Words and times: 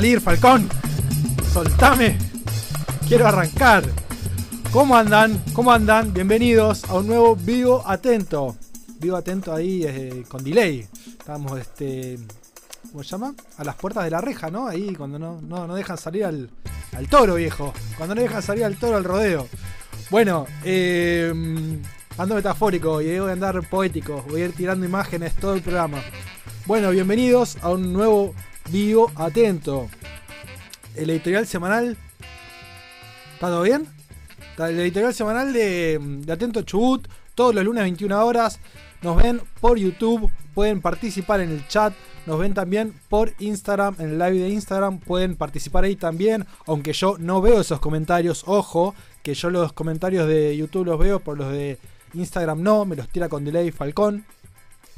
Salir, 0.00 0.20
Falcón. 0.22 0.66
Soltame. 1.52 2.16
Quiero 3.06 3.26
arrancar. 3.26 3.84
¿Cómo 4.72 4.96
andan? 4.96 5.44
¿Cómo 5.52 5.70
andan? 5.72 6.14
Bienvenidos 6.14 6.84
a 6.84 6.94
un 6.94 7.06
nuevo 7.06 7.36
Vivo 7.36 7.82
Atento. 7.86 8.56
Vivo 8.98 9.18
Atento 9.18 9.52
ahí 9.52 9.84
eh, 9.84 10.24
con 10.26 10.42
delay. 10.42 10.88
Estamos, 11.06 11.60
este. 11.60 12.18
¿Cómo 12.90 13.04
se 13.04 13.10
llama? 13.10 13.34
A 13.58 13.64
las 13.64 13.74
puertas 13.74 14.04
de 14.04 14.10
la 14.10 14.22
reja, 14.22 14.50
¿no? 14.50 14.66
Ahí 14.66 14.94
cuando 14.94 15.18
no, 15.18 15.38
no, 15.42 15.66
no 15.66 15.74
dejan 15.74 15.98
salir 15.98 16.24
al, 16.24 16.48
al 16.96 17.06
toro, 17.10 17.34
viejo. 17.34 17.74
Cuando 17.98 18.14
no 18.14 18.22
dejan 18.22 18.42
salir 18.42 18.64
al 18.64 18.76
toro 18.76 18.96
al 18.96 19.04
rodeo. 19.04 19.48
Bueno, 20.08 20.46
eh, 20.64 21.30
ando 22.16 22.34
metafórico 22.36 23.02
y 23.02 23.18
voy 23.18 23.28
a 23.28 23.34
andar 23.34 23.68
poético. 23.68 24.24
Voy 24.30 24.40
a 24.40 24.44
ir 24.46 24.52
tirando 24.54 24.86
imágenes 24.86 25.34
todo 25.34 25.52
el 25.52 25.60
programa. 25.60 25.98
Bueno, 26.64 26.88
bienvenidos 26.88 27.58
a 27.60 27.68
un 27.68 27.92
nuevo 27.92 28.34
Vivo 28.70 29.10
Atento. 29.16 29.88
El 30.94 31.10
editorial 31.10 31.46
semanal. 31.46 31.96
¿Está 33.34 33.48
todo 33.48 33.62
bien? 33.62 33.86
El 34.58 34.78
editorial 34.78 35.12
semanal 35.12 35.52
de, 35.52 36.22
Atento 36.30 36.62
Chubut. 36.62 37.08
Todos 37.34 37.52
los 37.54 37.64
lunes 37.64 37.82
21 37.82 38.24
horas. 38.24 38.60
Nos 39.02 39.20
ven 39.20 39.40
por 39.60 39.76
YouTube. 39.76 40.30
Pueden 40.54 40.80
participar 40.80 41.40
en 41.40 41.50
el 41.50 41.66
chat. 41.66 41.92
Nos 42.26 42.38
ven 42.38 42.54
también 42.54 42.94
por 43.08 43.32
Instagram. 43.40 43.96
En 43.98 44.10
el 44.10 44.18
live 44.18 44.38
de 44.38 44.48
Instagram. 44.50 45.00
Pueden 45.00 45.34
participar 45.34 45.82
ahí 45.82 45.96
también. 45.96 46.46
Aunque 46.66 46.92
yo 46.92 47.16
no 47.18 47.40
veo 47.40 47.60
esos 47.60 47.80
comentarios. 47.80 48.44
Ojo. 48.46 48.94
Que 49.24 49.34
yo 49.34 49.50
los 49.50 49.72
comentarios 49.72 50.28
de 50.28 50.56
YouTube 50.56 50.86
los 50.86 50.98
veo. 50.98 51.18
Por 51.18 51.38
los 51.38 51.50
de 51.50 51.78
Instagram 52.14 52.62
no. 52.62 52.84
Me 52.84 52.94
los 52.94 53.08
tira 53.08 53.28
con 53.28 53.44
delay 53.44 53.72
Falcón. 53.72 54.24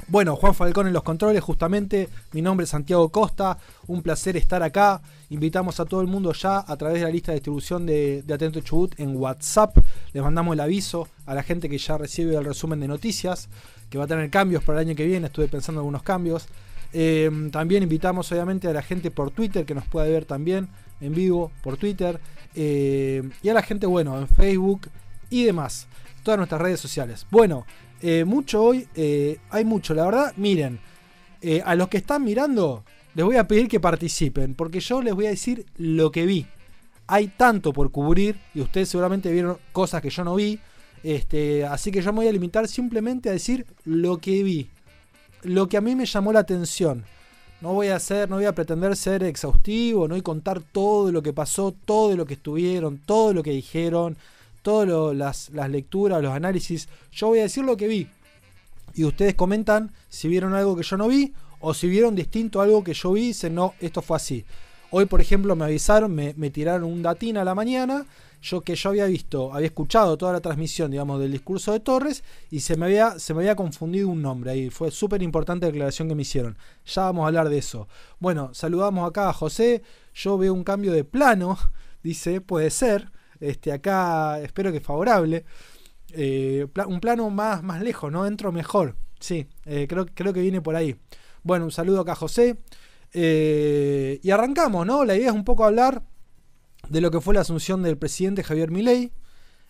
Bueno, 0.07 0.35
Juan 0.35 0.53
Falcón 0.53 0.87
en 0.87 0.93
los 0.93 1.03
controles, 1.03 1.41
justamente. 1.41 2.09
Mi 2.33 2.41
nombre 2.41 2.65
es 2.65 2.69
Santiago 2.69 3.09
Costa. 3.09 3.57
Un 3.87 4.01
placer 4.01 4.35
estar 4.35 4.61
acá. 4.61 5.01
Invitamos 5.29 5.79
a 5.79 5.85
todo 5.85 6.01
el 6.01 6.07
mundo 6.07 6.33
ya 6.33 6.63
a 6.67 6.77
través 6.77 6.99
de 6.99 7.05
la 7.05 7.09
lista 7.09 7.31
de 7.31 7.37
distribución 7.37 7.85
de, 7.85 8.23
Atento 8.31 8.59
Chubut 8.61 8.99
en 8.99 9.15
WhatsApp. 9.15 9.77
Les 10.11 10.21
mandamos 10.21 10.53
el 10.53 10.59
aviso 10.59 11.07
a 11.25 11.33
la 11.33 11.43
gente 11.43 11.69
que 11.69 11.77
ya 11.77 11.97
recibe 11.97 12.35
el 12.35 12.43
resumen 12.43 12.79
de 12.79 12.87
noticias, 12.87 13.49
que 13.89 13.97
va 13.97 14.03
a 14.03 14.07
tener 14.07 14.29
cambios 14.29 14.63
para 14.63 14.81
el 14.81 14.87
año 14.87 14.95
que 14.95 15.05
viene. 15.05 15.27
Estuve 15.27 15.47
pensando 15.47 15.79
en 15.79 15.83
algunos 15.83 16.03
cambios. 16.03 16.47
Eh, 16.91 17.31
también 17.51 17.83
invitamos 17.83 18.31
obviamente 18.31 18.67
a 18.67 18.73
la 18.73 18.81
gente 18.81 19.09
por 19.09 19.31
Twitter 19.31 19.65
que 19.65 19.73
nos 19.73 19.85
pueda 19.85 20.07
ver 20.07 20.25
también 20.25 20.67
en 21.01 21.13
vivo 21.13 21.51
por 21.63 21.77
Twitter. 21.77 22.19
Eh, 22.55 23.23
y 23.41 23.49
a 23.49 23.53
la 23.53 23.61
gente, 23.61 23.85
bueno, 23.85 24.19
en 24.19 24.27
Facebook 24.27 24.89
y 25.29 25.45
demás. 25.45 25.87
Todas 26.23 26.37
nuestras 26.37 26.61
redes 26.61 26.79
sociales. 26.79 27.25
Bueno, 27.31 27.65
eh, 28.05 28.25
mucho 28.25 28.61
hoy, 28.61 28.85
eh, 28.95 29.39
hay 29.49 29.63
mucho, 29.63 29.93
la 29.93 30.03
verdad. 30.03 30.33
Miren, 30.35 30.77
eh, 31.41 31.61
a 31.65 31.73
los 31.73 31.87
que 31.87 31.95
están 31.95 32.21
mirando, 32.21 32.83
les 33.15 33.25
voy 33.25 33.37
a 33.37 33.47
pedir 33.47 33.69
que 33.69 33.79
participen, 33.79 34.55
porque 34.55 34.81
yo 34.81 35.01
les 35.01 35.15
voy 35.15 35.27
a 35.27 35.29
decir 35.29 35.65
lo 35.77 36.11
que 36.11 36.25
vi. 36.25 36.45
Hay 37.07 37.29
tanto 37.29 37.71
por 37.71 37.91
cubrir 37.91 38.37
y 38.53 38.59
ustedes 38.59 38.89
seguramente 38.89 39.31
vieron 39.31 39.57
cosas 39.71 40.01
que 40.01 40.09
yo 40.09 40.25
no 40.25 40.35
vi. 40.35 40.59
Este, 41.01 41.65
así 41.65 41.91
que 41.91 42.01
yo 42.01 42.11
me 42.11 42.17
voy 42.17 42.27
a 42.27 42.33
limitar 42.33 42.67
simplemente 42.67 43.29
a 43.29 43.31
decir 43.31 43.65
lo 43.85 44.17
que 44.17 44.43
vi. 44.43 44.69
Lo 45.43 45.69
que 45.69 45.77
a 45.77 45.81
mí 45.81 45.95
me 45.95 46.05
llamó 46.05 46.33
la 46.33 46.39
atención. 46.39 47.05
No 47.61 47.71
voy 47.71 47.87
a 47.87 47.95
hacer, 47.95 48.29
no 48.29 48.35
voy 48.35 48.45
a 48.45 48.53
pretender 48.53 48.97
ser 48.97 49.23
exhaustivo, 49.23 50.09
no 50.09 50.15
voy 50.15 50.19
a 50.19 50.23
contar 50.23 50.61
todo 50.61 51.09
lo 51.09 51.23
que 51.23 51.31
pasó, 51.31 51.73
todo 51.85 52.17
lo 52.17 52.25
que 52.25 52.33
estuvieron, 52.33 52.97
todo 52.97 53.33
lo 53.33 53.43
que 53.43 53.51
dijeron 53.51 54.17
todas 54.63 55.15
las, 55.15 55.51
lecturas, 55.69 56.23
los 56.23 56.33
análisis. 56.33 56.89
Yo 57.11 57.27
voy 57.27 57.39
a 57.39 57.43
decir 57.43 57.63
lo 57.63 57.77
que 57.77 57.87
vi. 57.87 58.07
Y 58.95 59.05
ustedes 59.05 59.35
comentan 59.35 59.91
si 60.09 60.27
vieron 60.27 60.55
algo 60.55 60.75
que 60.75 60.83
yo 60.83 60.97
no 60.97 61.07
vi 61.07 61.33
o 61.59 61.73
si 61.73 61.87
vieron 61.87 62.15
distinto 62.15 62.61
algo 62.61 62.83
que 62.83 62.93
yo 62.93 63.11
vi 63.11 63.21
y 63.21 63.27
dicen, 63.27 63.53
no, 63.53 63.75
esto 63.79 64.01
fue 64.01 64.17
así. 64.17 64.45
Hoy, 64.89 65.05
por 65.05 65.21
ejemplo, 65.21 65.55
me 65.55 65.65
avisaron, 65.65 66.13
me, 66.13 66.33
me, 66.37 66.49
tiraron 66.49 66.83
un 66.83 67.01
datín 67.01 67.37
a 67.37 67.43
la 67.43 67.55
mañana, 67.55 68.05
yo 68.43 68.61
que 68.61 68.75
yo 68.75 68.89
había 68.89 69.05
visto, 69.05 69.53
había 69.53 69.67
escuchado 69.67 70.17
toda 70.17 70.33
la 70.33 70.41
transmisión, 70.41 70.91
digamos, 70.91 71.19
del 71.19 71.31
discurso 71.31 71.71
de 71.71 71.79
Torres 71.79 72.23
y 72.51 72.59
se 72.59 72.75
me 72.75 72.85
había, 72.85 73.17
se 73.17 73.33
me 73.33 73.39
había 73.39 73.55
confundido 73.55 74.09
un 74.09 74.21
nombre 74.21 74.51
ahí. 74.51 74.69
Fue 74.69 74.91
súper 74.91 75.23
importante 75.23 75.65
la 75.65 75.71
declaración 75.71 76.09
que 76.09 76.15
me 76.15 76.23
hicieron. 76.23 76.57
Ya 76.85 77.03
vamos 77.03 77.23
a 77.23 77.27
hablar 77.27 77.49
de 77.49 77.57
eso. 77.57 77.87
Bueno, 78.19 78.53
saludamos 78.53 79.09
acá 79.09 79.29
a 79.29 79.33
José. 79.33 79.81
Yo 80.13 80.37
veo 80.37 80.53
un 80.53 80.65
cambio 80.65 80.91
de 80.91 81.05
plano, 81.05 81.57
dice, 82.03 82.41
puede 82.41 82.69
ser. 82.69 83.09
Este, 83.43 83.73
acá 83.73 84.39
espero 84.39 84.71
que 84.71 84.79
favorable. 84.79 85.43
Eh, 86.13 86.65
un 86.87 86.99
plano 87.01 87.29
más, 87.29 87.61
más 87.61 87.81
lejos, 87.81 88.09
¿no? 88.09 88.25
Entro 88.25 88.53
mejor. 88.53 88.95
Sí, 89.19 89.47
eh, 89.65 89.85
creo, 89.87 90.05
creo 90.05 90.31
que 90.31 90.41
viene 90.41 90.61
por 90.61 90.77
ahí. 90.77 90.95
Bueno, 91.43 91.65
un 91.65 91.71
saludo 91.71 92.01
acá 92.01 92.13
a 92.13 92.15
José. 92.15 92.57
Eh, 93.11 94.19
y 94.23 94.31
arrancamos, 94.31 94.85
¿no? 94.85 95.03
La 95.03 95.15
idea 95.15 95.29
es 95.29 95.35
un 95.35 95.43
poco 95.43 95.65
hablar 95.65 96.03
de 96.87 97.01
lo 97.01 97.11
que 97.11 97.19
fue 97.19 97.33
la 97.33 97.41
asunción 97.41 97.83
del 97.83 97.97
presidente 97.97 98.43
Javier 98.43 98.71
Milei. 98.71 99.11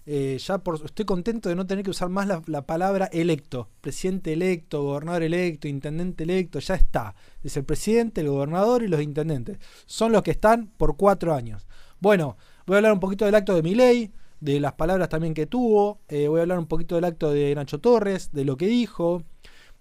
Ya 0.06 0.58
por, 0.60 0.84
estoy 0.86 1.06
contento 1.06 1.50
de 1.50 1.56
no 1.56 1.66
tener 1.66 1.84
que 1.84 1.92
usar 1.92 2.10
más 2.10 2.28
la, 2.46 2.66
palabra 2.68 3.10
electo. 3.12 3.70
Presidente 3.82 4.34
electo, 4.34 4.84
gobernador 4.84 5.24
electo, 5.24 5.68
intendente 5.68 6.26
electo, 6.26 6.60
ya 6.60 6.76
está. 6.76 7.16
Es 7.42 7.58
el 7.58 7.64
presidente, 7.64 8.22
el 8.22 8.30
gobernador 8.30 8.84
y 8.84 8.88
los 8.88 9.02
intendentes. 9.02 9.58
Son 9.88 10.12
los 10.12 10.22
que 10.22 10.32
están 10.32 10.68
por 10.78 10.96
cuatro 10.96 11.34
años. 11.34 11.66
Bueno, 12.00 12.38
Voy 12.66 12.76
a 12.76 12.78
hablar 12.78 12.94
un 12.94 13.00
poquito 13.00 13.26
del 13.26 13.36
acto 13.36 13.56
de 13.56 13.62
Milei, 13.62 14.12
de 14.40 14.60
las 14.60 14.74
palabras 14.74 15.10
también 15.10 15.34
que 15.34 15.46
tuvo. 15.46 16.00
Eh, 16.08 16.28
voy 16.28 16.40
a 16.40 16.44
hablar 16.44 16.60
un 16.60 16.68
poquito 16.68 16.96
del 16.96 17.06
acto 17.06 17.32
de 17.32 17.54
Nacho 17.56 17.80
Torres, 17.80 18.32
de 18.32 18.46
lo 18.46 18.58
que 18.58 18.68
dijo. 18.68 19.24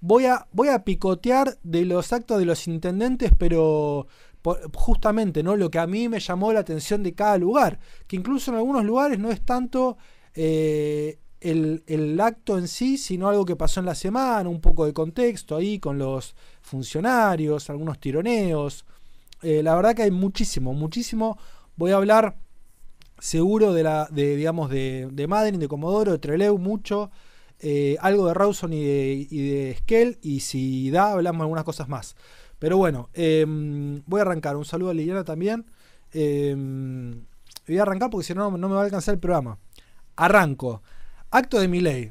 Voy 0.01 0.27
a, 0.27 0.47
voy 0.53 0.69
a 0.69 0.85
picotear 0.85 1.59
de 1.63 1.85
los 1.85 2.13
actos 2.13 2.39
de 2.39 2.45
los 2.45 2.67
intendentes, 2.67 3.33
pero 3.39 4.09
justamente 4.75 5.43
no 5.43 5.57
lo 5.57 5.71
que 5.71 5.79
a 5.79 5.87
mí 5.87 6.09
me 6.09 6.19
llamó 6.19 6.53
la 6.53 6.61
atención 6.61 7.03
de 7.03 7.15
cada 7.15 7.39
lugar. 7.39 7.79
Que 8.07 8.17
incluso 8.17 8.51
en 8.51 8.57
algunos 8.57 8.85
lugares 8.85 9.19
no 9.19 9.31
es 9.31 9.43
tanto 9.43 9.97
eh, 10.35 11.19
el, 11.41 11.85
el, 11.87 12.21
acto 12.21 12.59
en 12.59 12.67
sí, 12.67 12.99
sino 12.99 13.29
algo 13.29 13.45
que 13.45 13.57
pasó 13.57 13.81
en 13.81 13.87
la 13.87 13.95
semana, 13.95 14.49
un 14.49 14.61
poco 14.61 14.87
de 14.87 14.93
contexto 14.93 15.57
ahí 15.57 15.79
con 15.79 15.99
los 15.99 16.35
funcionarios, 16.61 17.71
algunos 17.71 18.01
tironeos. 18.01 18.85
Eh, 19.43 19.63
la 19.63 19.75
verdad 19.75 19.95
que 19.95 20.03
hay 20.03 20.11
muchísimo, 20.11 20.73
muchísimo. 20.73 21.39
Voy 21.77 21.93
a 21.93 21.97
hablar 21.97 22.37
seguro 23.23 23.73
de 23.73 23.85
la 23.85 24.09
de 24.11 24.35
digamos 24.35 24.69
de, 24.69 25.09
de 25.13 25.27
Madden, 25.29 25.61
de 25.61 25.69
Comodoro, 25.69 26.11
de 26.11 26.19
Treleu 26.19 26.59
mucho, 26.59 27.13
eh, 27.61 27.97
algo 28.01 28.27
de 28.27 28.35
Rawson 28.35 28.73
y 28.73 28.83
de, 28.83 29.29
y 29.31 29.49
de 29.49 29.77
Skell 29.79 30.19
y 30.23 30.41
si 30.41 30.91
da 30.91 31.13
hablamos 31.13 31.43
algunas 31.43 31.63
cosas 31.63 31.89
más. 31.89 32.17
Pero 32.59 32.79
bueno, 32.79 33.11
eh, 33.15 33.45
voy 34.07 34.19
a 34.19 34.23
arrancar. 34.23 34.57
Un 34.57 34.65
saludo 34.65 34.91
a 34.91 34.95
Liliana 34.95 35.23
también. 35.23 35.67
Eh, 36.13 36.53
voy 37.69 37.79
a 37.79 37.83
arrancar 37.83 38.11
porque 38.11 38.27
si 38.27 38.35
no 38.35 38.51
no 38.57 38.69
me 38.69 38.75
va 38.75 38.81
a 38.81 38.85
alcanzar 38.87 39.15
el 39.15 39.21
programa. 39.21 39.57
Arranco. 40.17 40.83
Acto 41.31 41.61
de 41.61 41.69
mi 41.69 41.81
ley. 41.81 42.11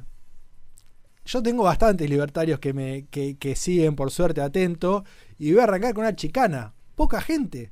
Yo 1.25 1.43
tengo 1.43 1.63
bastantes 1.63 2.09
libertarios 2.09 2.59
que 2.59 2.71
me 2.71 3.07
que, 3.11 3.37
que 3.37 3.57
siguen 3.57 3.97
por 3.97 4.11
suerte 4.11 4.39
atento 4.39 5.03
y 5.37 5.51
voy 5.51 5.59
a 5.59 5.63
arrancar 5.65 5.93
con 5.93 6.05
una 6.05 6.15
chicana. 6.15 6.73
Poca 6.95 7.19
gente 7.19 7.71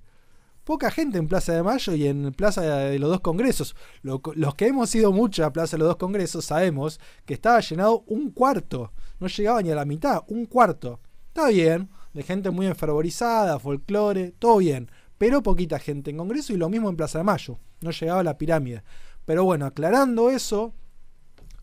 poca 0.69 0.91
gente 0.91 1.17
en 1.17 1.27
Plaza 1.27 1.51
de 1.53 1.63
Mayo 1.63 1.95
y 1.95 2.05
en 2.05 2.31
Plaza 2.31 2.61
de 2.61 2.99
los 2.99 3.09
dos 3.09 3.21
congresos. 3.21 3.75
Lo, 4.03 4.21
los 4.35 4.53
que 4.53 4.67
hemos 4.67 4.93
ido 4.93 5.11
mucho 5.11 5.43
a 5.43 5.51
Plaza 5.51 5.77
de 5.77 5.79
los 5.79 5.87
dos 5.87 5.95
congresos 5.95 6.45
sabemos 6.45 6.99
que 7.25 7.33
estaba 7.33 7.59
llenado 7.59 8.03
un 8.05 8.29
cuarto. 8.29 8.91
No 9.19 9.25
llegaba 9.25 9.63
ni 9.63 9.71
a 9.71 9.75
la 9.75 9.85
mitad, 9.85 10.21
un 10.27 10.45
cuarto. 10.45 10.99
Está 11.29 11.47
bien, 11.47 11.89
de 12.13 12.21
gente 12.21 12.51
muy 12.51 12.67
enfervorizada, 12.67 13.57
folclore, 13.57 14.35
todo 14.37 14.57
bien. 14.57 14.91
Pero 15.17 15.41
poquita 15.41 15.79
gente 15.79 16.11
en 16.11 16.17
congreso 16.17 16.53
y 16.53 16.57
lo 16.57 16.69
mismo 16.69 16.87
en 16.87 16.97
Plaza 16.97 17.17
de 17.17 17.23
Mayo. 17.23 17.57
No 17.81 17.89
llegaba 17.89 18.19
a 18.19 18.23
la 18.23 18.37
pirámide. 18.37 18.83
Pero 19.25 19.45
bueno, 19.45 19.65
aclarando 19.65 20.29
eso, 20.29 20.75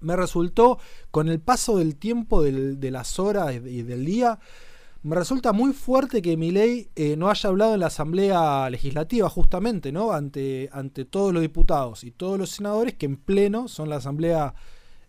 me 0.01 0.17
resultó 0.17 0.81
con 1.13 1.29
el 1.29 1.39
paso 1.39 1.79
del 1.79 1.95
tiempo, 1.95 2.43
de 2.43 2.91
las 2.91 3.21
horas 3.21 3.55
y 3.55 3.83
del 3.83 4.05
día, 4.05 4.41
me 5.03 5.15
resulta 5.15 5.53
muy 5.53 5.73
fuerte 5.73 6.21
que 6.21 6.37
Milei 6.37 6.91
eh, 6.97 7.17
no 7.17 7.31
haya 7.31 7.49
hablado 7.49 7.75
en 7.75 7.81
la 7.81 7.87
Asamblea 7.87 8.69
Legislativa, 8.71 9.29
justamente, 9.29 9.93
¿no? 9.93 10.13
Ante, 10.13 10.69
ante 10.73 11.05
todos 11.05 11.33
los 11.33 11.43
diputados 11.43 12.03
y 12.05 12.11
todos 12.11 12.39
los 12.39 12.51
senadores 12.51 12.95
que 12.95 13.07
en 13.07 13.17
pleno 13.17 13.69
son 13.69 13.89
la 13.89 13.97
Asamblea 13.97 14.55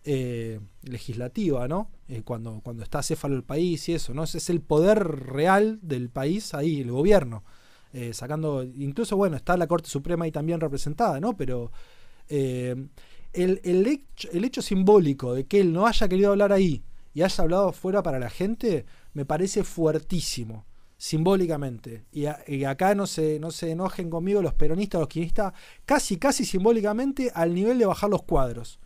eh, 0.09 0.61
Legislativa, 0.83 1.67
¿no? 1.67 1.91
Eh, 2.07 2.21
cuando, 2.23 2.61
cuando 2.63 2.81
está 2.81 3.03
céfalo 3.03 3.35
el 3.35 3.43
país 3.43 3.89
y 3.89 3.93
eso, 3.93 4.13
¿no? 4.13 4.23
Ese 4.23 4.37
es 4.37 4.49
el 4.49 4.61
poder 4.61 4.99
real 5.05 5.79
del 5.81 6.09
país 6.09 6.53
ahí, 6.53 6.79
el 6.79 6.91
gobierno. 6.91 7.43
Eh, 7.91 8.13
sacando, 8.13 8.63
incluso, 8.63 9.17
bueno, 9.17 9.35
está 9.35 9.57
la 9.57 9.67
Corte 9.67 9.89
Suprema 9.89 10.23
ahí 10.23 10.31
también 10.31 10.61
representada, 10.61 11.19
¿no? 11.19 11.35
Pero 11.35 11.71
el, 12.29 12.89
el, 13.33 13.87
hecho, 13.87 14.29
el 14.31 14.45
hecho 14.45 14.61
simbólico 14.61 15.33
de 15.33 15.45
que 15.45 15.59
él 15.59 15.73
no 15.73 15.87
haya 15.87 16.07
querido 16.07 16.31
hablar 16.31 16.53
ahí 16.53 16.83
y 17.13 17.23
haya 17.23 17.43
hablado 17.43 17.73
fuera 17.73 18.01
para 18.01 18.17
la 18.17 18.29
gente, 18.29 18.85
me 19.17 19.25
parece 19.25 19.63
fuertísimo, 19.63 20.67
simbólicamente. 20.95 22.05
Y, 22.11 22.27
a, 22.27 22.37
acá 22.69 22.93
no 22.93 23.07
se, 23.07 23.39
no 23.39 23.49
se 23.49 23.71
enojen 23.71 24.11
conmigo 24.11 24.43
los 24.43 24.53
peronistas, 24.53 24.99
los 24.99 25.07
quinistas, 25.07 25.53
casi, 25.85 26.17
casi 26.17 26.45
simbólicamente 26.45 27.31
al 27.33 27.55
nivel 27.55 27.79
de 27.79 27.87
bajar 27.87 28.11
los 28.11 28.21
cuadros. 28.21 28.79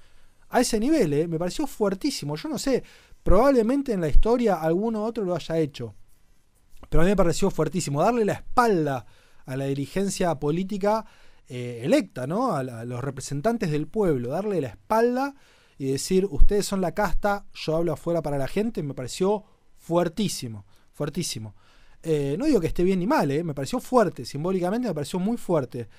A 0.47 0.61
ese 0.61 0.79
nivel, 0.79 1.11
¿eh? 1.11 1.27
me 1.27 1.37
pareció 1.37 1.67
fuertísimo. 1.67 2.37
Yo 2.37 2.47
no 2.47 2.57
sé, 2.57 2.81
probablemente 3.23 3.91
en 3.91 3.99
la 3.99 4.07
historia 4.07 4.55
alguno 4.55 5.03
otro 5.03 5.25
lo 5.25 5.35
haya 5.35 5.57
hecho. 5.57 5.95
Pero 6.87 7.01
a 7.01 7.03
mí 7.03 7.11
me 7.11 7.17
pareció 7.17 7.51
fuertísimo. 7.51 8.01
Darle 8.01 8.23
la 8.23 8.33
espalda 8.33 9.05
a 9.45 9.57
la 9.57 9.65
dirigencia 9.65 10.39
política 10.39 11.05
eh, 11.49 11.81
electa, 11.83 12.25
¿no? 12.25 12.53
A, 12.53 12.63
los 12.63 13.03
representantes 13.03 13.69
del 13.69 13.85
pueblo, 13.85 14.29
darle 14.29 14.61
la 14.61 14.69
espalda 14.69 15.35
y 15.77 15.91
decir, 15.91 16.25
ustedes 16.31 16.65
son 16.65 16.79
la 16.79 16.93
casta, 16.93 17.47
yo 17.53 17.75
hablo 17.75 17.91
afuera 17.91 18.21
para 18.21 18.37
la 18.37 18.47
gente, 18.47 18.81
me 18.81 18.93
pareció 18.93 19.43
fuertísimo, 19.81 20.65
fuertísimo. 20.93 21.55
Eh, 22.03 22.35
no 22.37 22.45
digo 22.45 22.61
que 22.61 22.67
esté 22.67 22.83
bien 22.83 22.99
ni 22.99 23.07
mal, 23.07 23.29
¿eh? 23.31 23.43
me 23.43 23.53
pareció 23.53 23.79
fuerte, 23.79 24.25
simbólicamente 24.25 24.87
me 24.87 24.93
pareció 24.93 25.19
muy 25.19 25.37
fuerte. 25.37 25.89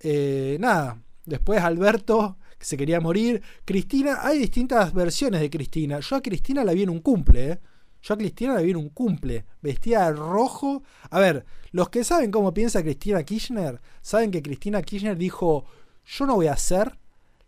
Eh, 0.00 0.56
nada, 0.60 1.02
después 1.24 1.60
Alberto, 1.62 2.36
que 2.58 2.64
se 2.64 2.76
quería 2.76 3.00
morir. 3.00 3.42
Cristina, 3.64 4.18
hay 4.22 4.38
distintas 4.38 4.92
versiones 4.92 5.40
de 5.40 5.50
Cristina. 5.50 6.00
Yo 6.00 6.16
a 6.16 6.22
Cristina 6.22 6.62
la 6.64 6.72
vi 6.72 6.82
en 6.82 6.90
un 6.90 7.00
cumple. 7.00 7.60
Yo 8.02 8.14
a 8.14 8.18
Cristina 8.18 8.54
la 8.54 8.60
vi 8.60 8.70
en 8.70 8.76
un 8.76 8.90
cumple, 8.90 9.46
vestida 9.62 10.06
de 10.06 10.12
rojo. 10.16 10.82
A 11.10 11.18
ver, 11.18 11.46
los 11.72 11.88
que 11.88 12.04
saben 12.04 12.30
cómo 12.30 12.52
piensa 12.52 12.82
Cristina 12.82 13.22
Kirchner, 13.22 13.80
saben 14.02 14.30
que 14.30 14.42
Cristina 14.42 14.82
Kirchner 14.82 15.16
dijo, 15.16 15.64
yo 16.04 16.26
no 16.26 16.36
voy 16.36 16.48
a 16.48 16.56
ser 16.56 16.98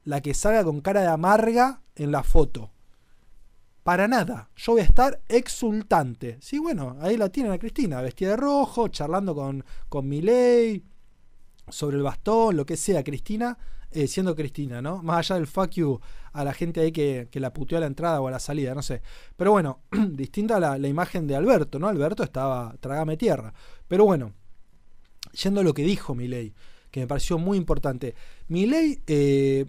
la 0.05 0.23
que 0.23 0.33
salga 0.33 0.65
con 0.65 0.81
cara 0.81 1.03
de 1.03 1.09
amarga 1.09 1.83
en 1.95 2.11
la 2.13 2.23
foto. 2.23 2.71
Para 3.87 4.09
nada, 4.09 4.51
yo 4.57 4.73
voy 4.73 4.81
a 4.81 4.85
estar 4.85 5.21
exultante. 5.29 6.39
Sí, 6.41 6.59
bueno, 6.59 6.97
ahí 7.01 7.17
la 7.17 7.29
tienen 7.29 7.53
a 7.53 7.59
Cristina, 7.59 8.01
vestida 8.01 8.31
de 8.31 8.37
rojo, 8.37 8.89
charlando 8.89 9.33
con, 9.33 9.65
con 9.89 10.09
Miley, 10.09 10.83
sobre 11.69 11.97
el 11.97 12.03
bastón, 12.03 12.57
lo 12.57 12.67
que 12.67 12.77
sea, 12.77 13.05
Cristina, 13.05 13.57
eh, 13.93 14.09
siendo 14.09 14.35
Cristina, 14.35 14.83
¿no? 14.83 15.05
Más 15.05 15.19
allá 15.19 15.37
del 15.37 15.47
fuck 15.47 15.71
you 15.71 16.01
a 16.33 16.43
la 16.43 16.53
gente 16.53 16.81
ahí 16.81 16.91
que, 16.91 17.29
la 17.35 17.53
puteó 17.53 17.79
a 17.79 17.81
la 17.81 17.87
entrada 17.87 18.21
o 18.21 18.27
a 18.27 18.33
la 18.33 18.41
salida, 18.41 18.75
no 18.75 18.83
sé. 18.83 19.03
Pero 19.37 19.53
bueno, 19.53 19.83
distinta 20.11 20.59
la, 20.59 20.79
la 20.79 20.89
imagen 20.89 21.29
de 21.29 21.37
Alberto, 21.37 21.79
¿no? 21.79 21.87
Alberto 21.87 22.25
estaba 22.25 22.75
trágame 22.81 23.17
tierra. 23.17 23.55
Pero 23.87 24.05
bueno, 24.05 24.33
yendo 25.41 25.61
a 25.61 25.63
lo 25.63 25.73
que 25.73 25.85
dijo 25.85 26.13
Milei, 26.17 26.53
que 26.91 26.99
me 26.99 27.07
pareció 27.07 27.39
muy 27.39 27.57
importante. 27.57 28.17
Milei, 28.49 29.01
eh, 29.07 29.67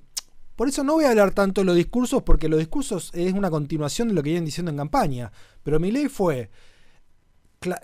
por 0.58 0.68
eso 0.68 0.84
no 0.84 0.94
voy 0.94 1.06
a 1.06 1.12
hablar 1.12 1.36
tanto 1.36 1.62
de 1.62 1.66
los 1.66 1.76
discursos, 1.76 2.24
porque 2.24 2.50
los 2.50 2.58
discursos 2.58 3.12
es 3.14 3.32
una 3.34 3.52
continuación 3.52 4.08
de 4.08 4.16
lo 4.16 4.24
que 4.24 4.32
vienen 4.32 4.46
diciendo 4.46 4.72
en 4.72 4.78
campaña. 4.78 5.32
Pero 5.62 5.80
Milei 5.80 6.10
fue 6.10 6.50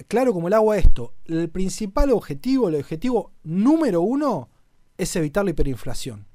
claro 0.07 0.33
como 0.33 0.47
el 0.47 0.55
agua 0.55 0.79
esto. 0.79 1.13
El 1.25 1.51
principal 1.51 2.09
objetivo, 2.09 2.69
el 2.69 2.75
objetivo 2.75 3.31
número 3.43 4.01
uno, 4.01 4.49
es 4.97 5.15
evitar 5.15 5.45
la 5.45 5.51
hiperinflación. 5.51 6.25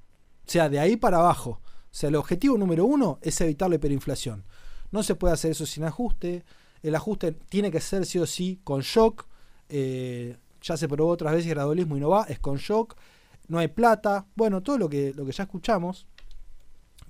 O 0.47 0.51
sea, 0.51 0.69
de 0.69 0.79
ahí 0.79 0.97
para 0.97 1.19
abajo. 1.19 1.61
O 1.61 1.91
sea, 1.91 2.09
el 2.09 2.15
objetivo 2.15 2.57
número 2.57 2.85
uno 2.85 3.19
es 3.21 3.41
evitar 3.41 3.69
la 3.69 3.75
hiperinflación. 3.75 4.45
No 4.93 5.03
se 5.03 5.17
puede 5.17 5.35
hacer 5.35 5.51
eso 5.51 5.67
sin 5.67 5.83
ajuste. 5.83 6.45
El 6.85 6.95
ajuste 6.95 7.33
tiene 7.33 7.73
que 7.73 7.81
ser 7.81 8.07
sí 8.07 8.21
o 8.21 8.27
sí 8.27 8.61
con 8.63 8.83
shock. 8.83 9.27
Eh, 9.69 10.37
ya 10.63 10.77
se 10.77 10.87
probó 10.87 11.11
otras 11.11 11.35
veces 11.35 11.51
gradualismo 11.51 11.97
y 11.97 12.01
no 12.01 12.11
va, 12.11 12.27
es 12.29 12.39
con 12.39 12.59
shock. 12.59 12.95
No 13.49 13.59
hay 13.59 13.67
plata. 13.67 14.29
Bueno, 14.37 14.63
todo 14.63 14.79
lo 14.79 14.89
que, 14.89 15.13
lo 15.17 15.27
que 15.27 15.33
ya 15.33 15.43
escuchamos. 15.43 16.07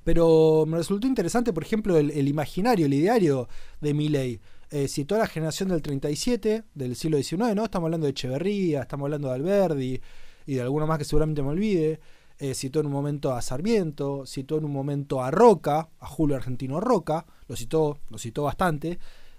Pero 0.04 0.64
me 0.66 0.78
resultó 0.78 1.06
interesante, 1.06 1.52
por 1.52 1.62
ejemplo, 1.62 1.96
el, 1.96 2.28
imaginario, 2.28 2.86
el 2.86 2.94
ideario 2.94 3.48
de 3.80 3.94
Milley. 3.94 4.40
Eh, 4.70 4.86
citó 4.88 5.14
a 5.14 5.18
la 5.18 5.26
generación 5.26 5.70
del 5.70 5.82
37, 5.82 6.64
del 6.74 6.96
siglo 6.96 7.16
XIX, 7.16 7.54
¿no? 7.54 7.64
Estamos 7.64 7.86
hablando 7.86 8.04
de 8.06 8.10
Echeverría, 8.10 8.82
estamos 8.82 9.06
hablando 9.06 9.28
de 9.28 9.34
Alberdi 9.34 10.00
y 10.46 10.54
de 10.54 10.60
alguno 10.60 10.86
más 10.86 10.98
que 10.98 11.04
seguramente 11.04 11.42
me 11.42 11.48
olvide. 11.48 12.00
Eh, 12.40 12.54
citó 12.54 12.80
en 12.80 12.86
un 12.86 12.92
momento 12.92 13.32
a 13.32 13.42
Sarmiento, 13.42 14.24
citó 14.24 14.58
en 14.58 14.64
un 14.64 14.72
momento 14.72 15.22
a 15.22 15.30
Roca, 15.30 15.88
a 15.98 16.06
Julio 16.06 16.36
Argentino 16.36 16.80
Roca, 16.80 17.26
lo 17.48 17.56
citó, 17.56 17.98
lo 18.10 18.18
citó 18.18 18.44
bastante. 18.44 18.98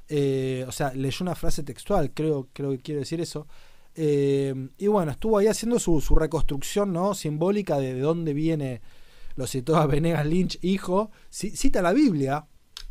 Eh, 0.09 0.65
o 0.67 0.71
sea, 0.71 0.91
leyó 0.93 1.23
una 1.23 1.35
frase 1.35 1.63
textual, 1.63 2.11
creo, 2.13 2.49
creo 2.51 2.71
que 2.71 2.79
quiere 2.79 2.99
decir 3.01 3.21
eso. 3.21 3.47
Eh, 3.95 4.69
y 4.77 4.87
bueno, 4.87 5.11
estuvo 5.11 5.37
ahí 5.37 5.47
haciendo 5.47 5.79
su, 5.79 5.99
reconstrucción 6.15 6.91
¿no? 6.91 7.13
simbólica 7.13 7.77
de, 7.79 7.99
dónde 7.99 8.33
viene, 8.33 8.81
lo 9.39 9.47
citó 9.47 9.77
a 9.77 9.87
Venegas 9.87 10.25
Lynch, 10.25 10.59
hijo. 10.61 11.11
cita 11.29 11.81
la 11.81 11.93
Biblia, 11.93 12.45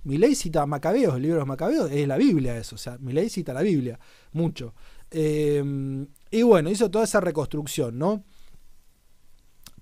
Milei 0.05 0.35
cita 0.35 0.65
Macabeos, 0.65 1.17
el 1.17 1.23
libro 1.23 1.41
de 1.41 1.45
Macabeos, 1.45 1.91
es 1.93 2.09
la 2.09 2.17
Biblia 2.17 2.57
eso, 2.57 2.77
o 2.77 2.79
sea, 2.79 2.97
Milei 2.99 3.29
cita 3.29 3.53
la 3.53 3.61
Biblia, 3.61 4.01
mucho. 4.33 4.75
y 5.13 6.43
bueno, 6.43 6.71
hizo 6.71 6.91
toda 6.91 7.05
esa 7.05 7.21
reconstrucción, 7.21 7.99
¿no? 7.99 8.25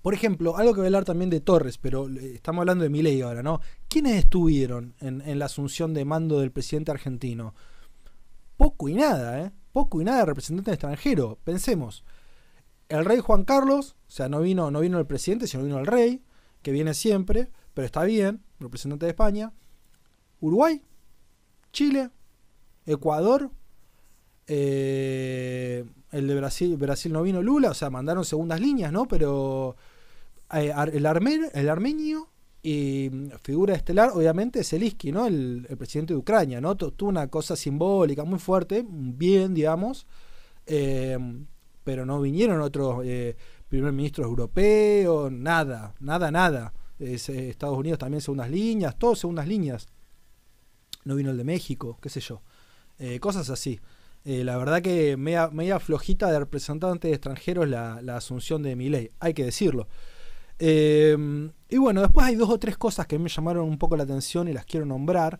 Por 0.01 0.13
ejemplo, 0.13 0.57
algo 0.57 0.73
que 0.73 0.81
hablar 0.81 1.05
también 1.05 1.29
de 1.29 1.39
Torres, 1.39 1.77
pero 1.77 2.09
eh, 2.09 2.33
estamos 2.35 2.61
hablando 2.61 2.83
de 2.83 2.89
Milei 2.89 3.21
ahora, 3.21 3.41
¿no? 3.41 3.61
¿Quiénes 3.87 4.17
estuvieron 4.17 4.93
en, 4.99 5.39
la 5.39 5.45
asunción 5.45 5.93
de 5.93 6.03
mando 6.03 6.41
del 6.41 6.51
presidente 6.51 6.91
argentino? 6.91 7.55
Poco 8.57 8.89
y 8.89 8.93
nada, 8.93 9.41
¿eh? 9.41 9.51
Poco 9.71 10.01
y 10.01 10.03
nada 10.03 10.19
de 10.19 10.25
representante 10.25 10.71
extranjero. 10.71 11.39
Pensemos. 11.45 12.03
El 12.89 13.05
rey 13.05 13.19
Juan 13.19 13.45
Carlos, 13.45 13.95
o 14.07 14.11
sea, 14.11 14.27
no 14.27 14.41
vino, 14.41 14.69
no 14.71 14.81
vino 14.81 14.99
el 14.99 15.05
presidente, 15.05 15.47
sino 15.47 15.63
vino 15.63 15.79
el 15.79 15.85
rey, 15.85 16.21
que 16.67 16.73
viene 16.73 16.93
siempre, 16.93 17.47
pero 17.73 17.85
está 17.85 18.03
bien, 18.03 18.41
representante 18.59 19.05
de 19.05 19.11
España. 19.11 19.53
Uruguay, 20.41 20.81
Chile, 21.71 22.09
Ecuador, 22.85 23.49
eh, 24.47 25.85
el 26.11 26.27
de 26.27 26.35
Brasil, 26.35 26.75
Brasil 26.75 27.13
no 27.13 27.23
vino 27.23 27.41
Lula, 27.41 27.69
o 27.69 27.73
sea, 27.73 27.89
mandaron 27.89 28.25
segundas 28.25 28.59
líneas, 28.59 28.91
¿no? 28.91 29.07
Pero 29.07 29.77
eh, 30.53 30.73
el, 30.91 31.05
el 31.53 31.69
armenio 31.69 32.29
y 32.61 33.09
figura 33.43 33.73
estelar, 33.73 34.09
obviamente, 34.13 34.59
es 34.59 34.69
Zelensky, 34.69 35.13
¿no? 35.13 35.25
El, 35.25 35.65
presidente 35.77 36.15
de 36.15 36.19
Ucrania, 36.19 36.59
¿no? 36.59 36.75
Tuvo 36.75 37.07
una 37.07 37.29
cosa 37.29 37.55
simbólica 37.55 38.25
muy 38.25 38.39
fuerte, 38.39 38.83
bien, 38.85 39.53
digamos, 39.53 40.05
eh, 40.65 41.17
pero 41.85 42.05
no 42.05 42.19
vinieron 42.19 42.59
otros 42.59 43.05
primer 43.69 43.91
ministros 43.91 44.27
europeos, 44.27 45.31
nada, 45.31 45.93
nada, 45.99 46.31
nada. 46.31 46.73
Estados 46.99 47.77
Unidos 47.77 47.99
también 47.99 48.21
segundas 48.21 48.49
líneas, 48.49 48.97
todos 48.97 49.19
segundas 49.19 49.47
líneas. 49.47 49.87
No 51.05 51.15
vino 51.15 51.31
el 51.31 51.37
de 51.37 51.43
México, 51.43 51.97
qué 52.01 52.09
sé 52.09 52.19
yo. 52.19 52.41
cosas 53.19 53.49
así. 53.49 53.79
la 54.23 54.57
verdad 54.57 54.81
que 54.81 55.15
media, 55.17 55.79
flojita 55.79 56.31
de 56.31 56.39
representantes 56.39 57.11
extranjeros 57.11 57.67
la, 57.67 57.97
asunción 58.15 58.63
de 58.63 58.75
Milei, 58.75 59.11
hay 59.19 59.33
que 59.33 59.45
decirlo. 59.45 59.87
Em, 60.59 61.51
y 61.69 61.77
bueno, 61.77 62.01
después 62.01 62.25
hay 62.25 62.35
dos 62.35 62.49
o 62.49 62.57
tres 62.57 62.77
cosas 62.77 63.05
que 63.05 63.19
me 63.19 63.29
llamaron 63.29 63.67
un 63.69 63.77
poco 63.77 63.95
la 63.95 64.03
atención 64.03 64.47
y 64.47 64.53
las 64.53 64.65
quiero 64.65 64.85
nombrar. 64.85 65.39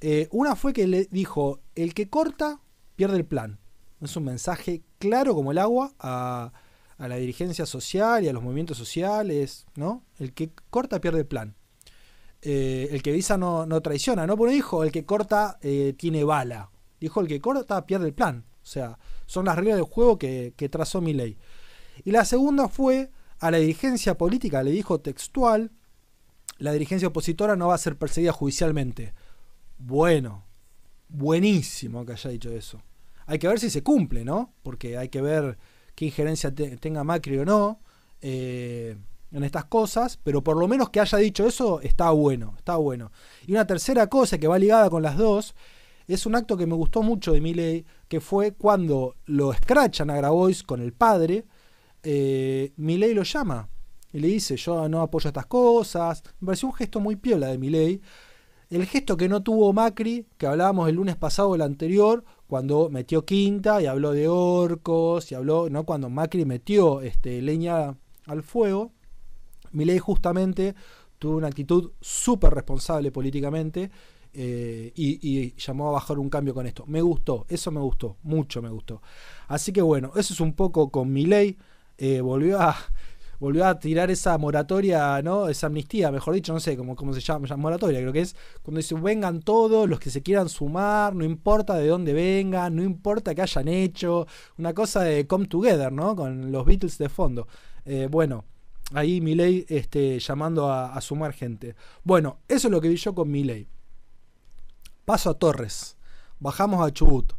Eh, 0.00 0.28
una 0.30 0.56
fue 0.56 0.72
que 0.72 0.86
le 0.86 1.06
dijo, 1.10 1.60
el 1.74 1.94
que 1.94 2.08
corta 2.08 2.60
pierde 2.96 3.16
el 3.16 3.24
plan. 3.24 3.58
Es 4.00 4.16
un 4.16 4.24
mensaje 4.24 4.82
claro 4.98 5.34
como 5.34 5.52
el 5.52 5.58
agua 5.58 5.92
a, 5.98 6.52
la 6.98 7.16
dirigencia 7.16 7.66
social 7.66 8.24
y 8.24 8.28
a 8.28 8.32
los 8.32 8.42
movimientos 8.42 8.78
sociales, 8.78 9.66
¿no? 9.74 10.02
El 10.18 10.32
que 10.32 10.50
corta 10.70 11.00
pierde 11.00 11.20
el 11.20 11.26
plan. 11.26 11.54
Eh, 12.42 12.88
el 12.90 13.02
que 13.02 13.12
visa 13.12 13.36
no, 13.36 13.80
traiciona, 13.82 14.26
¿no? 14.26 14.36
Pero 14.36 14.50
dijo, 14.50 14.84
el 14.84 14.92
que 14.92 15.04
corta 15.04 15.58
eh, 15.62 15.94
tiene 15.96 16.24
bala. 16.24 16.70
Dijo, 17.00 17.20
el 17.20 17.28
que 17.28 17.40
corta 17.40 17.86
pierde 17.86 18.06
el 18.06 18.14
plan. 18.14 18.44
O 18.62 18.66
sea, 18.66 18.98
son 19.26 19.44
las 19.44 19.56
reglas 19.56 19.76
del 19.76 19.84
juego 19.84 20.18
que, 20.18 20.54
que 20.56 20.68
trazó 20.68 21.00
mi 21.00 21.12
ley. 21.12 21.38
Y 22.04 22.10
la 22.10 22.24
segunda 22.24 22.68
fue 22.68 23.10
a 23.38 23.50
la 23.50 23.58
dirigencia 23.58 24.16
política 24.16 24.62
le 24.62 24.70
dijo 24.70 25.00
textual, 25.00 25.70
la 26.58 26.72
dirigencia 26.72 27.08
opositora 27.08 27.56
no 27.56 27.68
va 27.68 27.74
a 27.74 27.78
ser 27.78 27.96
perseguida 27.96 28.32
judicialmente. 28.32 29.12
Bueno, 29.78 30.46
buenísimo 31.08 32.06
que 32.06 32.12
haya 32.12 32.30
dicho 32.30 32.50
eso. 32.50 32.82
Hay 33.26 33.38
que 33.38 33.48
ver 33.48 33.60
si 33.60 33.68
se 33.70 33.82
cumple, 33.82 34.24
¿no? 34.24 34.54
Porque 34.62 34.96
hay 34.96 35.08
que 35.08 35.20
ver 35.20 35.58
qué 35.96 36.04
injerencia 36.04 36.54
tenga 36.54 37.02
Macri 37.02 37.38
o 37.38 37.44
no 37.44 37.80
eh, 38.20 38.96
en 39.32 39.42
estas 39.42 39.64
cosas, 39.64 40.18
pero 40.22 40.44
por 40.44 40.56
lo 40.56 40.68
menos 40.68 40.90
que 40.90 41.00
haya 41.00 41.18
dicho 41.18 41.44
eso 41.46 41.80
está 41.80 42.10
bueno, 42.10 42.54
está 42.56 42.76
bueno. 42.76 43.10
Y 43.46 43.52
una 43.52 43.66
tercera 43.66 44.06
cosa 44.06 44.38
que 44.38 44.46
va 44.46 44.58
ligada 44.58 44.88
con 44.88 45.02
las 45.02 45.16
dos, 45.16 45.56
es 46.06 46.24
un 46.26 46.36
acto 46.36 46.56
que 46.56 46.66
me 46.66 46.74
gustó 46.74 47.02
mucho 47.02 47.32
de 47.32 47.40
Miley, 47.40 47.84
que 48.06 48.20
fue 48.20 48.52
cuando 48.52 49.16
lo 49.24 49.52
escrachan 49.52 50.10
a 50.10 50.16
Grabois 50.16 50.62
con 50.62 50.80
el 50.80 50.92
padre, 50.92 51.46
eh, 52.04 52.72
Milei 52.76 53.14
lo 53.14 53.24
llama 53.24 53.68
y 54.12 54.20
le 54.20 54.28
dice, 54.28 54.56
yo 54.56 54.88
no 54.88 55.00
apoyo 55.00 55.28
estas 55.28 55.46
cosas. 55.46 56.22
Me 56.40 56.46
pareció 56.46 56.68
un 56.68 56.74
gesto 56.74 57.00
muy 57.00 57.16
piola 57.16 57.48
de 57.48 57.58
Milei. 57.58 58.00
El 58.68 58.84
gesto 58.86 59.16
que 59.16 59.28
no 59.28 59.42
tuvo 59.42 59.72
Macri, 59.72 60.26
que 60.38 60.46
hablábamos 60.46 60.88
el 60.88 60.96
lunes 60.96 61.16
pasado, 61.16 61.54
el 61.54 61.62
anterior, 61.62 62.24
cuando 62.48 62.88
metió 62.90 63.24
quinta 63.24 63.80
y 63.80 63.86
habló 63.86 64.12
de 64.12 64.28
orcos, 64.28 65.30
y 65.30 65.34
habló, 65.36 65.68
¿no? 65.70 65.84
Cuando 65.84 66.10
Macri 66.10 66.44
metió 66.44 67.00
este, 67.00 67.40
leña 67.42 67.96
al 68.26 68.42
fuego, 68.42 68.92
Milei 69.72 69.98
justamente 69.98 70.74
tuvo 71.18 71.36
una 71.36 71.48
actitud 71.48 71.92
súper 72.00 72.54
responsable 72.54 73.10
políticamente 73.12 73.90
eh, 74.32 74.92
y, 74.94 75.54
llamó 75.56 75.88
a 75.88 75.92
bajar 75.92 76.18
un 76.18 76.28
cambio 76.28 76.52
con 76.52 76.66
esto. 76.66 76.84
Me 76.86 77.00
gustó, 77.00 77.46
eso 77.48 77.70
me 77.70 77.80
gustó, 77.80 78.16
mucho 78.22 78.60
me 78.62 78.68
gustó. 78.68 79.00
Así 79.48 79.72
que 79.72 79.80
bueno, 79.80 80.10
eso 80.16 80.34
es 80.34 80.40
un 80.40 80.54
poco 80.54 80.90
con 80.90 81.12
Milei. 81.12 81.56
Eh, 81.98 82.20
volvió 82.20 82.60
a, 82.60 82.76
volvió 83.38 83.66
a 83.66 83.78
tirar 83.78 84.10
esa 84.10 84.36
moratoria, 84.38 85.20
¿no? 85.22 85.48
Esa 85.48 85.66
amnistía, 85.66 86.10
mejor 86.10 86.34
dicho, 86.34 86.52
no 86.52 86.60
sé 86.60 86.76
cómo, 86.76 87.14
se 87.14 87.20
llama, 87.20 87.56
moratoria, 87.56 88.00
creo 88.00 88.12
que 88.12 88.20
es 88.20 88.36
cuando 88.62 88.78
dice 88.78 88.94
vengan 88.94 89.40
todos 89.40 89.88
los 89.88 90.00
que 90.00 90.10
se 90.10 90.22
quieran 90.22 90.48
sumar, 90.48 91.14
no 91.14 91.24
importa 91.24 91.74
de 91.74 91.88
dónde 91.88 92.12
vengan, 92.12 92.74
no 92.76 92.82
importa 92.82 93.34
qué 93.34 93.42
hayan 93.42 93.68
hecho, 93.68 94.26
una 94.58 94.74
cosa 94.74 95.02
de 95.02 95.26
come 95.26 95.46
together, 95.46 95.92
¿no? 95.92 96.16
Con 96.16 96.52
los 96.52 96.64
Beatles 96.64 96.98
de 96.98 97.08
fondo. 97.08 97.46
Eh, 97.84 98.08
bueno, 98.10 98.44
ahí 98.92 99.20
Milei 99.20 99.64
este, 99.68 100.18
llamando 100.18 100.70
a, 100.70 101.00
sumar 101.00 101.32
gente. 101.32 101.76
Bueno, 102.02 102.40
eso 102.48 102.68
es 102.68 102.72
lo 102.72 102.80
que 102.80 102.88
vi 102.88 102.96
yo 102.96 103.14
con 103.14 103.30
Milei. 103.30 103.68
Paso 105.04 105.30
a 105.30 105.34
Torres. 105.34 105.96
Bajamos 106.38 106.86
a 106.86 106.92
Chubut. 106.92 107.32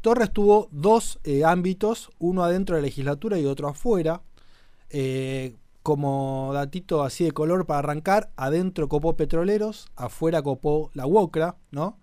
Torres 0.00 0.32
tuvo 0.32 0.68
dos 0.72 1.20
eh, 1.22 1.44
ámbitos, 1.44 2.10
uno 2.18 2.42
adentro 2.42 2.74
de 2.74 2.82
la 2.82 2.86
legislatura 2.86 3.38
y 3.38 3.46
otro 3.46 3.68
afuera. 3.68 4.22
Eh, 4.92 5.56
como 5.82 6.52
datito 6.54 7.02
así 7.02 7.24
de 7.24 7.32
color 7.32 7.66
para 7.66 7.80
arrancar, 7.80 8.30
adentro 8.36 8.88
copó 8.88 9.16
petroleros, 9.16 9.88
afuera 9.96 10.42
copó 10.42 10.90
la 10.94 11.06
UOCRA, 11.06 11.56
¿no? 11.72 11.98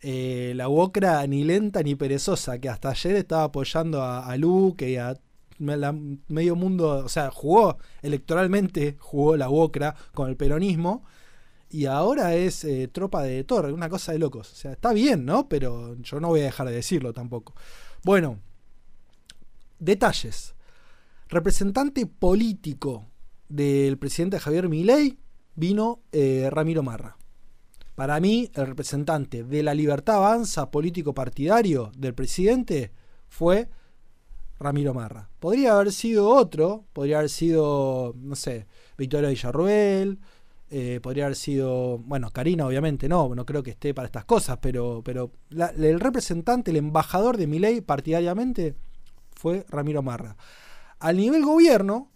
Eh, 0.00 0.52
la 0.56 0.68
UOCRA 0.68 1.26
ni 1.26 1.44
lenta 1.44 1.82
ni 1.82 1.94
perezosa, 1.94 2.58
que 2.58 2.68
hasta 2.70 2.90
ayer 2.90 3.16
estaba 3.16 3.44
apoyando 3.44 4.02
a, 4.02 4.24
a 4.24 4.36
Luque 4.36 4.90
y 4.90 4.96
a 4.96 5.14
medio 5.58 6.56
mundo, 6.56 7.04
o 7.04 7.08
sea, 7.08 7.30
jugó 7.30 7.78
electoralmente, 8.00 8.96
jugó 8.98 9.36
la 9.36 9.50
UOCRA 9.50 9.94
con 10.14 10.30
el 10.30 10.36
peronismo, 10.36 11.02
y 11.70 11.86
ahora 11.86 12.34
es 12.34 12.64
eh, 12.64 12.88
tropa 12.88 13.22
de 13.22 13.44
torre, 13.44 13.72
una 13.72 13.88
cosa 13.88 14.12
de 14.12 14.18
locos. 14.18 14.52
O 14.52 14.54
sea, 14.56 14.72
está 14.72 14.92
bien, 14.92 15.26
¿no? 15.26 15.48
Pero 15.48 15.96
yo 16.00 16.20
no 16.20 16.28
voy 16.28 16.40
a 16.40 16.44
dejar 16.44 16.68
de 16.68 16.74
decirlo 16.74 17.12
tampoco. 17.12 17.54
Bueno, 18.04 18.38
detalles. 19.78 20.54
Representante 21.28 22.06
político 22.06 23.04
del 23.50 23.98
presidente 23.98 24.40
Javier 24.40 24.70
Milei 24.70 25.18
vino 25.54 26.00
eh, 26.10 26.48
Ramiro 26.50 26.82
Marra. 26.82 27.18
Para 27.94 28.18
mí, 28.18 28.50
el 28.54 28.66
representante 28.66 29.44
de 29.44 29.62
la 29.62 29.74
libertad 29.74 30.16
avanza 30.16 30.70
político 30.70 31.12
partidario 31.12 31.92
del 31.98 32.14
presidente 32.14 32.92
fue 33.28 33.68
Ramiro 34.58 34.94
Marra. 34.94 35.28
Podría 35.38 35.74
haber 35.74 35.92
sido 35.92 36.30
otro, 36.30 36.86
podría 36.94 37.18
haber 37.18 37.28
sido, 37.28 38.14
no 38.16 38.34
sé, 38.34 38.66
Victoria 38.96 39.28
Villarruel, 39.28 40.20
eh, 40.70 40.98
podría 41.02 41.24
haber 41.24 41.36
sido, 41.36 41.98
bueno, 41.98 42.30
Karina 42.30 42.66
obviamente 42.66 43.06
no, 43.06 43.34
no 43.34 43.44
creo 43.44 43.62
que 43.62 43.72
esté 43.72 43.92
para 43.92 44.06
estas 44.06 44.24
cosas, 44.24 44.58
pero, 44.62 45.02
pero 45.04 45.30
el 45.50 46.00
representante, 46.00 46.70
el 46.70 46.78
embajador 46.78 47.36
de 47.36 47.46
Milei 47.46 47.82
partidariamente 47.82 48.76
fue 49.34 49.66
Ramiro 49.68 50.02
Marra. 50.02 50.34
Al 51.00 51.16
nivel 51.16 51.44
gobierno 51.44 52.10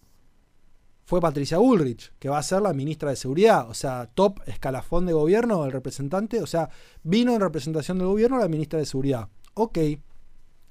fue 1.04 1.20
Patricia 1.20 1.58
Bullrich, 1.58 2.12
que 2.18 2.28
va 2.28 2.38
a 2.38 2.42
ser 2.42 2.62
la 2.62 2.72
ministra 2.72 3.10
de 3.10 3.16
Seguridad, 3.16 3.68
o 3.68 3.74
sea, 3.74 4.06
top 4.14 4.40
escalafón 4.46 5.06
de 5.06 5.12
gobierno, 5.12 5.64
el 5.64 5.72
representante, 5.72 6.40
o 6.40 6.46
sea, 6.46 6.70
vino 7.02 7.34
en 7.34 7.40
representación 7.40 7.98
del 7.98 8.08
gobierno 8.08 8.38
la 8.38 8.48
ministra 8.48 8.78
de 8.78 8.86
Seguridad. 8.86 9.28
Ok, 9.54 9.78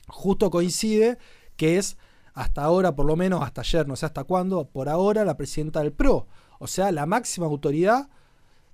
justo 0.08 0.50
coincide 0.50 1.18
que 1.56 1.78
es 1.78 1.98
hasta 2.34 2.64
ahora, 2.64 2.96
por 2.96 3.06
lo 3.06 3.16
menos 3.16 3.44
hasta 3.44 3.62
ayer, 3.62 3.88
no 3.88 3.96
sé 3.96 4.06
hasta 4.06 4.24
cuándo, 4.24 4.66
por 4.66 4.90
ahora 4.90 5.26
la 5.26 5.38
presidenta 5.38 5.82
del 5.82 5.92
PRO. 5.92 6.28
O 6.60 6.68
sea, 6.68 6.92
la 6.92 7.06
máxima 7.06 7.46
autoridad 7.46 8.10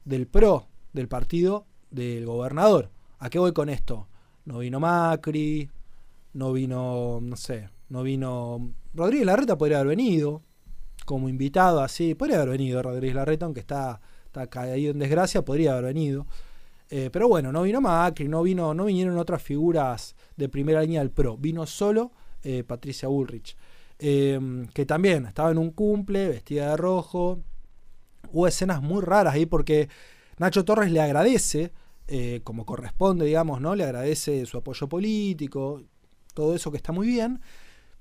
del 0.06 0.27
PRO, 0.27 0.67
del 0.94 1.08
partido 1.08 1.65
del 1.89 2.25
gobernador. 2.25 2.91
¿A 3.20 3.29
qué 3.29 3.39
voy 3.39 3.53
con 3.53 3.70
esto? 3.70 4.08
No 4.46 4.60
vino 4.60 4.79
Macri, 4.79 5.70
no 6.34 6.53
vino, 6.53 7.20
no 7.22 7.36
sé, 7.36 7.70
no 7.89 8.03
vino... 8.03 8.72
Rodríguez 8.98 9.27
Larreta 9.27 9.58
podría 9.58 9.80
haber 9.80 9.96
venido 9.96 10.42
como 11.06 11.30
invitado 11.30 11.82
así, 11.82 12.16
podría 12.16 12.38
haber 12.38 12.50
venido 12.50 12.82
Rodríguez 12.82 13.16
Larreta, 13.16 13.46
aunque 13.46 13.62
está, 13.62 14.01
está 14.25 14.48
caído 14.48 14.92
en 14.92 15.00
desgracia, 15.00 15.46
podría 15.46 15.72
haber 15.74 15.86
venido. 15.86 16.27
Eh, 16.89 17.10
pero 17.12 17.27
bueno, 17.30 17.51
no 17.51 17.62
vino 17.63 17.80
Macri, 17.80 18.27
no, 18.27 18.42
vino, 18.44 18.74
no 18.74 18.86
vinieron 18.86 19.18
otras 19.18 19.42
figuras 19.42 20.16
de 20.36 20.50
primera 20.50 20.82
línea 20.82 21.00
del 21.00 21.12
PRO, 21.12 21.38
vino 21.38 21.66
solo 21.66 22.12
eh, 22.44 22.63
Patricia 22.63 23.08
Bullrich, 23.08 23.56
eh, 24.00 24.39
que 24.74 24.86
también 24.86 25.25
estaba 25.25 25.51
en 25.51 25.60
un 25.60 25.72
cumple, 25.72 26.27
vestida 26.27 26.72
de 26.72 26.77
rojo, 26.77 27.39
hubo 28.32 28.48
escenas 28.48 28.82
muy 28.82 29.01
raras 29.01 29.36
ahí 29.36 29.46
porque 29.46 29.89
Nacho 30.39 30.66
Torres 30.66 30.92
le 30.92 31.01
agradece, 31.01 31.72
como 32.44 32.66
corresponde, 32.66 33.25
digamos, 33.25 33.60
¿no? 33.60 33.75
Le 33.75 33.84
agradece 33.84 34.46
su 34.46 34.58
apoyo 34.58 34.88
político, 34.88 35.84
todo 36.34 36.56
eso 36.56 36.72
que 36.72 36.77
está 36.77 36.94
muy 36.94 37.08
bien. 37.08 37.42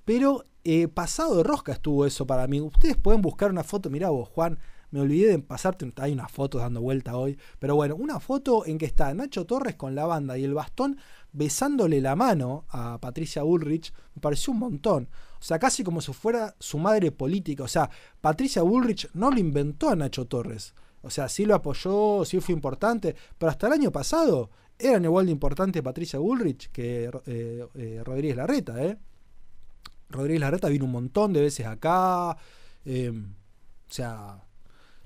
Pero 0.07 0.47
eh, 0.65 0.87
pasado 0.87 1.37
de 1.37 1.43
rosca 1.43 1.73
estuvo 1.73 2.07
eso 2.07 2.27
para 2.27 2.47
mí. 2.47 2.61
Ustedes 2.61 2.97
pueden 2.97 3.21
buscar 3.21 3.51
una 3.51 3.65
foto, 3.65 3.91
mirá 3.91 4.09
vos, 4.09 4.29
Juan, 4.29 4.59
me 4.93 5.01
olvidé 5.01 5.29
de 5.29 5.39
pasarte, 5.41 5.93
hay 5.97 6.13
unas 6.13 6.31
fotos 6.31 6.61
dando 6.61 6.81
vuelta 6.81 7.17
hoy, 7.17 7.37
pero 7.59 7.75
bueno, 7.75 7.97
una 7.97 8.21
foto 8.21 8.65
en 8.67 8.79
que 8.79 8.87
está 8.87 9.13
Nacho 9.13 9.45
Torres 9.45 9.75
con 9.75 9.97
la 9.97 10.07
banda 10.07 10.39
y 10.39 10.45
el 10.45 10.55
bastón 10.55 10.97
besándole 11.33 12.01
la 12.01 12.15
mano 12.15 12.67
a 12.69 12.99
Patricia 13.01 13.43
Bullrich, 13.43 13.93
me 14.15 14.23
pareció 14.23 14.53
un 14.53 14.61
montón. 14.61 15.09
O 15.41 15.43
sea, 15.43 15.59
casi 15.59 15.83
como 15.83 16.01
si 16.01 16.13
fuera 16.13 16.55
su 16.61 16.79
madre 16.79 17.11
política. 17.11 17.65
O 17.65 17.69
sea, 17.69 17.91
Patricia 18.21 18.63
Bullrich 18.63 19.11
no 19.13 19.31
lo 19.31 19.39
inventó 19.39 19.91
a 19.91 19.97
Nacho 19.97 20.27
Torres. 20.27 20.73
O 21.03 21.11
sea, 21.11 21.29
sí 21.29 21.45
lo 21.45 21.57
apoyó, 21.57 22.25
sí 22.25 22.41
fue 22.41 22.55
importante, 22.55 23.17
pero 23.39 23.51
hasta 23.51 23.67
el 23.67 23.75
año 23.75 23.91
pasado 23.91 24.51
eran 24.79 25.05
igual 25.05 25.27
de 25.27 25.33
importante 25.33 25.83
Patricia 25.83 26.21
Bullrich 26.21 26.71
que 26.71 27.11
eh, 27.27 27.67
eh, 27.75 28.03
Rodríguez 28.05 28.37
Larreta, 28.37 28.83
¿eh? 28.85 28.97
Rodríguez 30.09 30.41
Larreta 30.41 30.69
vino 30.69 30.85
un 30.85 30.93
montón 30.93 31.33
de 31.33 31.41
veces 31.41 31.67
acá. 31.67 32.37
Em, 32.85 33.35
o 33.89 33.93
sea, 33.93 34.43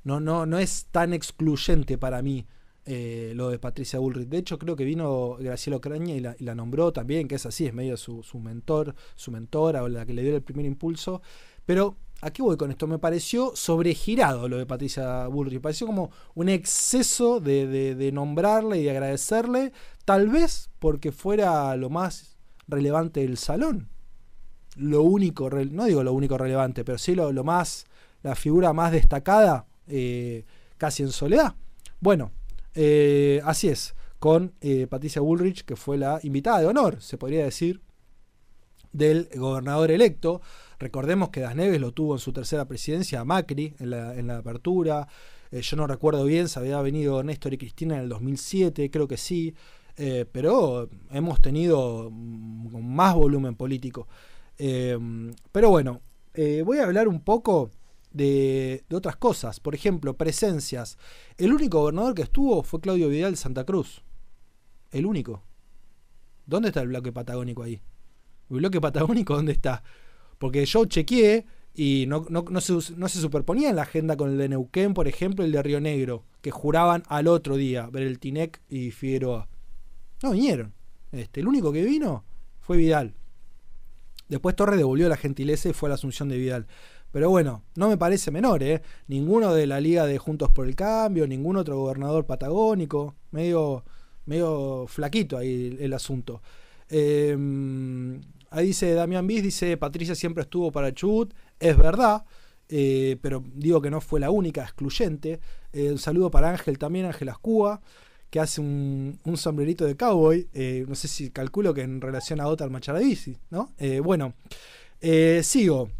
no, 0.04 0.21
no, 0.21 0.47
no 0.47 0.59
es 0.59 0.87
tan 0.90 1.12
excluyente 1.12 1.99
para 1.99 2.23
mí 2.23 2.47
eh, 2.87 3.33
lo 3.35 3.50
de 3.50 3.59
Patricia 3.59 3.99
Bullrich. 3.99 4.28
De 4.28 4.38
hecho, 4.38 4.59
creo 4.59 4.75
que 4.75 4.85
vino 4.85 5.37
Graciela 5.38 5.76
Ocaña 5.76 6.14
y 6.14 6.21
la, 6.21 6.54
nombró 6.54 6.92
también, 6.92 7.28
que 7.28 7.35
es 7.37 7.47
así, 7.47 7.66
es 7.66 7.75
medio 7.75 7.97
su, 7.97 8.23
mentor, 8.42 8.95
su 9.16 9.30
mentora 9.30 9.83
o 9.83 9.88
la 9.88 10.07
que 10.07 10.14
le 10.14 10.23
dio 10.23 10.35
el 10.35 10.42
primer 10.42 10.66
impulso. 10.66 11.21
Pero, 11.66 11.97
¿a 12.23 12.30
qué 12.30 12.42
voy 12.42 12.57
con 12.57 12.71
esto? 12.71 12.87
Me 12.87 12.99
pareció 12.99 13.52
sobregirado 13.54 14.49
lo 14.49 14.57
de 14.59 14.66
Patricia 14.66 15.26
Bullrich. 15.28 15.54
Me 15.54 15.61
pareció 15.61 15.87
como 15.87 16.11
un 16.35 16.49
exceso 16.49 17.38
de, 17.38 17.95
de 17.95 18.12
nombrarle 18.12 18.78
y 18.78 18.85
de 18.85 18.90
agradecerle, 18.90 19.73
tal 20.04 20.28
vez 20.28 20.71
porque 20.78 21.12
fuera 21.12 21.76
lo 21.76 21.90
más 21.90 22.38
relevante 22.66 23.21
del 23.21 23.37
salón. 23.37 23.88
Lo 24.77 25.03
único, 25.03 25.50
no 25.50 25.85
digo 25.85 26.03
lo 26.03 26.12
único 26.12 26.39
relevante, 26.39 26.85
pero 26.85 26.99
sí 26.99 27.15
lo, 27.15 27.33
más, 27.45 27.87
la 28.23 28.35
figura 28.35 28.73
más 28.73 28.93
destacada, 28.93 29.67
eh, 29.89 30.45
casi 30.79 31.03
en 31.03 31.11
soledad. 31.11 31.55
Bueno, 32.00 32.33
eh, 32.75 33.41
así 33.45 33.69
es, 33.69 33.95
con 34.19 34.55
eh, 34.61 34.87
Patricia 34.89 35.21
Bullrich, 35.21 35.65
que 35.65 35.77
fue 35.77 35.99
la 35.99 36.21
invitada 36.23 36.61
de 36.61 36.67
honor, 36.67 37.03
se 37.03 37.19
podría 37.19 37.45
decir, 37.45 37.81
del 38.93 39.29
gobernador 39.35 39.91
electo. 39.91 40.41
Recordemos 40.79 41.31
que 41.31 41.41
Das 41.41 41.55
Neves 41.55 41.81
lo 41.81 41.93
tuvo 41.93 42.15
en 42.15 42.21
su 42.21 42.33
tercera 42.33 42.67
presidencia, 42.67 43.25
Macri, 43.25 43.75
en 43.79 43.91
la, 44.27 44.39
apertura. 44.39 45.09
Eh, 45.50 45.62
yo 45.62 45.77
no 45.77 45.87
recuerdo 45.87 46.25
bien, 46.25 46.49
se 46.49 46.59
había 46.59 46.81
venido 46.81 47.23
Néstor 47.23 47.55
y 47.55 47.59
Cristina 47.59 47.97
en 47.97 48.03
el 48.03 48.09
2007, 48.09 48.91
creo 48.91 49.09
que 49.09 49.17
sí. 49.17 49.55
pero 50.33 50.89
hemos 51.11 51.43
tenido 51.43 52.11
más 52.11 53.15
volumen 53.15 53.55
político. 53.55 54.09
Pero 55.52 55.71
bueno, 55.71 56.00
voy 56.64 56.79
a 56.79 56.85
hablar 56.85 57.09
un 57.09 57.21
poco 57.21 57.71
de, 58.12 58.85
otras 58.93 59.17
cosas. 59.17 59.61
Por 59.61 59.75
ejemplo, 59.75 60.17
presencias. 60.17 60.99
El 61.37 61.52
único 61.52 61.81
gobernador 61.81 62.14
que 62.14 62.23
estuvo 62.23 62.62
fue 62.62 62.81
Claudio 62.81 63.09
Vidal 63.09 63.33
de 63.33 63.37
Santa 63.37 63.64
Cruz. 63.64 64.02
El 64.90 65.07
único. 65.07 65.43
¿Dónde 66.47 66.69
está 66.69 66.83
el 66.83 66.88
bloque 66.88 67.12
patagónico 67.12 67.62
ahí? 67.62 67.81
¿El 68.50 68.57
bloque 68.57 68.81
patagónico 68.81 69.37
dónde 69.37 69.52
está? 69.52 69.83
Porque 70.38 70.64
yo 70.67 70.85
chequeé 70.87 71.47
y 71.75 72.07
no, 72.09 72.25
se, 72.61 72.73
no, 72.97 73.09
se, 73.09 73.21
superponía 73.21 73.71
en 73.71 73.76
la 73.76 73.83
agenda 73.83 74.17
con 74.17 74.31
el 74.31 74.38
de 74.38 74.49
Neuquén, 74.49 74.93
por 74.93 75.07
ejemplo, 75.07 75.45
el 75.45 75.52
de 75.52 75.62
Río 75.62 75.81
Negro, 75.81 76.25
que 76.40 76.50
juraban 76.50 77.05
al 77.07 77.29
otro 77.29 77.57
día 77.57 77.87
ver 77.87 78.02
el 78.02 78.19
Tinec 78.19 78.61
y 78.69 78.90
Figueroa. 78.90 79.49
No 80.23 80.33
vinieron. 80.33 80.75
Este, 81.12 81.40
el 81.40 81.49
único 81.49 81.73
que 81.73 81.85
vino 81.85 82.25
fue 82.61 82.76
Vidal. 82.76 83.14
Después 84.31 84.55
Torres 84.55 84.79
devolvió 84.79 85.09
la 85.09 85.17
gentileza 85.17 85.69
y 85.69 85.73
fue 85.73 85.89
a 85.89 85.91
la 85.91 85.95
asunción 85.97 86.29
de 86.29 86.39
Vidal. 86.39 86.67
Pero 87.11 87.29
bueno, 87.31 87.65
no 87.75 87.89
me 87.89 87.97
parece 87.97 88.31
menor, 88.31 88.63
¿eh? 88.63 88.81
Ninguno 89.09 89.53
de 89.53 89.67
la 89.67 89.81
Liga 89.81 90.07
de 90.07 90.19
Juntos 90.19 90.51
por 90.53 90.69
el 90.69 90.77
Cambio, 90.77 91.27
ningún 91.27 91.57
otro 91.57 91.77
gobernador 91.77 92.25
patagónico, 92.25 93.17
medio, 93.33 93.85
medio 94.27 94.87
flaquito 94.87 95.37
ahí 95.37 95.77
el, 95.81 95.93
asunto. 95.93 96.41
Em, 96.89 98.21
ahí 98.51 98.69
dice 98.69 98.95
Damián 98.95 99.27
Bis, 99.27 99.43
dice 99.43 99.77
Patricia 99.77 100.15
siempre 100.15 100.43
estuvo 100.43 100.71
para 100.71 100.95
Chubut, 100.95 101.35
es 101.59 101.77
verdad, 101.77 102.25
eh, 102.69 103.17
pero 103.21 103.43
digo 103.53 103.83
que 103.83 103.91
no 103.91 104.01
fue 104.01 104.21
la 104.21 104.31
única, 104.31 104.63
excluyente. 104.63 105.41
Eh, 105.73 105.91
un 105.91 105.99
saludo 105.99 106.31
para 106.31 106.51
Ángel 106.51 106.79
también, 106.79 107.07
Ángel 107.07 107.31
Ascúa, 107.31 107.81
que 108.31 108.41
hace 108.41 108.61
un, 108.61 109.19
sombrerito 109.35 109.85
de 109.85 109.97
cowboy, 109.97 110.49
eh, 110.55 110.85
no 110.89 110.95
sé 110.95 111.09
si 111.09 111.31
calculo 111.31 111.75
que 111.75 111.83
en 111.83 112.01
relación 112.01 112.41
a 112.41 112.47
Otar 112.47 112.71
Macharavisi, 112.71 113.37
¿no? 113.51 113.73
bueno, 114.03 114.35
sigo. 115.43 115.91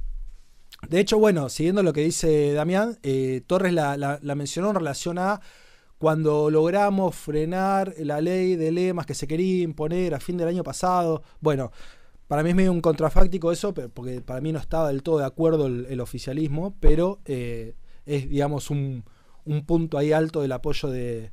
De 0.89 0.99
hecho, 0.99 1.19
bueno, 1.19 1.49
siguiendo 1.49 1.83
lo 1.83 1.93
que 1.93 2.03
dice 2.03 2.53
Damián, 2.53 2.99
eh, 3.03 3.43
Torres 3.47 3.73
la, 3.73 4.19
mencionó 4.35 4.71
en 4.71 4.77
relación 4.77 5.19
a 5.19 5.41
cuando 5.99 6.51
logramos 6.51 7.15
frenar 7.15 7.95
la 7.99 8.21
ley 8.21 8.57
de 8.57 8.73
lemas 8.73 9.05
que 9.05 9.15
se 9.15 9.27
quería 9.27 9.63
imponer 9.63 10.15
a 10.15 10.21
fin 10.21 10.39
del 10.39 10.49
año 10.49 10.65
pasado. 10.65 11.23
Bueno, 11.41 11.71
para 12.27 12.43
mí 12.43 12.51
es 12.51 12.57
medio 12.57 12.73
un 12.73 12.81
contrafáctico 12.81 13.53
eso, 13.53 13.75
porque 13.75 14.23
para 14.23 14.41
mí 14.41 14.53
no 14.53 14.59
estaba 14.59 14.89
del 14.89 15.03
todo 15.03 15.19
de 15.19 15.27
acuerdo 15.27 15.67
el, 15.67 16.01
oficialismo, 16.01 16.75
pero 16.81 17.21
eh, 17.27 17.75
es, 18.07 18.31
digamos, 18.31 18.71
un, 18.71 19.05
punto 19.67 19.99
ahí 19.99 20.13
alto 20.13 20.41
del 20.41 20.53
apoyo 20.53 20.89
de, 20.89 21.33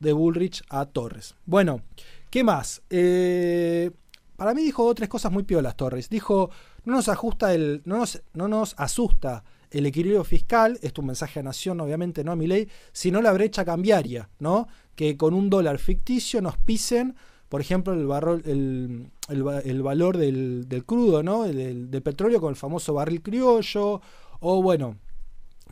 de 0.00 0.12
Bullrich 0.12 0.62
a 0.68 0.86
Torres. 0.86 1.34
Bueno, 1.46 1.82
¿qué 2.30 2.44
más? 2.44 2.82
Eh, 2.90 3.90
para 4.36 4.54
mí 4.54 4.62
dijo 4.62 4.94
tres 4.94 5.08
cosas 5.08 5.32
muy 5.32 5.42
piolas 5.42 5.76
Torres. 5.76 6.08
Dijo, 6.08 6.50
no 6.84 6.94
nos 6.94 7.08
ajusta 7.08 7.54
el, 7.54 7.82
no 7.84 7.98
nos, 7.98 8.22
no 8.34 8.48
nos 8.48 8.74
asusta 8.78 9.44
el 9.70 9.86
equilibrio 9.86 10.24
fiscal, 10.24 10.74
esto 10.74 10.86
es 10.86 10.98
un 10.98 11.06
mensaje 11.06 11.40
a 11.40 11.42
Nación, 11.42 11.80
obviamente, 11.80 12.24
no 12.24 12.32
a 12.32 12.36
mi 12.36 12.46
ley, 12.46 12.68
sino 12.92 13.20
la 13.20 13.32
brecha 13.32 13.64
cambiaria, 13.64 14.30
¿no? 14.38 14.68
Que 14.94 15.16
con 15.16 15.34
un 15.34 15.50
dólar 15.50 15.78
ficticio 15.78 16.40
nos 16.40 16.56
pisen, 16.56 17.16
por 17.48 17.60
ejemplo, 17.60 17.92
el, 17.92 19.10
el, 19.28 19.82
valor 19.82 20.16
del, 20.16 20.84
crudo, 20.86 21.22
¿no? 21.22 21.44
Del, 21.44 21.90
del, 21.90 22.02
petróleo 22.02 22.40
con 22.40 22.50
el 22.50 22.56
famoso 22.56 22.94
barril 22.94 23.22
criollo, 23.22 24.00
o 24.40 24.62
bueno, 24.62 24.96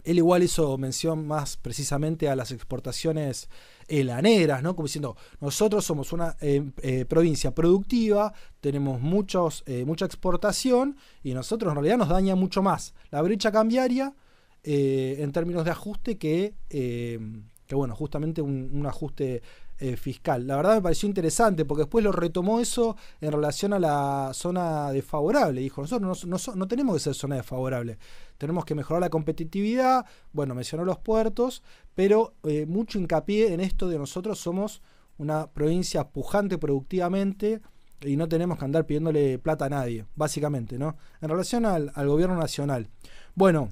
él 0.06 0.18
igual 0.18 0.44
hizo 0.44 0.78
mención 0.78 1.26
más 1.26 1.56
precisamente 1.56 2.28
a 2.28 2.36
las 2.36 2.52
exportaciones 2.52 3.48
helaneras, 3.88 4.62
¿no? 4.62 4.76
Como 4.76 4.86
diciendo, 4.86 5.16
nosotros 5.40 5.84
somos 5.84 6.12
una 6.12 6.36
eh, 6.40 6.62
eh, 6.82 7.04
provincia 7.06 7.52
productiva, 7.52 8.32
tenemos 8.60 9.00
eh, 9.66 9.84
mucha 9.84 10.04
exportación 10.04 10.96
y 11.24 11.34
nosotros 11.34 11.70
en 11.70 11.74
realidad 11.74 11.98
nos 11.98 12.08
daña 12.08 12.36
mucho 12.36 12.62
más 12.62 12.94
la 13.10 13.20
brecha 13.20 13.50
cambiaria 13.50 14.14
en 14.68 15.30
términos 15.30 15.64
de 15.64 15.70
ajuste 15.70 16.18
que, 16.18 16.54
que 16.68 17.74
bueno, 17.76 17.94
justamente 17.94 18.42
un 18.42 18.84
ajuste 18.84 19.40
eh, 19.78 19.96
fiscal. 19.96 20.46
La 20.46 20.56
verdad 20.56 20.76
me 20.76 20.82
pareció 20.82 21.06
interesante 21.06 21.64
porque 21.64 21.82
después 21.82 22.02
lo 22.02 22.10
retomó 22.10 22.60
eso 22.60 22.96
en 23.20 23.30
relación 23.30 23.72
a 23.74 23.78
la 23.78 24.30
zona 24.32 24.90
desfavorable. 24.90 25.60
Dijo, 25.60 25.82
nosotros 25.82 26.56
no, 26.56 26.68
tenemos 26.68 26.94
que 26.94 27.00
ser 27.00 27.14
zona 27.14 27.36
desfavorable, 27.36 27.98
tenemos 28.38 28.64
que 28.64 28.74
mejorar 28.74 29.02
la 29.02 29.10
competitividad, 29.10 30.06
bueno, 30.32 30.54
mencionó 30.54 30.84
los 30.84 30.98
puertos, 30.98 31.62
pero 31.94 32.34
eh, 32.44 32.64
mucho 32.66 32.98
hincapié 32.98 33.52
en 33.52 33.60
esto 33.60 33.88
de 33.88 33.98
nosotros 33.98 34.38
somos 34.38 34.82
una 35.18 35.46
provincia 35.46 36.08
pujante 36.08 36.56
productivamente 36.58 37.60
y 38.00 38.16
no 38.16 38.28
tenemos 38.28 38.58
que 38.58 38.64
andar 38.64 38.86
pidiéndole 38.86 39.38
plata 39.38 39.66
a 39.66 39.68
nadie, 39.70 40.06
básicamente, 40.14 40.78
¿no? 40.78 40.96
En 41.20 41.28
relación 41.28 41.66
al, 41.66 41.92
al 41.94 42.08
gobierno 42.08 42.36
nacional. 42.36 42.88
Bueno, 43.34 43.68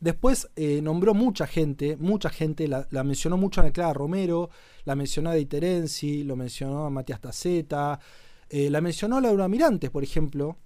Después 0.00 0.48
eh, 0.56 0.80
nombró 0.80 1.12
mucha 1.12 1.46
gente, 1.46 1.98
mucha 1.98 2.30
gente, 2.30 2.66
la, 2.66 2.86
mencionó 3.04 3.36
mucho 3.36 3.60
a 3.60 3.64
Neclara 3.64 3.92
Romero, 3.92 4.48
la 4.84 4.96
mencionó 4.96 5.28
a 5.28 5.34
Deiterenzi, 5.34 6.24
lo 6.24 6.36
mencionó 6.36 6.86
a 6.86 6.90
Matías 6.90 7.20
Taceta, 7.20 8.00
eh, 8.48 8.70
la 8.70 8.80
mencionó 8.80 9.18
a 9.18 9.20
Laura 9.20 9.46
Mirantes, 9.46 9.90
por 9.90 10.02
ejemplo. 10.02 10.56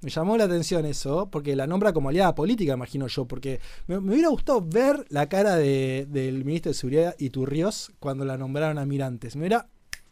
Me 0.00 0.10
llamó 0.10 0.36
la 0.36 0.44
atención 0.44 0.86
eso, 0.86 1.28
porque 1.30 1.54
la 1.54 1.66
nombra 1.66 1.92
como 1.92 2.08
aliada 2.08 2.34
política, 2.34 2.72
imagino 2.72 3.06
yo, 3.06 3.26
porque 3.26 3.60
me, 3.86 3.98
hubiera 3.98 4.28
gustado 4.28 4.62
ver 4.62 5.04
la 5.10 5.28
cara 5.28 5.56
del 5.56 6.44
ministro 6.44 6.70
de 6.70 6.74
Seguridad 6.74 7.14
Iturrios 7.18 7.92
cuando 8.00 8.24
la 8.24 8.38
nombraron 8.38 8.78
a 8.78 8.86
Mirantes. 8.86 9.36
Me 9.36 9.42
hubiera 9.42 9.68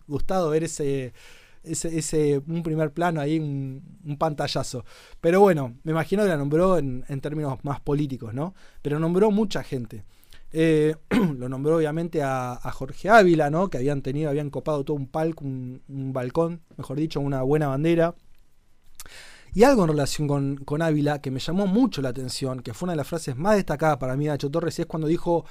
gustado 0.06 0.50
ver 0.50 0.64
ese, 0.64 1.14
ese, 1.62 2.42
un 2.46 2.62
primer 2.62 2.92
plano 2.92 3.20
ahí, 3.20 3.38
un, 3.38 4.16
pantallazo. 4.18 4.84
Pero 5.20 5.40
bueno, 5.40 5.76
me 5.82 5.92
imagino 5.92 6.22
que 6.22 6.28
la 6.28 6.36
nombró 6.36 6.78
en, 6.78 7.04
términos 7.20 7.58
más 7.62 7.80
políticos, 7.80 8.34
¿no? 8.34 8.54
Pero 8.82 8.98
nombró 8.98 9.30
mucha 9.30 9.62
gente. 9.62 10.04
Eh, 10.52 10.96
lo 11.38 11.48
nombró 11.48 11.76
obviamente 11.76 12.22
a, 12.22 12.58
Jorge 12.72 13.08
Ávila, 13.08 13.50
¿no? 13.50 13.68
Que 13.68 13.78
habían 13.78 14.02
tenido, 14.02 14.30
habían 14.30 14.50
copado 14.50 14.84
todo 14.84 14.96
un 14.96 15.06
palco, 15.06 15.44
un, 15.44 16.12
balcón, 16.12 16.62
mejor 16.76 16.98
dicho, 16.98 17.20
una 17.20 17.42
buena 17.42 17.68
bandera. 17.68 18.14
Y 19.52 19.64
algo 19.64 19.82
en 19.82 19.90
relación 19.90 20.28
con, 20.28 20.56
con, 20.58 20.80
Ávila 20.80 21.20
que 21.20 21.30
me 21.30 21.40
llamó 21.40 21.66
mucho 21.66 22.02
la 22.02 22.10
atención, 22.10 22.60
que 22.60 22.72
fue 22.72 22.86
una 22.86 22.92
de 22.92 22.98
las 22.98 23.08
frases 23.08 23.36
más 23.36 23.56
destacadas 23.56 23.96
para 23.96 24.16
mí 24.16 24.24
de 24.24 24.30
Nacho 24.30 24.50
Torres, 24.50 24.78
es 24.78 24.86
cuando 24.86 25.08
dijo, 25.08 25.44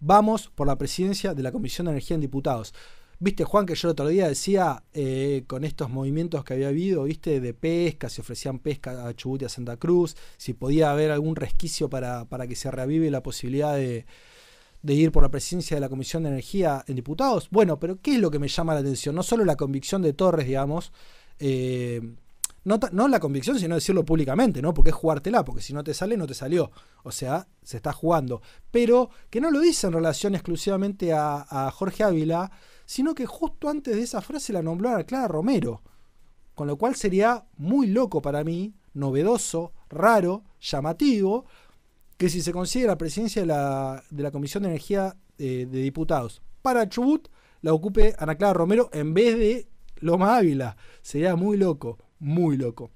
vamos 0.00 0.50
por 0.54 0.66
la 0.66 0.76
presidencia 0.76 1.34
de 1.34 1.42
la 1.42 1.52
Comisión 1.52 1.84
de 1.84 1.92
Energía 1.92 2.14
en 2.14 2.22
Diputados. 2.22 2.74
Viste, 3.22 3.44
Juan, 3.44 3.66
que 3.66 3.76
yo 3.76 3.86
el 3.86 3.92
otro 3.92 4.08
día 4.08 4.26
decía, 4.26 4.82
eh, 4.92 5.44
con 5.46 5.62
estos 5.62 5.88
movimientos 5.88 6.42
que 6.44 6.54
había 6.54 6.66
habido, 6.66 7.04
viste, 7.04 7.38
de 7.40 7.54
pesca, 7.54 8.08
si 8.08 8.20
ofrecían 8.20 8.58
pesca 8.58 9.06
a 9.06 9.14
Chubut 9.14 9.42
y 9.42 9.44
a 9.44 9.48
Santa 9.48 9.76
Cruz, 9.76 10.16
si 10.36 10.54
podía 10.54 10.90
haber 10.90 11.12
algún 11.12 11.36
resquicio 11.36 11.88
para, 11.88 12.24
para 12.24 12.48
que 12.48 12.56
se 12.56 12.68
reavive 12.72 13.12
la 13.12 13.22
posibilidad 13.22 13.76
de, 13.76 14.06
ir 14.82 15.12
por 15.12 15.22
la 15.22 15.28
presidencia 15.28 15.76
de 15.76 15.80
la 15.80 15.88
Comisión 15.88 16.24
de 16.24 16.30
Energía 16.30 16.84
en 16.88 16.96
diputados. 16.96 17.46
Bueno, 17.52 17.78
pero 17.78 18.00
¿qué 18.02 18.16
es 18.16 18.20
lo 18.20 18.28
que 18.28 18.40
me 18.40 18.48
llama 18.48 18.74
la 18.74 18.80
atención? 18.80 19.14
No 19.14 19.22
solo 19.22 19.44
la 19.44 19.54
convicción 19.54 20.02
de 20.02 20.14
Torres, 20.14 20.48
digamos, 20.48 20.90
eh, 21.38 22.00
no, 22.64 23.06
la 23.06 23.20
convicción, 23.20 23.56
sino 23.56 23.76
decirlo 23.76 24.04
públicamente, 24.04 24.60
¿no? 24.60 24.74
Porque 24.74 24.90
es 24.90 24.96
jugártela, 24.96 25.44
porque 25.44 25.62
si 25.62 25.72
no 25.72 25.84
te 25.84 25.94
sale, 25.94 26.16
no 26.16 26.26
te 26.26 26.34
salió. 26.34 26.72
O 27.04 27.12
sea, 27.12 27.46
se 27.62 27.76
está 27.76 27.92
jugando. 27.92 28.42
Pero 28.72 29.10
que 29.30 29.40
no 29.40 29.52
lo 29.52 29.60
dice 29.60 29.86
en 29.86 29.92
relación 29.92 30.34
exclusivamente 30.34 31.12
a 31.12 31.70
Jorge 31.72 32.02
Ávila, 32.02 32.50
sino 32.92 33.14
que 33.14 33.24
justo 33.24 33.70
antes 33.70 33.96
de 33.96 34.02
esa 34.02 34.20
frase 34.20 34.52
la 34.52 34.60
nombró 34.60 34.90
a 34.90 35.04
Clara 35.04 35.26
Romero. 35.26 35.80
Con 36.54 36.66
lo 36.66 36.76
cual 36.76 36.94
sería 36.94 37.46
muy 37.56 37.86
loco 37.86 38.20
para 38.20 38.44
mí, 38.44 38.74
novedoso, 38.92 39.72
raro, 39.88 40.44
llamativo, 40.60 41.46
que 42.18 42.28
si 42.28 42.42
se 42.42 42.52
consigue 42.52 42.86
la 42.86 42.98
presidencia 42.98 43.40
de 43.40 43.46
la, 43.46 44.30
Comisión 44.30 44.64
de 44.64 44.68
Energía 44.68 45.16
de, 45.38 45.64
Diputados 45.64 46.42
para 46.60 46.86
Chubut, 46.86 47.28
la 47.62 47.72
ocupe 47.72 48.14
Ana 48.18 48.34
Clara 48.34 48.52
Romero 48.52 48.90
en 48.92 49.14
vez 49.14 49.38
de 49.38 49.68
Loma 50.00 50.36
Ávila. 50.36 50.76
Sería 51.00 51.34
muy 51.34 51.56
loco, 51.56 51.96
muy 52.18 52.58
loco. 52.58 52.90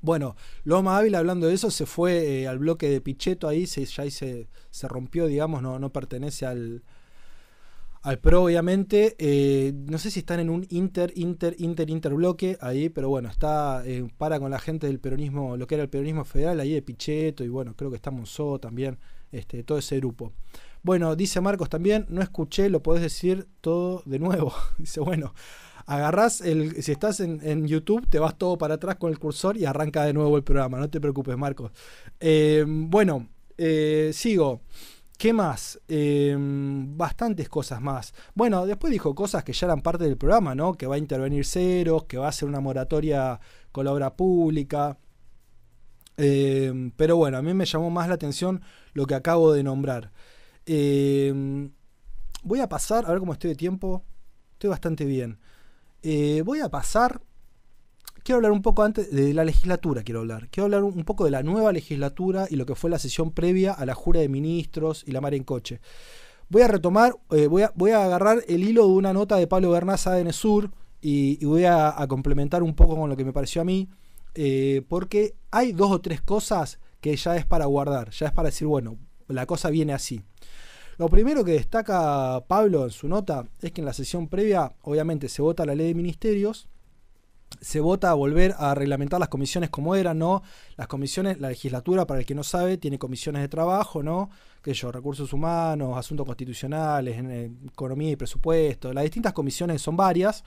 Bueno, 0.00 0.36
Loma 0.62 0.96
Ávila, 0.96 1.18
hablando 1.18 1.48
de 1.48 1.54
eso, 1.54 1.72
se 1.72 1.86
fue 1.86 2.42
eh, 2.42 2.46
al 2.46 2.60
bloque 2.60 2.88
de 2.88 3.00
Pichetto 3.00 3.48
ahí, 3.48 3.66
se, 3.66 3.84
ya 3.84 4.04
ahí 4.04 4.12
se, 4.12 4.48
se 4.70 4.86
rompió, 4.86 5.26
digamos, 5.26 5.60
no, 5.60 5.80
no 5.80 5.92
pertenece 5.92 6.46
al, 6.46 6.84
al 8.02 8.18
PRO, 8.18 8.44
obviamente. 8.44 9.16
Eh, 9.18 9.72
no 9.74 9.98
sé 9.98 10.10
si 10.10 10.20
están 10.20 10.40
en 10.40 10.50
un 10.50 10.66
inter, 10.70 11.12
inter, 11.16 11.54
inter, 11.58 11.90
inter 11.90 12.14
bloque 12.14 12.56
ahí, 12.60 12.88
pero 12.88 13.08
bueno, 13.08 13.28
está 13.28 13.82
eh, 13.86 14.08
para 14.16 14.38
con 14.38 14.50
la 14.50 14.58
gente 14.58 14.86
del 14.86 15.00
peronismo, 15.00 15.56
lo 15.56 15.66
que 15.66 15.74
era 15.74 15.84
el 15.84 15.90
peronismo 15.90 16.24
federal, 16.24 16.60
ahí 16.60 16.72
de 16.72 16.82
Pichetto, 16.82 17.44
y 17.44 17.48
bueno, 17.48 17.74
creo 17.74 17.90
que 17.90 17.96
está 17.96 18.10
Monzó 18.10 18.58
también, 18.58 18.98
este, 19.32 19.62
todo 19.64 19.78
ese 19.78 19.96
grupo. 19.96 20.32
Bueno, 20.82 21.16
dice 21.16 21.40
Marcos 21.40 21.68
también, 21.68 22.06
no 22.08 22.22
escuché, 22.22 22.70
lo 22.70 22.82
podés 22.82 23.02
decir 23.02 23.46
todo 23.60 24.02
de 24.06 24.18
nuevo. 24.18 24.54
dice, 24.78 25.00
bueno, 25.00 25.34
agarrás 25.86 26.40
el. 26.40 26.82
Si 26.82 26.92
estás 26.92 27.20
en, 27.20 27.66
YouTube, 27.66 28.08
te 28.08 28.18
vas 28.18 28.38
todo 28.38 28.56
para 28.58 28.74
atrás 28.74 28.96
con 28.96 29.10
el 29.10 29.18
cursor 29.18 29.56
y 29.56 29.64
arranca 29.64 30.04
de 30.04 30.12
nuevo 30.12 30.36
el 30.36 30.44
programa. 30.44 30.78
No 30.78 30.88
te 30.88 31.00
preocupes, 31.00 31.36
Marcos. 31.36 31.72
Eh, 32.20 32.64
bueno, 32.66 33.28
sigo. 34.12 34.62
¿Qué 35.18 35.32
más? 35.32 35.80
Em, 35.88 36.96
bastantes 36.96 37.48
cosas 37.48 37.80
más. 37.80 38.14
Bueno, 38.36 38.66
después 38.66 38.92
dijo 38.92 39.16
cosas 39.16 39.42
que 39.42 39.52
ya 39.52 39.66
eran 39.66 39.80
parte 39.82 40.04
del 40.04 40.16
programa, 40.16 40.54
¿no? 40.54 40.74
Que 40.74 40.86
va 40.86 40.94
a 40.94 40.98
intervenir 40.98 41.44
ceros, 41.44 42.04
que 42.04 42.18
va 42.18 42.26
a 42.26 42.28
hacer 42.28 42.48
una 42.48 42.60
moratoria 42.60 43.40
con 43.72 43.84
la 43.84 43.92
obra 43.92 44.14
pública. 44.16 44.96
Em, 46.16 46.92
pero 46.92 47.16
bueno, 47.16 47.38
a 47.38 47.42
mí 47.42 47.52
me 47.54 47.64
llamó 47.66 47.90
más 47.90 48.08
la 48.08 48.14
atención 48.14 48.62
lo 48.92 49.06
que 49.06 49.14
acabo 49.16 49.52
de 49.52 49.64
nombrar. 49.64 50.12
Em, 50.66 51.72
voy 52.44 52.60
a 52.60 52.68
pasar, 52.68 53.06
a 53.06 53.10
ver 53.10 53.18
cómo 53.20 53.32
estoy 53.32 53.50
de 53.50 53.56
tiempo. 53.56 54.04
Estoy 54.52 54.70
bastante 54.70 55.04
bien. 55.04 55.38
Eh, 56.02 56.42
voy 56.44 56.60
a 56.60 56.68
pasar 56.68 57.20
quiero 58.28 58.36
hablar 58.36 58.52
un 58.52 58.60
poco 58.60 58.82
antes 58.82 59.10
de 59.10 59.32
la 59.32 59.42
legislatura, 59.42 60.02
quiero 60.02 60.20
hablar. 60.20 60.48
Quiero 60.50 60.66
hablar 60.66 60.84
un 60.84 61.04
poco 61.04 61.24
de 61.24 61.30
la 61.30 61.42
nueva 61.42 61.72
legislatura 61.72 62.46
y 62.50 62.56
lo 62.56 62.66
que 62.66 62.74
fue 62.74 62.90
la 62.90 62.98
sesión 62.98 63.30
previa 63.30 63.72
a 63.72 63.86
la 63.86 63.94
jura 63.94 64.20
de 64.20 64.28
ministros 64.28 65.02
y 65.06 65.12
la 65.12 65.22
mar 65.22 65.32
en 65.32 65.44
coche. 65.44 65.80
Voy 66.50 66.60
a 66.60 66.68
retomar, 66.68 67.14
eh, 67.30 67.46
voy, 67.46 67.62
a, 67.62 67.72
voy, 67.74 67.92
a, 67.92 68.04
agarrar 68.04 68.44
el 68.46 68.64
hilo 68.64 68.86
de 68.86 68.92
una 68.92 69.14
nota 69.14 69.36
de 69.36 69.46
Pablo 69.46 69.70
Bernaz 69.70 70.06
ADN 70.06 70.34
Sur 70.34 70.70
y, 71.00 71.42
voy 71.42 71.64
a, 71.64 71.94
complementar 72.06 72.62
un 72.62 72.74
poco 72.74 72.96
con 72.96 73.08
lo 73.08 73.16
que 73.16 73.24
me 73.24 73.32
pareció 73.32 73.62
a 73.62 73.64
mí, 73.64 73.88
eh, 74.34 74.82
porque 74.88 75.34
hay 75.50 75.72
dos 75.72 75.90
o 75.90 76.02
tres 76.02 76.20
cosas 76.20 76.80
que 77.00 77.16
ya 77.16 77.34
es 77.34 77.46
para 77.46 77.64
guardar, 77.64 78.10
ya 78.10 78.26
es 78.26 78.32
para 78.32 78.50
decir, 78.50 78.68
bueno, 78.68 78.98
la 79.28 79.46
cosa 79.46 79.70
viene 79.70 79.94
así. 79.94 80.20
Lo 80.98 81.08
primero 81.08 81.44
que 81.44 81.52
destaca 81.52 82.44
Pablo 82.46 82.84
en 82.84 82.90
su 82.90 83.08
nota 83.08 83.46
es 83.62 83.72
que 83.72 83.80
en 83.80 83.86
la 83.86 83.94
sesión 83.94 84.28
previa, 84.28 84.74
obviamente, 84.82 85.30
se 85.30 85.40
vota 85.40 85.64
la 85.64 85.74
ley 85.74 85.86
de 85.86 85.94
ministerios, 85.94 86.68
se 87.60 87.80
vota 87.80 88.10
a 88.10 88.14
volver 88.14 88.54
a 88.58 88.74
reglamentar 88.74 89.18
las 89.20 89.28
comisiones 89.28 89.70
como 89.70 89.94
eran, 89.94 90.18
¿no? 90.18 90.42
Las 90.76 90.86
comisiones, 90.86 91.40
la 91.40 91.48
legislatura, 91.48 92.06
para 92.06 92.20
el 92.20 92.26
que 92.26 92.34
no 92.34 92.42
sabe, 92.42 92.78
tiene 92.78 92.98
comisiones 92.98 93.42
de 93.42 93.48
trabajo, 93.48 94.02
¿no? 94.02 94.30
Que 94.62 94.74
yo, 94.74 94.92
recursos 94.92 95.32
humanos, 95.32 95.96
asuntos 95.96 96.26
constitucionales, 96.26 97.18
economía 97.72 98.10
y 98.10 98.16
presupuesto. 98.16 98.92
Las 98.92 99.04
distintas 99.04 99.32
comisiones 99.32 99.82
son 99.82 99.96
varias. 99.96 100.44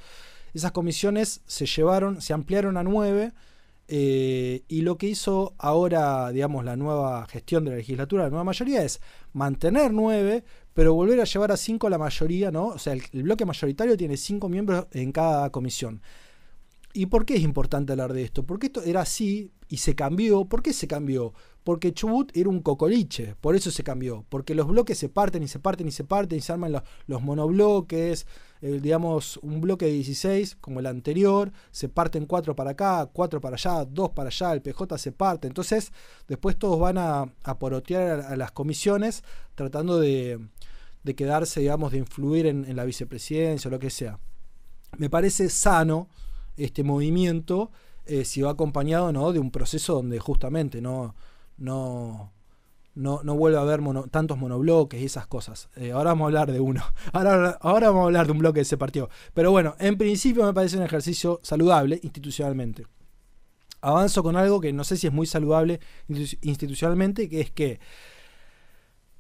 Esas 0.54 0.72
comisiones 0.72 1.42
se 1.46 1.66
llevaron, 1.66 2.22
se 2.22 2.34
ampliaron 2.34 2.78
a 2.78 2.84
nueve 2.84 3.32
Eh, 3.94 4.64
y 4.70 4.84
lo 4.84 4.96
que 4.96 5.08
hizo 5.08 5.54
ahora, 5.58 6.32
digamos, 6.32 6.64
la 6.64 6.78
nueva 6.78 7.26
gestión 7.28 7.66
de 7.66 7.72
la 7.72 7.78
legislatura, 7.78 8.24
la 8.24 8.30
nueva 8.30 8.46
mayoría, 8.46 8.84
es 8.84 9.02
mantener 9.34 9.92
nueve, 9.92 10.46
pero 10.74 10.94
volver 10.94 11.20
a 11.20 11.26
llevar 11.26 11.52
a 11.52 11.58
cinco 11.58 11.90
la 11.90 11.98
mayoría, 11.98 12.52
¿no? 12.52 12.68
O 12.68 12.80
sea, 12.80 12.94
el, 12.94 13.02
el 13.12 13.24
bloque 13.24 13.44
mayoritario 13.44 13.98
tiene 13.98 14.16
cinco 14.16 14.48
miembros 14.48 14.88
en 14.94 15.12
cada 15.12 15.50
comisión. 15.50 16.02
¿Y 16.94 17.06
por 17.06 17.26
qué 17.26 17.36
es 17.36 17.42
importante 17.42 17.94
hablar 17.94 18.14
de 18.14 18.24
esto? 18.24 18.44
Porque 18.44 18.68
esto 18.68 18.84
era 18.84 19.02
así 19.02 19.52
y 19.70 19.78
se 19.78 19.96
cambió. 19.96 20.46
¿Por 20.46 20.62
qué 20.62 20.74
se 20.74 20.88
cambió? 20.88 21.34
Porque 21.64 21.94
Chubut 21.94 22.36
era 22.36 22.50
un 22.50 22.62
cocoliche, 22.62 23.36
por 23.40 23.56
eso 23.56 23.72
se 23.72 23.84
cambió. 23.84 24.26
Porque 24.30 24.56
los 24.56 24.68
bloques 24.68 24.98
se 24.98 25.08
parten 25.08 25.44
y 25.44 25.48
se 25.48 25.60
parten 25.60 25.88
y 25.88 25.92
se 25.92 26.04
parten 26.04 26.38
y 26.38 26.42
se 26.42 26.52
arman 26.52 26.74
los, 27.08 27.22
monobloques. 27.22 28.26
Eh, 28.62 28.80
digamos, 28.82 29.38
un 29.38 29.62
bloque 29.62 29.86
de 29.86 29.94
16 29.94 30.58
como 30.62 30.82
el 30.82 30.86
anterior, 30.86 31.52
se 31.72 31.90
parten 31.90 32.26
cuatro 32.28 32.56
para 32.56 32.72
acá, 32.72 33.10
cuatro 33.12 33.42
para 33.42 33.56
allá, 33.56 33.86
dos 33.86 34.12
para 34.12 34.28
allá, 34.28 34.54
el 34.54 34.62
PJ 34.62 34.98
se 34.98 35.12
parte. 35.12 35.48
Entonces, 35.48 35.92
después 36.28 36.58
todos 36.58 36.80
van 36.80 36.98
a, 36.98 37.34
a 37.44 37.58
porotear 37.58 38.22
a, 38.22 38.36
las 38.36 38.52
comisiones 38.52 39.24
tratando 39.56 40.00
de, 40.00 40.40
quedarse, 41.16 41.62
digamos, 41.62 41.92
de 41.92 42.00
influir 42.00 42.46
en 42.46 42.76
la 42.76 42.86
vicepresidencia 42.86 43.70
o 43.70 43.72
lo 43.72 43.80
que 43.80 43.90
sea. 43.90 44.20
Me 44.98 45.10
parece 45.10 45.50
sano 45.50 46.10
este 46.64 46.84
movimiento 46.84 47.72
eh, 48.06 48.26
si 48.26 48.42
va 48.42 48.52
acompañado 48.52 49.12
¿no? 49.12 49.32
de 49.32 49.40
un 49.40 49.52
proceso 49.52 49.96
donde 49.96 50.20
justamente 50.20 50.82
no, 50.82 51.16
no, 51.58 52.32
no, 52.96 53.22
no 53.24 53.36
vuelve 53.36 53.58
a 53.58 53.62
haber 53.62 53.82
tantos 54.10 54.38
monobloques 54.38 55.00
y 55.02 55.06
esas 55.06 55.28
cosas. 55.28 55.70
Eh, 55.76 55.92
ahora 55.92 56.12
vamos 56.12 56.26
a 56.26 56.28
hablar 56.28 56.52
de 56.52 56.60
uno. 56.60 56.84
Ahora, 57.14 57.58
ahora 57.62 57.88
vamos 57.88 58.02
a 58.02 58.06
hablar 58.06 58.26
de 58.26 58.32
un 58.34 58.40
bloque 58.40 58.60
de 58.60 58.64
ese 58.64 58.78
partido. 58.78 59.10
Pero 59.34 59.52
bueno, 59.52 59.76
en 59.80 59.98
principio 59.98 60.44
me 60.46 60.54
parece 60.54 60.78
un 60.78 60.84
ejercicio 60.84 61.40
saludable 61.44 62.00
institucionalmente. 62.04 62.86
Avanzo 63.82 64.22
con 64.24 64.36
algo 64.36 64.62
que 64.62 64.74
no 64.74 64.84
sé 64.84 64.98
si 64.98 65.08
es 65.08 65.14
muy 65.14 65.26
saludable 65.26 65.80
institucionalmente, 66.42 67.28
que 67.30 67.42
es 67.42 67.52
que 67.52 67.80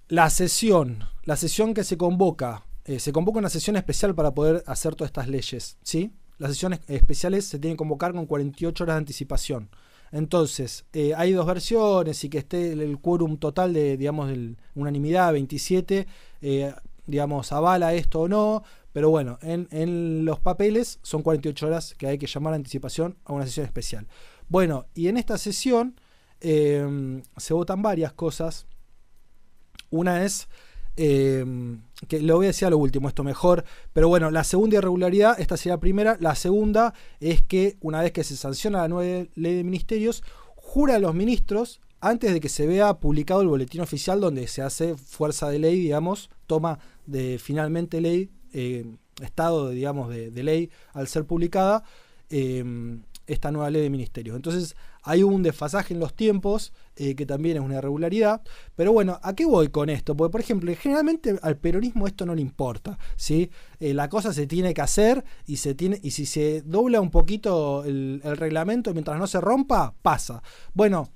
la 0.07 0.29
sesión, 0.29 1.05
la 1.23 1.35
sesión 1.35 1.73
que 1.73 1.83
se 1.83 1.97
convoca, 1.97 2.65
eh, 2.85 2.99
se 2.99 3.11
convoca 3.13 3.39
una 3.39 3.49
sesión 3.49 3.75
especial 3.75 4.13
para 4.13 4.33
poder 4.33 4.63
hacer 4.67 4.95
todas 4.95 5.09
estas 5.09 5.29
leyes, 5.29 5.77
¿sí? 5.81 6.11
Las 6.41 6.53
sesiones 6.53 6.79
especiales 6.87 7.45
se 7.45 7.59
tienen 7.59 7.75
que 7.75 7.79
convocar 7.79 8.13
con 8.13 8.25
48 8.25 8.83
horas 8.83 8.95
de 8.95 8.97
anticipación. 8.97 9.69
Entonces, 10.11 10.85
eh, 10.91 11.13
hay 11.15 11.33
dos 11.33 11.45
versiones 11.45 12.23
y 12.23 12.29
que 12.29 12.39
esté 12.39 12.73
el, 12.73 12.99
quórum 12.99 13.37
total 13.37 13.73
de, 13.73 13.95
digamos, 13.95 14.27
de 14.27 14.55
unanimidad, 14.73 15.31
27, 15.33 16.07
eh, 16.41 16.73
digamos, 17.05 17.51
avala 17.51 17.93
esto 17.93 18.21
o 18.21 18.27
no. 18.27 18.63
Pero 18.91 19.11
bueno, 19.11 19.37
en, 19.43 20.25
los 20.25 20.39
papeles 20.39 20.99
son 21.03 21.21
48 21.21 21.67
horas 21.67 21.93
que 21.93 22.07
hay 22.07 22.17
que 22.17 22.25
llamar 22.25 22.53
a 22.53 22.55
anticipación 22.55 23.17
a 23.23 23.33
una 23.33 23.45
sesión 23.45 23.67
especial. 23.67 24.07
Bueno, 24.49 24.87
y 24.95 25.09
en 25.09 25.17
esta 25.17 25.37
sesión 25.37 25.95
eh, 26.41 27.21
se 27.37 27.53
votan 27.53 27.83
varias 27.83 28.13
cosas. 28.13 28.65
Una 29.91 30.25
es 30.25 30.49
eh, 30.97 31.45
que 32.07 32.19
lo 32.21 32.37
voy 32.37 32.45
a 32.45 32.49
decir 32.49 32.67
a 32.67 32.71
lo 32.71 32.77
último, 32.77 33.07
esto 33.07 33.23
mejor. 33.23 33.63
Pero 33.93 34.07
bueno, 34.07 34.31
la 34.31 34.43
segunda 34.43 34.77
irregularidad, 34.77 35.39
esta 35.39 35.57
sería 35.57 35.75
la 35.75 35.79
primera. 35.79 36.17
La 36.19 36.35
segunda 36.35 36.93
es 37.19 37.41
que 37.41 37.77
una 37.81 38.01
vez 38.01 38.11
que 38.11 38.23
se 38.23 38.35
sanciona 38.35 38.79
la 38.79 38.87
nueva 38.87 39.27
ley 39.35 39.55
de 39.55 39.63
ministerios, 39.63 40.23
jura 40.55 40.95
a 40.95 40.99
los 40.99 41.13
ministros 41.13 41.81
antes 41.99 42.33
de 42.33 42.39
que 42.39 42.49
se 42.49 42.65
vea 42.65 42.95
publicado 42.95 43.41
el 43.41 43.47
boletín 43.47 43.81
oficial 43.81 44.19
donde 44.19 44.47
se 44.47 44.61
hace 44.61 44.95
fuerza 44.95 45.49
de 45.49 45.59
ley, 45.59 45.79
digamos, 45.79 46.31
toma 46.47 46.79
de 47.05 47.37
finalmente 47.37 48.01
ley, 48.01 48.29
eh, 48.53 48.85
estado, 49.21 49.69
digamos, 49.69 50.09
de, 50.09 50.31
ley 50.43 50.71
al 50.93 51.07
ser 51.07 51.25
publicada. 51.25 51.83
Eh, 52.29 52.63
esta 53.27 53.51
nueva 53.51 53.69
ley 53.69 53.81
de 53.81 53.89
ministerios. 53.89 54.35
Entonces 54.35 54.75
hay 55.03 55.23
un 55.23 55.43
desfasaje 55.43 55.93
en 55.93 55.99
los 55.99 56.13
tiempos 56.15 56.73
eh, 56.95 57.15
que 57.15 57.25
también 57.25 57.57
es 57.57 57.63
una 57.63 57.77
irregularidad. 57.77 58.41
Pero 58.75 58.93
bueno, 58.93 59.19
¿a 59.23 59.33
qué 59.33 59.45
voy 59.45 59.69
con 59.69 59.89
esto? 59.89 60.15
Porque, 60.15 60.31
por 60.31 60.41
ejemplo, 60.41 60.71
generalmente 60.79 61.37
al 61.41 61.57
peronismo 61.57 62.07
esto 62.07 62.25
no 62.25 62.35
le 62.35 62.41
importa. 62.41 62.97
¿sí? 63.15 63.49
Eh, 63.79 63.93
la 63.93 64.09
cosa 64.09 64.33
se 64.33 64.47
tiene 64.47 64.73
que 64.73 64.81
hacer 64.81 65.23
y, 65.45 65.57
se 65.57 65.73
tiene, 65.75 65.99
y 66.03 66.11
si 66.11 66.25
se 66.25 66.61
dobla 66.61 67.01
un 67.01 67.09
poquito 67.09 67.83
el, 67.83 68.21
reglamento 68.23 68.93
mientras 68.93 69.17
no 69.17 69.27
se 69.27 69.41
rompa, 69.41 69.93
pasa. 70.01 70.41
Bueno. 70.73 71.09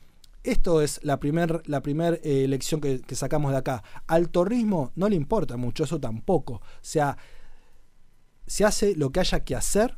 Esto 0.43 0.83
es 0.83 0.99
la 1.01 1.19
primera 1.19 1.59
la 1.65 1.81
primer, 1.81 2.21
eh, 2.23 2.47
lección 2.47 2.79
que, 2.79 3.01
que 3.01 3.15
sacamos 3.15 3.51
de 3.51 3.57
acá. 3.57 3.81
Al 4.05 4.29
torrismo 4.29 4.91
no 4.93 5.09
le 5.09 5.15
importa 5.15 5.57
mucho, 5.57 5.85
eso 5.85 5.99
tampoco. 5.99 6.53
O 6.53 6.61
sea, 6.81 7.17
se 8.45 8.63
hace 8.63 8.95
lo 8.95 9.11
que 9.11 9.21
haya 9.21 9.43
que 9.43 9.55
hacer 9.55 9.97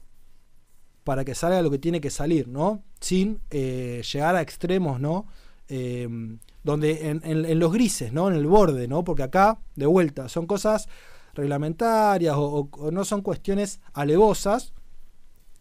para 1.04 1.26
que 1.26 1.36
salga 1.36 1.62
lo 1.62 1.69
que 1.69 1.80
tiene 1.80 2.00
que 2.00 2.10
salir, 2.10 2.47
¿no? 2.47 2.84
Sin 2.99 3.39
eh, 3.51 4.01
llegar 4.12 4.36
a 4.36 4.41
extremos, 4.41 4.99
¿no? 4.99 5.25
Em, 5.69 6.39
donde 6.63 7.10
en, 7.10 7.60
los 7.60 7.71
grises, 7.71 8.12
¿no? 8.12 8.29
En 8.29 8.36
el 8.36 8.45
borde, 8.45 8.88
¿no? 8.88 9.03
Porque 9.03 9.23
acá, 9.23 9.60
de 9.75 9.86
vuelta, 9.86 10.27
son 10.27 10.45
cosas 10.45 10.88
reglamentarias 11.33 12.36
o, 12.38 12.69
no 12.91 13.05
son 13.05 13.21
cuestiones 13.21 13.79
alevosas, 13.93 14.73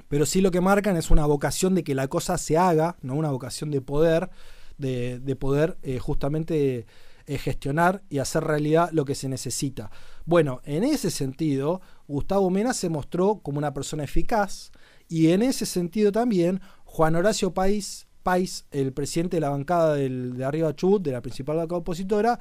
pero 0.08 0.26
sí 0.26 0.40
lo 0.40 0.50
que 0.50 0.60
marcan 0.60 0.96
es 0.96 1.10
una 1.10 1.26
vocación 1.26 1.74
de 1.74 1.84
que 1.84 1.94
la 1.94 2.08
cosa 2.08 2.38
se 2.38 2.56
haga, 2.56 2.96
¿no? 3.02 3.14
Una 3.14 3.30
vocación 3.30 3.70
de 3.70 3.80
poder, 3.80 4.30
de, 4.78 5.36
poder 5.38 5.76
eh, 5.82 5.98
justamente 5.98 6.86
eh, 7.26 7.38
gestionar 7.38 8.02
y 8.08 8.18
hacer 8.18 8.44
realidad 8.44 8.90
lo 8.92 9.04
que 9.04 9.14
se 9.14 9.28
necesita. 9.28 9.90
Bueno, 10.24 10.60
en 10.64 10.82
ese 10.82 11.10
sentido, 11.10 11.80
Gustavo 12.08 12.50
Mena 12.50 12.74
se 12.74 12.88
mostró 12.88 13.40
como 13.42 13.58
una 13.58 13.74
persona 13.74 14.04
eficaz, 14.04 14.70
y 15.08 15.30
en 15.30 15.42
ese 15.42 15.66
sentido 15.66 16.10
también, 16.10 16.60
Juan 16.86 17.14
Horacio 17.16 17.52
País, 17.52 18.06
País 18.22 18.64
el 18.70 18.92
presidente 18.92 19.36
de 19.36 19.42
la 19.42 19.50
bancada 19.50 19.94
de 19.94 20.44
Arriba 20.44 20.74
Chubut, 20.74 21.02
de 21.02 21.12
la 21.12 21.20
principal 21.20 21.56
bancada 21.58 21.80
opositora, 21.80 22.40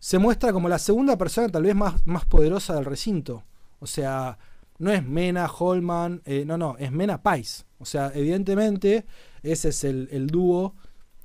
se 0.00 0.18
muestra 0.18 0.52
como 0.52 0.68
la 0.68 0.78
segunda 0.78 1.16
persona 1.16 1.48
tal 1.48 1.62
vez 1.62 1.74
más, 1.74 2.06
más 2.06 2.24
poderosa 2.24 2.74
del 2.74 2.84
recinto. 2.84 3.44
O 3.78 3.86
sea, 3.86 4.38
no 4.78 4.90
es 4.90 5.04
Mena, 5.04 5.46
Holman, 5.46 6.22
eh, 6.24 6.44
no, 6.44 6.58
no, 6.58 6.76
es 6.78 6.90
Mena 6.90 7.22
País. 7.22 7.64
O 7.78 7.84
sea, 7.84 8.10
evidentemente 8.14 9.06
ese 9.42 9.68
es 9.68 9.84
el, 9.84 10.26
dúo 10.26 10.74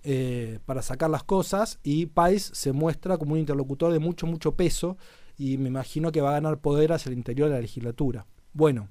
eh, 0.03 0.59
para 0.65 0.81
sacar 0.81 1.09
las 1.09 1.23
cosas 1.23 1.79
y 1.83 2.05
País 2.05 2.51
se 2.53 2.71
muestra 2.71 3.17
como 3.17 3.33
un 3.33 3.39
interlocutor 3.39 3.91
de 3.91 3.99
mucho, 3.99 4.27
mucho 4.27 4.55
peso 4.55 4.97
y 5.37 5.57
me 5.57 5.69
imagino 5.69 6.11
que 6.11 6.21
va 6.21 6.29
a 6.29 6.33
ganar 6.33 6.59
poder 6.59 6.93
hacia 6.93 7.09
el 7.09 7.17
interior 7.17 7.49
de 7.49 7.55
la 7.55 7.61
legislatura. 7.61 8.27
Bueno, 8.53 8.89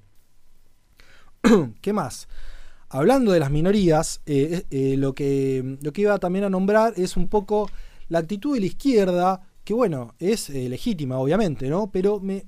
¿Qué 1.81 1.93
más? 1.93 2.29
Hablando 2.95 3.33
de 3.33 3.41
las 3.41 3.51
minorías, 3.51 4.21
eh, 4.27 4.67
eh, 4.71 4.97
lo, 4.99 5.15
que, 5.15 5.79
lo 5.81 5.95
que 5.95 6.03
iba 6.03 6.19
también 6.19 6.45
a 6.45 6.51
nombrar 6.51 6.93
es 6.99 7.17
un 7.17 7.27
poco 7.27 7.71
la 8.11 8.19
actitud 8.19 8.53
de 8.53 8.61
la 8.61 8.67
izquierda, 8.67 9.41
que 9.65 9.73
bueno, 9.73 10.15
es 10.19 10.51
eh, 10.51 10.69
legítima, 10.69 11.19
obviamente, 11.19 11.71
¿no? 11.71 11.91
Pero 11.91 12.21
me, 12.21 12.45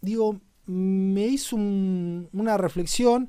digo, 0.00 0.40
me 0.66 1.26
hizo 1.26 1.56
una 1.56 2.56
reflexión 2.56 3.28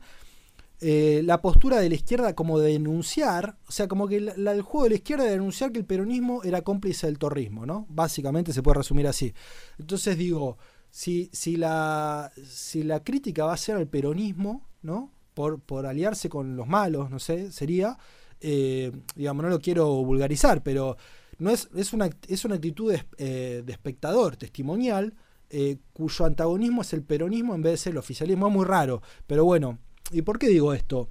la 0.80 1.41
postura 1.41 1.80
de 1.80 1.89
la 1.89 1.95
izquierda 1.95 2.36
como 2.36 2.60
de 2.60 2.73
denunciar, 2.73 3.58
o 3.67 3.71
sea, 3.71 3.88
como 3.88 4.08
que 4.08 4.17
el 4.17 4.62
juego 4.62 4.84
de 4.84 4.89
la 4.91 4.95
izquierda 4.97 5.23
de 5.23 5.32
denunciar 5.32 5.71
que 5.71 5.80
el 5.80 5.86
peronismo 5.86 6.43
era 6.43 6.62
cómplice 6.62 7.08
del 7.08 7.17
torrismo, 7.17 7.65
¿no? 7.65 7.88
Básicamente 7.89 8.54
se 8.54 8.62
puede 8.62 8.78
resumir 8.78 9.08
así. 9.08 9.34
Entonces 9.80 10.15
digo, 10.19 10.60
si, 10.91 11.32
si, 11.34 11.58
la, 11.58 12.32
si 12.47 12.84
la 12.84 13.04
crítica 13.04 13.45
va 13.45 13.54
a 13.54 13.58
ser 13.58 13.78
al 13.78 13.88
peronismo, 13.88 14.67
¿no? 14.84 15.16
Por, 15.38 15.86
aliarse 15.86 16.30
con 16.30 16.56
los 16.56 16.67
malos, 16.67 17.12
no 17.12 17.19
sé, 17.19 17.52
sería, 17.52 17.95
eh, 18.41 18.91
digamos, 19.15 19.43
no 19.43 19.50
lo 19.50 19.60
quiero 19.60 19.88
vulgarizar, 20.04 20.63
pero 20.63 20.97
no 21.38 21.52
es, 21.52 21.69
es, 21.76 21.93
una, 21.93 22.10
es 22.28 22.43
una 22.43 22.56
actitud 22.56 22.91
de, 22.91 23.06
eh, 23.19 23.63
espectador, 23.67 24.36
testimonial, 24.36 25.13
eh, 25.52 25.78
cuyo 25.93 26.26
antagonismo 26.26 26.82
es 26.82 26.91
el 26.93 27.04
peronismo 27.04 27.54
en 27.54 27.62
vez 27.62 27.73
de 27.73 27.78
ser 27.78 27.91
el 27.91 28.00
oficialismo. 28.00 28.47
Es 28.47 28.54
muy 28.54 28.65
raro, 28.65 29.04
pero 29.28 29.45
bueno, 29.45 29.78
¿y 30.12 30.23
por 30.23 30.39
qué 30.39 30.47
digo 30.47 30.73
esto? 30.73 31.08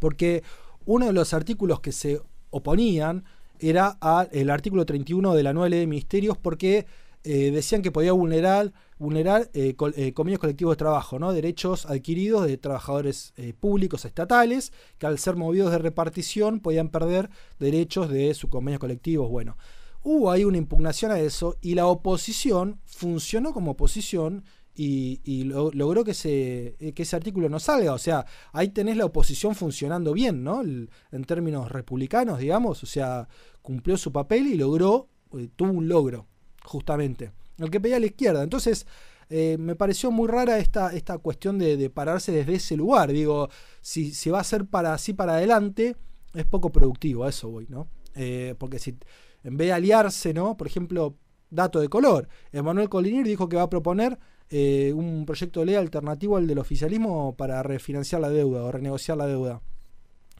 Porque 0.00 0.42
uno 0.84 1.06
de 1.06 1.12
los 1.12 1.32
artículos 1.32 1.78
que 1.78 1.92
se 1.92 2.20
oponían 2.50 3.24
era 3.60 3.98
el 4.32 4.50
artículo 4.50 4.84
31 4.84 5.32
de 5.34 5.42
la 5.44 5.52
nueva 5.52 5.68
ley 5.68 5.78
de 5.78 5.86
ministerios 5.86 6.36
porque 6.36 6.86
decían 7.24 7.82
que 7.82 7.90
podía 7.90 8.12
vulnerar 8.12 8.72
vulnerar 8.98 9.50
eh, 9.54 9.76
eh, 9.96 10.12
convenios 10.12 10.40
colectivos 10.40 10.72
de 10.72 10.78
trabajo, 10.78 11.18
¿no? 11.18 11.32
derechos 11.32 11.86
adquiridos 11.86 12.46
de 12.46 12.58
trabajadores 12.58 13.32
eh, 13.36 13.54
públicos 13.58 14.04
estatales 14.04 14.72
que 14.98 15.06
al 15.06 15.18
ser 15.18 15.36
movidos 15.36 15.70
de 15.70 15.78
repartición 15.78 16.60
podían 16.60 16.88
perder 16.88 17.30
derechos 17.58 18.10
de 18.10 18.34
sus 18.34 18.50
convenios 18.50 18.80
colectivos. 18.80 19.30
Bueno, 19.30 19.56
hubo 20.02 20.30
ahí 20.30 20.44
una 20.44 20.58
impugnación 20.58 21.12
a 21.12 21.20
eso 21.20 21.56
y 21.60 21.74
la 21.74 21.86
oposición 21.86 22.80
funcionó 22.84 23.52
como 23.52 23.72
oposición 23.72 24.44
y, 24.80 25.42
logró 25.42 26.04
que 26.04 26.12
ese 26.12 27.16
artículo 27.16 27.48
no 27.48 27.58
salga. 27.58 27.92
O 27.94 27.98
sea, 27.98 28.26
ahí 28.52 28.68
tenés 28.68 28.96
la 28.96 29.06
oposición 29.06 29.56
funcionando 29.56 30.12
bien, 30.12 30.44
¿no? 30.44 30.62
en 30.62 31.24
términos 31.26 31.72
republicanos, 31.72 32.38
digamos. 32.38 32.84
O 32.84 32.86
sea, 32.86 33.26
cumplió 33.60 33.96
su 33.96 34.12
papel 34.12 34.46
y 34.46 34.54
logró, 34.54 35.08
tuvo 35.56 35.72
un 35.72 35.88
logro, 35.88 36.28
justamente 36.68 37.32
el 37.58 37.70
que 37.70 37.80
pedía 37.80 37.98
la 37.98 38.06
izquierda. 38.06 38.42
Entonces, 38.42 38.86
Eh, 39.30 39.58
me 39.58 39.76
pareció 39.76 40.10
muy 40.10 40.26
rara 40.26 40.58
esta, 40.58 40.94
esta 40.94 41.18
cuestión 41.18 41.58
de, 41.58 41.90
pararse 41.90 42.32
desde 42.32 42.54
ese 42.54 42.76
lugar. 42.76 43.12
Digo, 43.12 43.50
si, 43.82 44.14
si, 44.14 44.30
va 44.30 44.40
a 44.40 44.44
ser 44.44 44.64
para 44.64 44.94
así 44.94 45.12
para 45.12 45.34
adelante, 45.34 45.96
es 46.34 46.44
poco 46.46 46.70
productivo, 46.70 47.24
a 47.24 47.28
eso 47.28 47.50
voy, 47.50 47.66
¿no? 47.68 47.88
Eh, 48.14 48.54
porque 48.58 48.78
si 48.78 48.96
en 49.44 49.56
vez 49.56 49.68
de 49.68 49.74
aliarse, 49.74 50.32
¿no? 50.32 50.56
Por 50.56 50.66
ejemplo, 50.66 51.14
dato 51.50 51.80
de 51.80 51.88
color, 51.88 52.28
Emanuel 52.52 52.88
Colinir 52.88 53.26
dijo 53.26 53.48
que 53.48 53.56
va 53.56 53.64
a 53.64 53.70
proponer 53.70 54.18
eh, 54.50 54.92
un 54.94 55.26
proyecto 55.26 55.60
de 55.60 55.66
ley 55.66 55.74
alternativo 55.74 56.38
al 56.38 56.46
del 56.46 56.58
oficialismo 56.58 57.36
para 57.36 57.62
refinanciar 57.62 58.22
la 58.22 58.30
deuda 58.30 58.64
o 58.64 58.72
renegociar 58.72 59.18
la 59.18 59.26
deuda. 59.26 59.60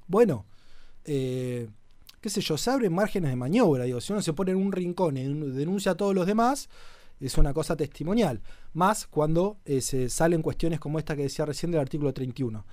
Bueno, 0.06 0.46
qué 2.20 2.31
sé 2.31 2.40
yo, 2.40 2.59
se 2.59 2.70
abren 2.70 2.92
márgenes 2.92 3.31
de 3.31 3.37
maniobra, 3.37 3.85
digo, 3.85 4.00
si 4.00 4.12
uno 4.12 4.22
se 4.22 4.33
pone 4.33 4.52
en 4.52 4.59
un 4.59 4.72
rincón 4.72 5.16
y 5.16 5.24
denuncia 5.24 5.92
a 5.92 5.96
todos 5.96 6.14
los 6.14 6.26
demás, 6.26 6.68
es 7.20 7.37
una 7.38 7.52
cosa 7.52 7.76
testimonial, 7.76 8.40
más 8.72 9.07
cuando 9.07 9.59
eh, 9.64 9.81
se 9.81 10.09
salen 10.09 10.42
cuestiones 10.42 10.81
como 10.81 10.98
esta 10.98 11.16
que 11.16 11.22
decía 11.22 11.44
recién 11.44 11.72
del 11.72 11.81
artículo 11.81 12.12
31. 12.12 12.64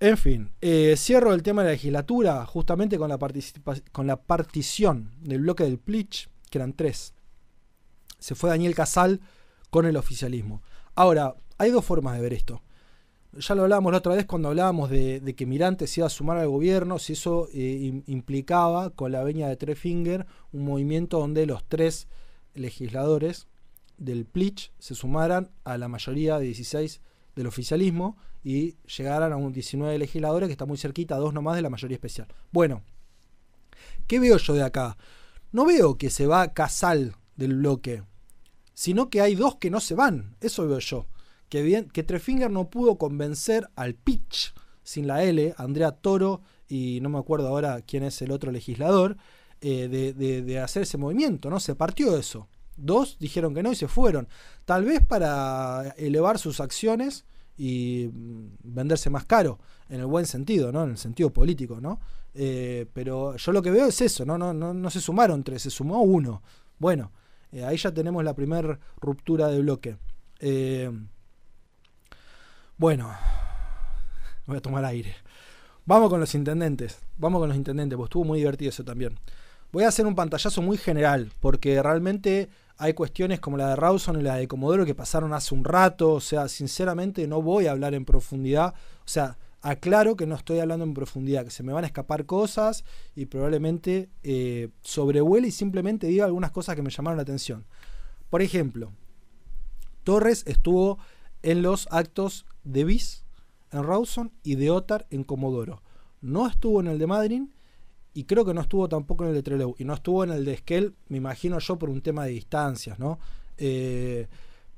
En 0.00 0.16
fin, 0.18 0.50
eh, 0.60 0.94
cierro 0.96 1.32
el 1.32 1.44
tema 1.44 1.62
de 1.62 1.68
la 1.68 1.72
legislatura 1.74 2.44
justamente 2.44 2.98
con 2.98 3.08
la, 3.08 3.18
con 3.92 4.06
la 4.06 4.16
partición 4.16 5.12
del 5.20 5.42
bloque 5.42 5.62
del 5.62 5.78
Plich, 5.78 6.28
que 6.50 6.58
eran 6.58 6.72
tres. 6.72 7.14
Se 8.18 8.34
fue 8.34 8.50
Daniel 8.50 8.74
Casal 8.74 9.20
con 9.70 9.86
el 9.86 9.96
oficialismo. 9.96 10.62
Ahora, 10.96 11.36
hay 11.56 11.70
dos 11.70 11.84
formas 11.84 12.16
de 12.16 12.22
ver 12.22 12.32
esto. 12.32 12.62
Ya 13.38 13.54
lo 13.54 13.62
hablábamos 13.62 13.92
la 13.92 13.98
otra 13.98 14.14
vez 14.14 14.26
cuando 14.26 14.48
hablábamos 14.48 14.90
de, 14.90 15.34
que 15.34 15.46
Mirante 15.46 15.86
se 15.86 16.00
iba 16.00 16.06
a 16.06 16.10
sumar 16.10 16.36
al 16.36 16.48
gobierno, 16.48 16.98
si 16.98 17.14
eso 17.14 17.48
eh, 17.54 18.02
implicaba 18.06 18.90
con 18.90 19.10
la 19.10 19.24
veña 19.24 19.48
de 19.48 19.56
Trefinger 19.56 20.26
un 20.52 20.66
movimiento 20.66 21.18
donde 21.18 21.46
los 21.46 21.64
tres 21.64 22.08
legisladores 22.54 23.46
del 23.96 24.26
Plich 24.26 24.72
se 24.78 24.94
sumaran 24.94 25.50
a 25.64 25.78
la 25.78 25.88
mayoría 25.88 26.38
de 26.38 26.44
16 26.44 27.00
del 27.34 27.46
oficialismo 27.46 28.18
y 28.44 28.76
llegaran 28.96 29.32
a 29.32 29.36
un 29.36 29.52
19 29.52 29.96
legisladores 29.96 30.48
que 30.48 30.52
está 30.52 30.66
muy 30.66 30.76
cerquita, 30.76 31.16
dos 31.16 31.32
nomás 31.32 31.56
de 31.56 31.62
la 31.62 31.70
mayoría 31.70 31.94
especial. 31.94 32.28
Bueno, 32.50 32.82
¿qué 34.06 34.20
veo 34.20 34.36
yo 34.36 34.52
de 34.52 34.62
acá? 34.62 34.98
No 35.52 35.64
veo 35.64 35.96
que 35.96 36.10
se 36.10 36.26
va 36.26 36.52
Casal 36.52 37.14
del 37.36 37.54
bloque, 37.54 38.02
sino 38.74 39.08
que 39.08 39.22
hay 39.22 39.36
dos 39.36 39.56
que 39.56 39.70
no 39.70 39.80
se 39.80 39.94
van, 39.94 40.36
eso 40.40 40.68
veo 40.68 40.80
yo. 40.80 41.06
Que, 41.52 41.60
bien, 41.60 41.90
que 41.90 42.02
Trefinger 42.02 42.50
no 42.50 42.70
pudo 42.70 42.96
convencer 42.96 43.68
al 43.76 43.94
Pitch 43.94 44.54
sin 44.82 45.06
la 45.06 45.22
L, 45.22 45.52
Andrea 45.58 45.90
Toro 45.92 46.40
y 46.66 47.00
no 47.02 47.10
me 47.10 47.18
acuerdo 47.18 47.46
ahora 47.46 47.82
quién 47.82 48.04
es 48.04 48.22
el 48.22 48.30
otro 48.30 48.50
legislador, 48.50 49.18
eh, 49.60 49.86
de, 49.86 50.14
de 50.14 50.58
hacer 50.60 50.84
ese 50.84 50.96
movimiento, 50.96 51.50
¿no? 51.50 51.60
Se 51.60 51.74
partió 51.74 52.16
eso. 52.16 52.48
Dos 52.78 53.18
dijeron 53.18 53.52
que 53.52 53.62
no 53.62 53.70
y 53.70 53.74
se 53.74 53.86
fueron. 53.86 54.28
Tal 54.64 54.86
vez 54.86 55.04
para 55.04 55.90
elevar 55.98 56.38
sus 56.38 56.58
acciones 56.58 57.26
y 57.58 58.08
mm, 58.10 58.46
venderse 58.62 59.10
más 59.10 59.26
caro, 59.26 59.58
en 59.90 60.00
el 60.00 60.06
buen 60.06 60.24
sentido, 60.24 60.72
¿no? 60.72 60.84
En 60.84 60.92
el 60.92 60.96
sentido 60.96 61.34
político, 61.34 61.82
¿no? 61.82 62.00
Eh, 62.32 62.86
pero 62.94 63.36
yo 63.36 63.52
lo 63.52 63.60
que 63.60 63.70
veo 63.70 63.88
es 63.88 64.00
eso, 64.00 64.24
¿no? 64.24 64.38
No, 64.38 64.54
no, 64.54 64.72
no 64.72 64.88
se 64.88 65.02
sumaron 65.02 65.44
tres, 65.44 65.60
se 65.60 65.70
sumó 65.70 66.00
uno. 66.00 66.42
Bueno, 66.78 67.12
eh, 67.50 67.62
ahí 67.62 67.76
ya 67.76 67.92
tenemos 67.92 68.24
la 68.24 68.32
primera 68.34 68.80
ruptura 69.02 69.48
de 69.48 69.60
bloque. 69.60 69.98
Bueno, 72.82 73.08
voy 74.44 74.56
a 74.56 74.60
tomar 74.60 74.84
aire. 74.84 75.14
Vamos 75.86 76.10
con 76.10 76.18
los 76.18 76.34
intendentes. 76.34 76.98
Vamos 77.16 77.38
con 77.38 77.48
los 77.48 77.56
intendentes, 77.56 77.96
pues 77.96 78.08
estuvo 78.08 78.24
muy 78.24 78.40
divertido 78.40 78.70
eso 78.70 78.82
también. 78.82 79.20
Voy 79.70 79.84
a 79.84 79.88
hacer 79.88 80.04
un 80.04 80.16
pantallazo 80.16 80.62
muy 80.62 80.76
general, 80.76 81.30
porque 81.38 81.80
realmente 81.80 82.48
hay 82.78 82.92
cuestiones 82.94 83.38
como 83.38 83.56
la 83.56 83.68
de 83.68 83.76
Rawson 83.76 84.18
y 84.18 84.24
la 84.24 84.34
de 84.34 84.48
Comodoro 84.48 84.84
que 84.84 84.96
pasaron 84.96 85.32
hace 85.32 85.54
un 85.54 85.62
rato. 85.62 86.14
O 86.14 86.20
sea, 86.20 86.48
sinceramente 86.48 87.28
no 87.28 87.40
voy 87.40 87.68
a 87.68 87.70
hablar 87.70 87.94
en 87.94 88.04
profundidad. 88.04 88.74
O 89.04 89.08
sea, 89.08 89.38
aclaro 89.60 90.16
que 90.16 90.26
no 90.26 90.34
estoy 90.34 90.58
hablando 90.58 90.84
en 90.84 90.92
profundidad, 90.92 91.44
que 91.44 91.52
se 91.52 91.62
me 91.62 91.72
van 91.72 91.84
a 91.84 91.86
escapar 91.86 92.26
cosas 92.26 92.84
y 93.14 93.26
probablemente 93.26 94.10
eh, 94.24 94.70
sobrevuele 94.80 95.46
y 95.46 95.52
simplemente 95.52 96.08
diga 96.08 96.24
algunas 96.24 96.50
cosas 96.50 96.74
que 96.74 96.82
me 96.82 96.90
llamaron 96.90 97.16
la 97.16 97.22
atención. 97.22 97.64
Por 98.28 98.42
ejemplo, 98.42 98.90
Torres 100.02 100.42
estuvo 100.48 100.98
en 101.44 101.62
los 101.62 101.86
actos 101.92 102.44
de 102.64 102.84
Bis 102.84 103.24
en 103.72 103.82
Rawson 103.82 104.32
y 104.42 104.54
de 104.56 104.70
Otar 104.70 105.06
en 105.10 105.24
Comodoro. 105.24 105.82
No 106.20 106.46
estuvo 106.46 106.80
en 106.80 106.86
el 106.86 106.98
de 106.98 107.06
Madrid 107.06 107.42
y 108.14 108.24
creo 108.24 108.44
que 108.44 108.54
no 108.54 108.60
estuvo 108.60 108.88
tampoco 108.88 109.24
en 109.24 109.30
el 109.30 109.36
de 109.36 109.42
Trelew. 109.42 109.74
Y 109.78 109.84
no 109.84 109.94
estuvo 109.94 110.22
en 110.24 110.30
el 110.30 110.44
de 110.44 110.52
Esquel, 110.54 110.94
me 111.08 111.16
imagino 111.16 111.58
yo, 111.58 111.78
por 111.78 111.90
un 111.90 112.02
tema 112.02 112.24
de 112.24 112.32
distancias, 112.32 112.98
¿no? 112.98 113.18
Eh, 113.56 114.28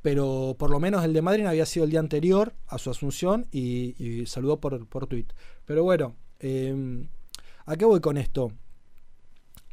pero 0.03 0.55
por 0.59 0.70
lo 0.70 0.79
menos 0.79 1.05
el 1.05 1.12
de 1.12 1.23
Madrid 1.23 1.47
había 1.47 1.66
sido 1.66 1.85
el 1.85 1.90
día 1.90 2.01
anterior 2.01 2.55
a 2.68 2.79
su 2.79 2.90
asunción 2.90 3.47
y, 3.51 4.25
saludó 4.27 4.61
por, 4.61 4.87
por 4.87 5.07
tweet. 5.07 5.27
Pero 5.64 5.83
bueno, 5.83 6.14
em, 6.40 7.09
¿a 7.66 7.77
qué 7.77 7.85
voy 7.85 8.01
con 8.01 8.18
esto? 8.18 8.53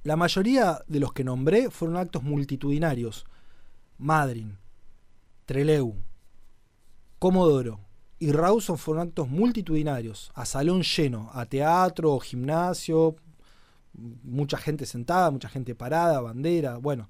La 0.03 0.15
mayoría 0.15 0.79
de 0.87 0.99
los 0.99 1.13
que 1.13 1.23
nombré 1.23 1.69
fueron 1.69 1.97
actos 1.97 2.23
multitudinarios. 2.23 3.25
Madrid, 3.97 4.47
Treleu, 5.45 5.95
Comodoro 7.19 7.90
y 8.21 8.31
Rawson 8.31 8.77
fueron 8.77 9.07
actos 9.07 9.29
multitudinarios, 9.29 10.31
a 10.35 10.45
salón 10.45 10.83
lleno, 10.83 11.31
a 11.33 11.47
teatro, 11.47 12.19
gimnasio, 12.19 13.15
mucha 13.93 14.57
gente 14.57 14.85
sentada, 14.85 15.31
mucha 15.31 15.49
gente 15.49 15.73
parada, 15.73 16.21
bandera, 16.21 16.77
bueno. 16.77 17.09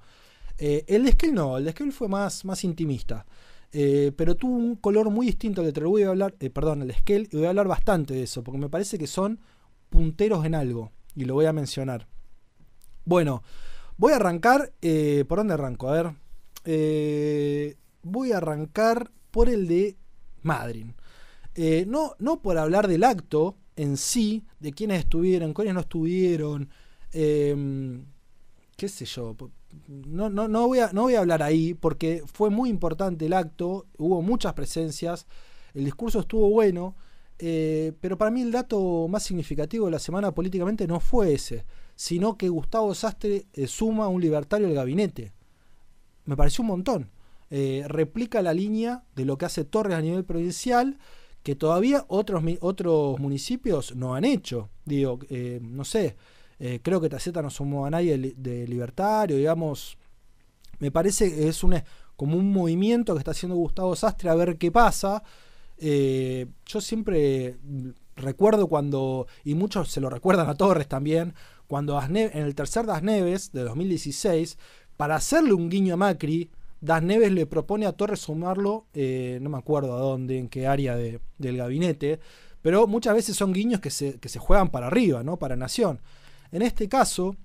Eh, 0.57 0.85
el 0.87 1.03
de 1.03 1.09
Esquel 1.09 1.33
no, 1.33 1.57
el 1.57 1.65
de 1.65 1.71
Esquel 1.71 1.91
fue 1.91 2.07
más, 2.07 2.45
más 2.45 2.63
intimista. 2.63 3.25
Eh, 3.73 4.13
pero 4.15 4.35
tuvo 4.35 4.55
un 4.55 4.77
color 4.77 5.09
muy 5.09 5.25
distinto 5.25 5.69
te 5.73 5.81
lo 5.81 5.89
voy 5.89 6.03
a 6.03 6.09
hablar, 6.09 6.33
eh, 6.39 6.49
perdón, 6.49 6.83
el 6.83 6.87
de 6.87 6.93
Esquel, 6.93 7.27
y 7.29 7.35
voy 7.35 7.45
a 7.45 7.49
hablar 7.49 7.67
bastante 7.67 8.13
de 8.13 8.23
eso, 8.23 8.41
porque 8.41 8.59
me 8.59 8.69
parece 8.69 8.97
que 8.97 9.07
son 9.07 9.37
punteros 9.89 10.45
en 10.45 10.55
algo, 10.55 10.93
y 11.13 11.25
lo 11.25 11.33
voy 11.33 11.45
a 11.45 11.51
mencionar. 11.51 12.07
Bueno, 13.03 13.43
voy 13.97 14.13
a 14.13 14.15
arrancar, 14.15 14.71
¿por 15.27 15.39
dónde 15.39 15.55
arranco? 15.55 15.89
A 15.89 16.13
ver, 16.63 17.75
voy 18.01 18.31
a 18.31 18.37
arrancar 18.37 19.11
por 19.29 19.49
el 19.49 19.67
de 19.67 19.97
Madrid. 20.41 20.85
No, 21.87 22.15
no 22.19 22.41
por 22.41 22.57
hablar 22.57 22.87
del 22.87 23.03
acto, 23.03 23.57
en 23.75 23.97
sí, 23.97 24.45
de 24.59 24.71
quiénes 24.73 24.99
estuvieron, 24.99 25.53
quiénes 25.53 25.73
no 25.73 25.79
estuvieron, 25.81 26.69
em, 27.11 28.05
qué 28.77 28.87
sé 28.87 29.05
yo. 29.05 29.35
No, 29.87 30.29
no, 30.29 30.47
no, 30.47 30.67
voy 30.67 30.79
a, 30.79 30.91
no 30.91 31.03
voy 31.03 31.15
a 31.15 31.19
hablar 31.19 31.41
ahí 31.41 31.73
porque 31.73 32.23
fue 32.25 32.49
muy 32.49 32.69
importante 32.69 33.25
el 33.25 33.33
acto, 33.33 33.87
hubo 33.97 34.21
muchas 34.21 34.53
presencias, 34.53 35.25
el 35.73 35.85
discurso 35.85 36.19
estuvo 36.19 36.49
bueno, 36.49 36.95
eh, 37.39 37.93
pero 38.01 38.17
para 38.17 38.29
mí 38.29 38.41
el 38.41 38.51
dato 38.51 39.07
más 39.07 39.23
significativo 39.23 39.85
de 39.85 39.91
la 39.91 39.99
semana 39.99 40.31
políticamente 40.31 40.85
no 40.85 40.99
fue 40.99 41.33
ese, 41.33 41.65
sino 41.95 42.37
que 42.37 42.49
Gustavo 42.49 42.93
Sastre 42.93 43.47
eh, 43.53 43.67
suma 43.67 44.07
un 44.09 44.21
libertario 44.21 44.67
al 44.67 44.73
gabinete. 44.73 45.31
Me 46.25 46.35
pareció 46.35 46.61
un 46.61 46.67
montón. 46.67 47.11
Eh, 47.49 47.83
replica 47.87 48.41
la 48.41 48.53
línea 48.53 49.03
de 49.15 49.25
lo 49.25 49.37
que 49.37 49.45
hace 49.45 49.65
Torres 49.65 49.97
a 49.97 50.01
nivel 50.01 50.23
provincial 50.23 50.99
que 51.43 51.55
todavía 51.55 52.05
otros, 52.07 52.43
otros 52.61 53.19
municipios 53.19 53.95
no 53.95 54.15
han 54.15 54.25
hecho. 54.25 54.69
Digo, 54.85 55.19
eh, 55.29 55.59
no 55.61 55.83
sé, 55.83 56.15
eh, 56.59 56.79
creo 56.81 57.01
que 57.01 57.09
Taceta 57.09 57.41
no 57.41 57.49
sumó 57.49 57.85
a 57.85 57.89
nadie 57.89 58.35
de, 58.35 58.67
libertario, 58.67 59.37
digamos. 59.37 59.97
Me 60.79 60.91
parece 60.91 61.33
que 61.33 61.47
es 61.47 61.63
un, 61.63 61.75
como 62.15 62.37
un 62.37 62.51
movimiento 62.51 63.13
que 63.13 63.19
está 63.19 63.31
haciendo 63.31 63.55
Gustavo 63.55 63.95
Sastre 63.95 64.29
a 64.29 64.35
ver 64.35 64.57
qué 64.57 64.71
pasa. 64.71 65.23
Eh, 65.77 66.45
yo 66.65 66.81
siempre 66.81 67.57
recuerdo 68.15 68.67
cuando, 68.67 69.25
y 69.43 69.55
muchos 69.55 69.89
se 69.89 70.01
lo 70.01 70.09
recuerdan 70.09 70.47
a 70.47 70.55
Torres 70.55 70.87
también, 70.87 71.33
cuando 71.65 71.99
en 72.01 72.17
el 72.17 72.53
tercer 72.53 72.85
Das 72.85 73.01
Neves 73.01 73.51
de 73.51 73.63
2016, 73.63 74.57
para 74.97 75.15
hacerle 75.15 75.53
un 75.53 75.69
guiño 75.69 75.95
a 75.95 75.97
Macri, 75.97 76.51
Das 76.81 77.03
Neves 77.03 77.31
le 77.31 77.45
propone 77.45 77.85
a 77.85 77.91
Torres 77.91 78.19
sumarlo, 78.19 78.87
eh, 78.93 79.37
no 79.41 79.51
me 79.51 79.57
acuerdo 79.59 79.95
a 79.95 79.99
dónde, 79.99 80.39
en 80.39 80.49
qué 80.49 80.65
área 80.65 80.95
del 80.95 81.57
gabinete, 81.57 82.19
pero 82.63 82.87
muchas 82.87 83.13
veces 83.13 83.35
son 83.35 83.53
guiños 83.53 83.79
que 83.79 83.91
se, 83.91 84.39
juegan 84.39 84.69
para 84.69 84.87
arriba, 84.87 85.23
¿no? 85.23 85.37
Para 85.37 85.55
Nación. 85.55 85.99
En 86.51 86.63
este 86.63 86.89
caso, 86.89 87.35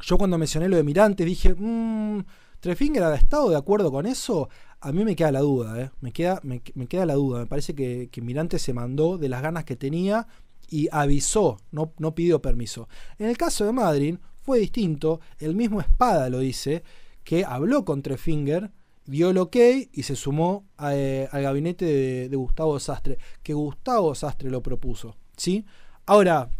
yo 0.00 0.16
cuando 0.16 0.38
mencioné 0.38 0.68
lo 0.68 0.76
de 0.76 0.84
Mirantes 0.84 1.26
dije, 1.26 1.54
mmm, 1.58 2.20
¿Trefinger 2.60 3.02
ha 3.02 3.14
estado 3.16 3.50
de 3.50 3.56
acuerdo 3.56 3.90
con 3.90 4.06
eso? 4.06 4.48
A 4.80 4.92
mí 4.92 5.04
me 5.04 5.16
queda 5.16 5.32
la 5.32 5.40
duda, 5.40 5.80
¿eh? 5.80 5.90
me, 6.00 6.12
queda, 6.12 6.40
me, 6.44 6.60
queda 6.60 7.04
la 7.04 7.14
duda. 7.14 7.40
Me 7.40 7.46
parece 7.46 7.74
que, 7.74 8.08
que 8.12 8.22
Mirantes 8.22 8.62
se 8.62 8.72
mandó 8.72 9.18
de 9.18 9.28
las 9.28 9.42
ganas 9.42 9.64
que 9.64 9.74
tenía 9.74 10.28
y 10.68 10.88
avisó, 10.92 11.58
no, 11.72 11.92
no 11.98 12.14
pidió 12.14 12.40
permiso. 12.40 12.88
En 13.18 13.28
el 13.28 13.36
caso 13.36 13.64
de 13.64 13.72
Madrid 13.72 14.16
fue 14.40 14.60
distinto, 14.60 15.20
el 15.38 15.54
mismo 15.54 15.80
Espada 15.80 16.30
lo 16.30 16.38
dice, 16.38 16.84
que 17.24 17.44
habló 17.44 17.84
con 17.84 18.02
Trefinger, 18.02 18.70
dio 19.04 19.30
el 19.30 19.38
ok 19.38 19.56
y 19.92 20.02
se 20.04 20.16
sumó 20.16 20.64
eh, 20.90 21.28
al 21.32 21.42
gabinete 21.42 21.84
de, 22.28 22.36
Gustavo 22.36 22.78
Sastre, 22.78 23.18
que 23.42 23.54
Gustavo 23.54 24.14
Sastre 24.14 24.50
lo 24.50 24.62
propuso. 24.62 25.16
¿sí? 25.36 25.64
Ahora, 26.06 26.50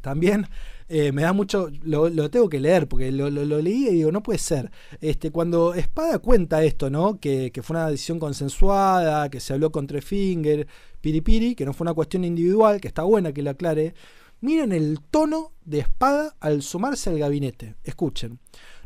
también 0.00 0.46
Eh, 0.88 1.12
me 1.12 1.22
da 1.22 1.32
mucho, 1.32 1.70
lo, 1.82 2.30
tengo 2.30 2.48
que 2.48 2.60
leer 2.60 2.86
porque 2.86 3.10
lo, 3.10 3.30
leí 3.30 3.88
y 3.88 3.94
digo, 3.94 4.12
no 4.12 4.22
puede 4.22 4.38
ser. 4.38 4.70
Este, 5.00 5.30
cuando 5.30 5.74
Espada 5.74 6.18
cuenta 6.18 6.62
esto, 6.62 6.90
¿no? 6.90 7.18
Que, 7.18 7.50
fue 7.62 7.76
una 7.76 7.88
decisión 7.88 8.18
consensuada, 8.18 9.30
que 9.30 9.40
se 9.40 9.54
habló 9.54 9.72
con 9.72 9.86
Trefinger, 9.86 10.66
Piripiri, 11.00 11.54
que 11.54 11.64
no 11.64 11.72
fue 11.72 11.86
una 11.86 11.94
cuestión 11.94 12.24
individual, 12.24 12.80
que 12.80 12.88
está 12.88 13.02
buena 13.02 13.32
que 13.32 13.42
le 13.42 13.50
aclare. 13.50 13.94
Miren 14.40 14.72
el 14.72 15.00
tono 15.10 15.52
de 15.64 15.80
Espada 15.80 16.36
al 16.40 16.62
sumarse 16.62 17.10
al 17.10 17.18
gabinete. 17.18 17.76
Escuchen. 17.82 18.38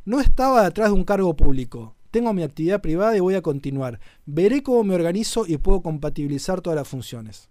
No 0.05 0.21
estaba 0.21 0.65
detrás 0.65 0.89
de 0.89 0.95
un 0.95 1.05
cargo 1.05 1.35
público. 1.37 1.95
Tengo 2.11 2.33
mi 2.33 2.43
actividad 2.43 2.81
privada 2.81 3.17
y 3.17 3.21
voy 3.21 3.35
a 3.35 3.43
continuar. 3.43 4.01
Veré 4.25 4.63
cómo 4.63 4.83
me 4.85 4.95
organizo 4.95 5.45
y 5.47 5.59
puedo 5.59 5.83
compatibilizar 5.83 6.61
todas 6.61 6.77
las 6.77 6.89
funciones. 6.89 7.51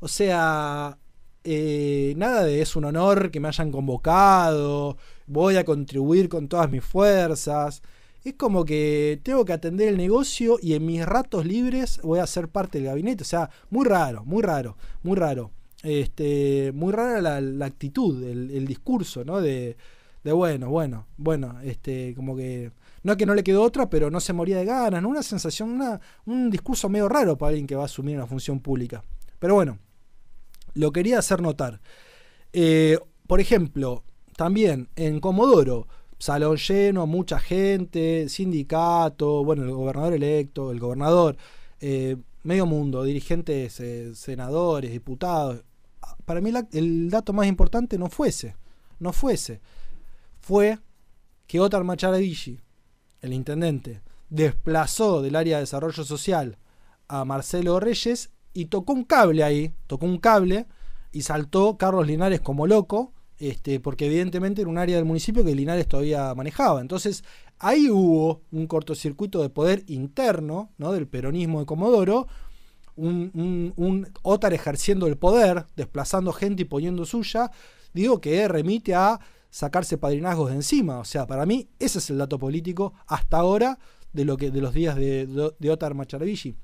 O 0.00 0.08
sea, 0.08 0.98
eh, 1.44 2.14
nada 2.16 2.44
de 2.44 2.62
es 2.62 2.76
un 2.76 2.84
honor 2.84 3.30
que 3.30 3.40
me 3.40 3.48
hayan 3.48 3.72
convocado, 3.72 4.96
voy 5.26 5.56
a 5.56 5.64
contribuir 5.64 6.28
con 6.28 6.48
todas 6.48 6.70
mis 6.70 6.84
fuerzas. 6.84 7.82
Es 8.24 8.34
como 8.34 8.64
que 8.64 9.20
tengo 9.24 9.44
que 9.44 9.52
atender 9.52 9.88
el 9.88 9.96
negocio 9.96 10.58
y 10.62 10.74
en 10.74 10.86
mis 10.86 11.04
ratos 11.04 11.44
libres 11.44 12.00
voy 12.02 12.20
a 12.20 12.26
ser 12.26 12.48
parte 12.48 12.78
del 12.78 12.86
gabinete. 12.88 13.22
O 13.22 13.26
sea, 13.26 13.50
muy 13.70 13.84
raro, 13.84 14.24
muy 14.24 14.42
raro, 14.42 14.76
muy 15.02 15.16
raro. 15.16 15.50
Este, 15.82 16.70
muy 16.72 16.92
rara 16.92 17.40
la, 17.40 17.66
actitud, 17.66 18.22
el, 18.22 18.66
discurso, 18.66 19.24
¿no? 19.24 19.40
De, 19.40 19.76
de, 20.24 20.32
bueno, 20.32 20.68
bueno, 20.68 21.06
bueno, 21.16 21.60
este, 21.62 22.14
como 22.14 22.36
que. 22.36 22.70
No 23.02 23.16
que 23.16 23.26
no 23.26 23.34
le 23.34 23.42
quedó 23.42 23.62
otra, 23.62 23.90
pero 23.90 24.10
no 24.10 24.20
se 24.20 24.32
moría 24.32 24.58
de 24.58 24.64
ganas, 24.64 25.02
¿no? 25.02 25.08
Una 25.08 25.24
sensación, 25.24 25.70
una, 25.70 26.00
un 26.24 26.50
discurso 26.50 26.88
medio 26.88 27.08
raro 27.08 27.36
para 27.36 27.48
alguien 27.48 27.66
que 27.66 27.74
va 27.74 27.82
a 27.82 27.86
asumir 27.86 28.16
una 28.16 28.28
función 28.28 28.60
pública. 28.60 29.02
Pero 29.40 29.56
bueno, 29.56 29.78
lo 30.74 30.92
quería 30.92 31.18
hacer 31.18 31.42
notar. 31.42 31.80
Eh, 32.52 32.98
por 33.26 33.40
ejemplo, 33.40 34.04
también 34.36 34.88
en 34.94 35.18
Comodoro, 35.18 35.88
salón 36.18 36.56
lleno, 36.56 37.08
mucha 37.08 37.40
gente, 37.40 38.28
sindicato, 38.28 39.42
bueno, 39.42 39.64
el 39.64 39.72
gobernador 39.72 40.12
electo, 40.12 40.70
el 40.70 40.78
gobernador, 40.78 41.36
eh, 41.80 42.16
medio 42.44 42.66
mundo, 42.66 43.02
dirigentes, 43.02 43.80
eh, 43.80 44.14
senadores, 44.14 44.92
diputados. 44.92 45.64
Para 46.24 46.40
mí 46.40 46.52
el 46.72 47.10
dato 47.10 47.32
más 47.32 47.48
importante 47.48 47.98
no 47.98 48.08
fuese, 48.08 48.54
no 49.00 49.12
fuese, 49.12 49.60
fue 50.42 50.78
que 51.46 51.60
Otar 51.60 51.84
Macharavigi, 51.84 52.60
el 53.20 53.32
intendente, 53.32 54.02
desplazó 54.28 55.22
del 55.22 55.36
área 55.36 55.56
de 55.56 55.62
desarrollo 55.62 56.04
social 56.04 56.58
a 57.08 57.24
Marcelo 57.24 57.78
Reyes 57.80 58.30
y 58.52 58.66
tocó 58.66 58.92
un 58.92 59.04
cable 59.04 59.44
ahí, 59.44 59.72
tocó 59.86 60.06
un 60.06 60.18
cable 60.18 60.66
y 61.12 61.22
saltó 61.22 61.78
Carlos 61.78 62.06
Linares 62.06 62.40
como 62.40 62.66
loco, 62.66 63.12
este, 63.38 63.80
porque 63.80 64.06
evidentemente 64.06 64.62
era 64.62 64.70
un 64.70 64.78
área 64.78 64.96
del 64.96 65.04
municipio 65.04 65.44
que 65.44 65.54
Linares 65.54 65.86
todavía 65.86 66.34
manejaba. 66.34 66.80
Entonces 66.80 67.22
ahí 67.58 67.88
hubo 67.88 68.42
un 68.50 68.66
cortocircuito 68.66 69.42
de 69.42 69.50
poder 69.50 69.84
interno 69.86 70.70
¿no? 70.78 70.92
del 70.92 71.06
peronismo 71.06 71.60
de 71.60 71.66
Comodoro, 71.66 72.26
un, 72.96 73.30
un, 73.34 73.72
un 73.76 74.08
Otar 74.22 74.52
ejerciendo 74.54 75.06
el 75.06 75.16
poder, 75.16 75.66
desplazando 75.76 76.32
gente 76.32 76.62
y 76.62 76.66
poniendo 76.66 77.04
suya, 77.04 77.50
digo 77.92 78.20
que 78.20 78.48
remite 78.48 78.94
a 78.94 79.20
sacarse 79.52 79.98
padrinazgos 79.98 80.48
de 80.50 80.56
encima. 80.56 80.98
O 80.98 81.04
sea, 81.04 81.26
para 81.26 81.44
mí 81.46 81.68
ese 81.78 81.98
es 81.98 82.10
el 82.10 82.18
dato 82.18 82.38
político 82.38 82.94
hasta 83.06 83.36
ahora 83.36 83.78
de, 84.12 84.24
lo 84.24 84.36
que, 84.36 84.50
de 84.50 84.60
los 84.62 84.72
días 84.72 84.96
de, 84.96 85.52
de, 85.58 85.70
Otar 85.70 85.94
Macharavigi 85.94 86.56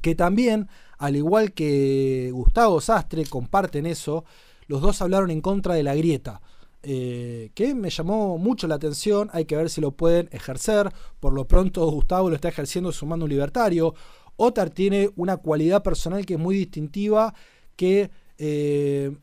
que 0.00 0.14
también, 0.14 0.68
al 0.98 1.16
igual 1.16 1.52
que 1.52 2.30
Gustavo 2.32 2.80
Sastre, 2.80 3.24
comparten 3.26 3.86
eso, 3.86 4.24
los 4.68 4.80
dos 4.80 5.02
hablaron 5.02 5.30
en 5.30 5.40
contra 5.40 5.74
de 5.74 5.82
la 5.82 5.94
grieta. 5.94 6.40
Eh, 6.82 7.50
que 7.54 7.74
me 7.74 7.90
llamó 7.90 8.38
mucho 8.38 8.68
la 8.68 8.76
atención, 8.76 9.30
hay 9.32 9.46
que 9.46 9.56
ver 9.56 9.68
si 9.68 9.80
lo 9.80 9.92
pueden 9.92 10.28
ejercer, 10.30 10.92
por 11.18 11.32
lo 11.32 11.48
pronto 11.48 11.84
Gustavo 11.90 12.28
lo 12.28 12.36
está 12.36 12.48
ejerciendo 12.48 12.92
sumando 12.92 13.24
un 13.24 13.30
libertario, 13.30 13.94
Otar 14.36 14.70
tiene 14.70 15.10
una 15.16 15.38
cualidad 15.38 15.82
personal 15.82 16.24
que 16.24 16.34
es 16.34 16.40
muy 16.40 16.54
distintiva, 16.54 17.34
que, 17.74 18.10
eh, 18.38 19.16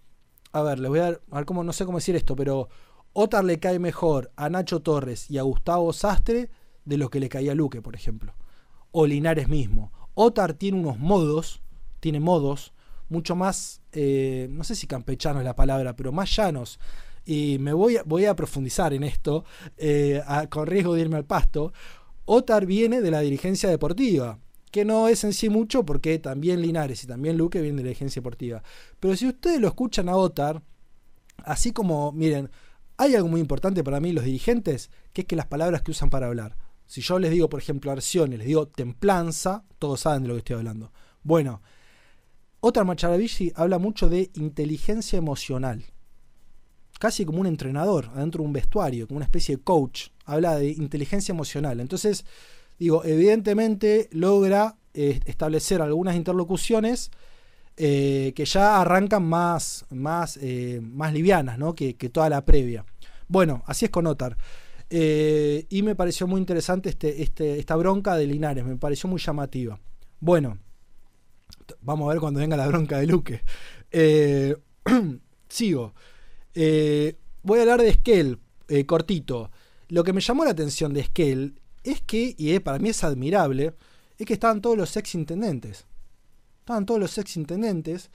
a 0.54 0.62
ver, 0.62 0.80
les 0.80 0.90
voy 0.90 1.00
a, 1.00 1.08
a 1.08 1.36
ver 1.36 1.46
cómo, 1.46 1.64
no 1.64 1.74
sé 1.74 1.86
cómo 1.86 1.98
decir 1.98 2.16
esto, 2.16 2.36
pero 2.36 2.70
Otar 3.12 3.44
le 3.44 3.60
cae 3.60 3.78
mejor 3.80 4.32
a 4.36 4.50
Nacho 4.50 4.82
Torres 4.82 5.30
y 5.30 5.38
a 5.38 5.44
Gustavo 5.44 5.92
Sastre 5.94 6.50
de 6.86 6.98
lo 6.98 7.10
que 7.10 7.20
le 7.20 7.30
caía 7.30 7.52
a 7.52 7.56
Luque, 7.56 7.82
por 7.82 7.96
ejemplo, 7.96 8.34
o 8.92 9.06
Linares 9.06 9.48
mismo, 9.48 9.92
Otar 10.16 10.54
tiene 10.54 10.80
unos 10.80 11.00
modos, 11.00 11.62
tiene 12.00 12.20
modos 12.20 12.74
mucho 13.10 13.36
más, 13.36 13.82
eh, 13.92 14.48
no 14.52 14.64
sé 14.64 14.76
si 14.76 14.88
campechano 14.88 15.40
es 15.40 15.46
la 15.46 15.56
palabra, 15.56 15.96
pero 15.96 16.12
más 16.12 16.36
llanos. 16.36 16.80
Y 17.26 17.58
me 17.60 17.74
voy 17.74 17.98
a, 17.98 18.04
voy 18.04 18.26
a 18.26 18.36
profundizar 18.36 18.94
en 18.94 19.04
esto, 19.04 19.46
eh, 19.78 20.22
con 20.50 20.68
riesgo 20.68 20.94
de 20.94 21.02
irme 21.02 21.18
al 21.18 21.26
pasto. 21.26 21.72
Otar 22.26 22.66
viene 22.66 23.02
de 23.02 23.12
la 23.12 23.22
dirigencia 23.22 23.70
deportiva, 23.70 24.40
que 24.74 24.86
no 24.86 25.08
es 25.08 25.24
en 25.24 25.34
sí 25.34 25.50
mucho 25.50 25.86
porque 25.86 26.18
también 26.18 26.60
Linares 26.60 27.04
y 27.04 27.08
también 27.08 27.38
Luque 27.38 27.62
vienen 27.62 27.78
de 27.78 27.84
la 27.84 27.90
dirigencia 27.90 28.22
deportiva. 28.22 28.64
Pero 29.00 29.16
si 29.16 29.28
ustedes 29.28 29.62
lo 29.62 29.68
escuchan 29.68 30.10
a 30.10 30.16
Otar, 30.16 30.64
así 31.46 31.72
como, 31.72 32.12
miren, 32.12 32.50
hay 32.98 33.14
algo 33.14 33.28
muy 33.28 33.40
importante 33.40 33.84
para 33.84 34.00
mí, 34.00 34.14
los 34.14 34.26
dirigentes, 34.26 34.90
que 35.14 35.22
es 35.22 35.28
que 35.28 35.36
las 35.36 35.46
palabras 35.46 35.84
que 35.84 35.92
usan 35.92 36.10
para 36.10 36.26
hablar. 36.26 36.58
Si 36.88 37.02
yo 37.02 37.20
les 37.20 37.30
digo, 37.30 37.50
por 37.50 37.60
ejemplo, 37.60 37.92
Arciones, 37.92 38.40
les 38.40 38.48
digo 38.48 38.68
templanza, 38.68 39.64
todos 39.78 40.00
saben 40.00 40.24
de 40.24 40.30
lo 40.30 40.34
que 40.34 40.40
estoy 40.40 40.56
hablando. 40.56 40.92
Bueno, 41.22 41.62
otra 42.60 42.84
Macharavigi 42.84 43.54
habla 43.56 43.78
mucho 43.78 44.10
de 44.10 44.32
inteligencia 44.34 45.18
emocional. 45.18 45.86
Casi 47.00 47.26
como 47.26 47.42
un 47.42 47.46
entrenador 47.46 48.10
adentro 48.16 48.42
de 48.42 48.48
un 48.48 48.54
vestuario, 48.54 49.08
como 49.08 49.18
una 49.18 49.26
especie 49.26 49.56
de 49.56 49.62
coach. 49.62 50.08
Habla 50.26 50.56
de 50.56 50.72
inteligencia 50.72 51.32
emocional. 51.32 51.80
Entonces, 51.80 52.26
digo, 52.80 53.04
evidentemente 53.06 54.10
logra 54.12 54.76
eh, 54.96 55.20
establecer 55.26 55.82
algunas 55.82 56.16
interlocuciones 56.16 57.10
eh, 57.78 58.32
que 58.36 58.46
ya 58.46 58.80
arrancan 58.80 59.24
más, 59.24 59.88
más, 59.90 60.38
eh, 60.40 60.82
más 60.84 61.14
livianas 61.14 61.58
¿no? 61.58 61.74
que, 61.74 61.96
que, 61.96 62.10
toda 62.10 62.30
la 62.30 62.46
previa. 62.46 62.86
Bueno, 63.28 63.64
así 63.66 63.86
es 63.86 63.92
con 63.92 64.06
Otar. 64.06 64.38
Y 64.92 65.82
me 65.82 65.96
pareció 65.96 66.28
muy 66.28 66.40
interesante 66.40 66.90
este, 66.90 67.24
este, 67.24 67.58
esta 67.58 67.76
bronca 67.76 68.16
de 68.16 68.28
Linares, 68.28 68.64
me 68.64 68.76
pareció 68.76 69.10
muy 69.10 69.20
llamativa. 69.20 69.80
Bueno, 70.20 70.60
vamos 71.82 72.08
a 72.08 72.14
ver 72.14 72.20
cuando 72.20 72.40
venga 72.40 72.56
la 72.56 72.68
bronca 72.68 73.00
de 73.00 73.08
Luque. 73.08 73.42
Sigo. 75.50 75.96
Voy 76.54 77.58
a 77.58 77.62
hablar 77.62 77.82
de 77.82 77.90
Esquel, 77.90 78.38
cortito. 78.86 79.50
Lo 79.88 80.04
que 80.04 80.14
me 80.14 80.22
llamó 80.22 80.46
la 80.46 80.52
atención 80.52 80.94
de 80.94 81.00
Esquel 81.00 81.56
es 81.84 82.02
que, 82.02 82.36
y 82.38 82.58
para 82.60 82.80
mí 82.80 82.90
es 82.90 83.04
admirable, 83.04 83.74
es 84.18 84.26
que 84.26 84.34
estaban 84.34 84.62
todos 84.62 84.78
los 84.78 84.96
ex 84.98 85.16
intendentes. 85.16 85.86
Estaban 86.60 86.86
todos 86.86 87.00
los 87.00 87.18
ex 87.18 87.38
intendentes. 87.38 88.10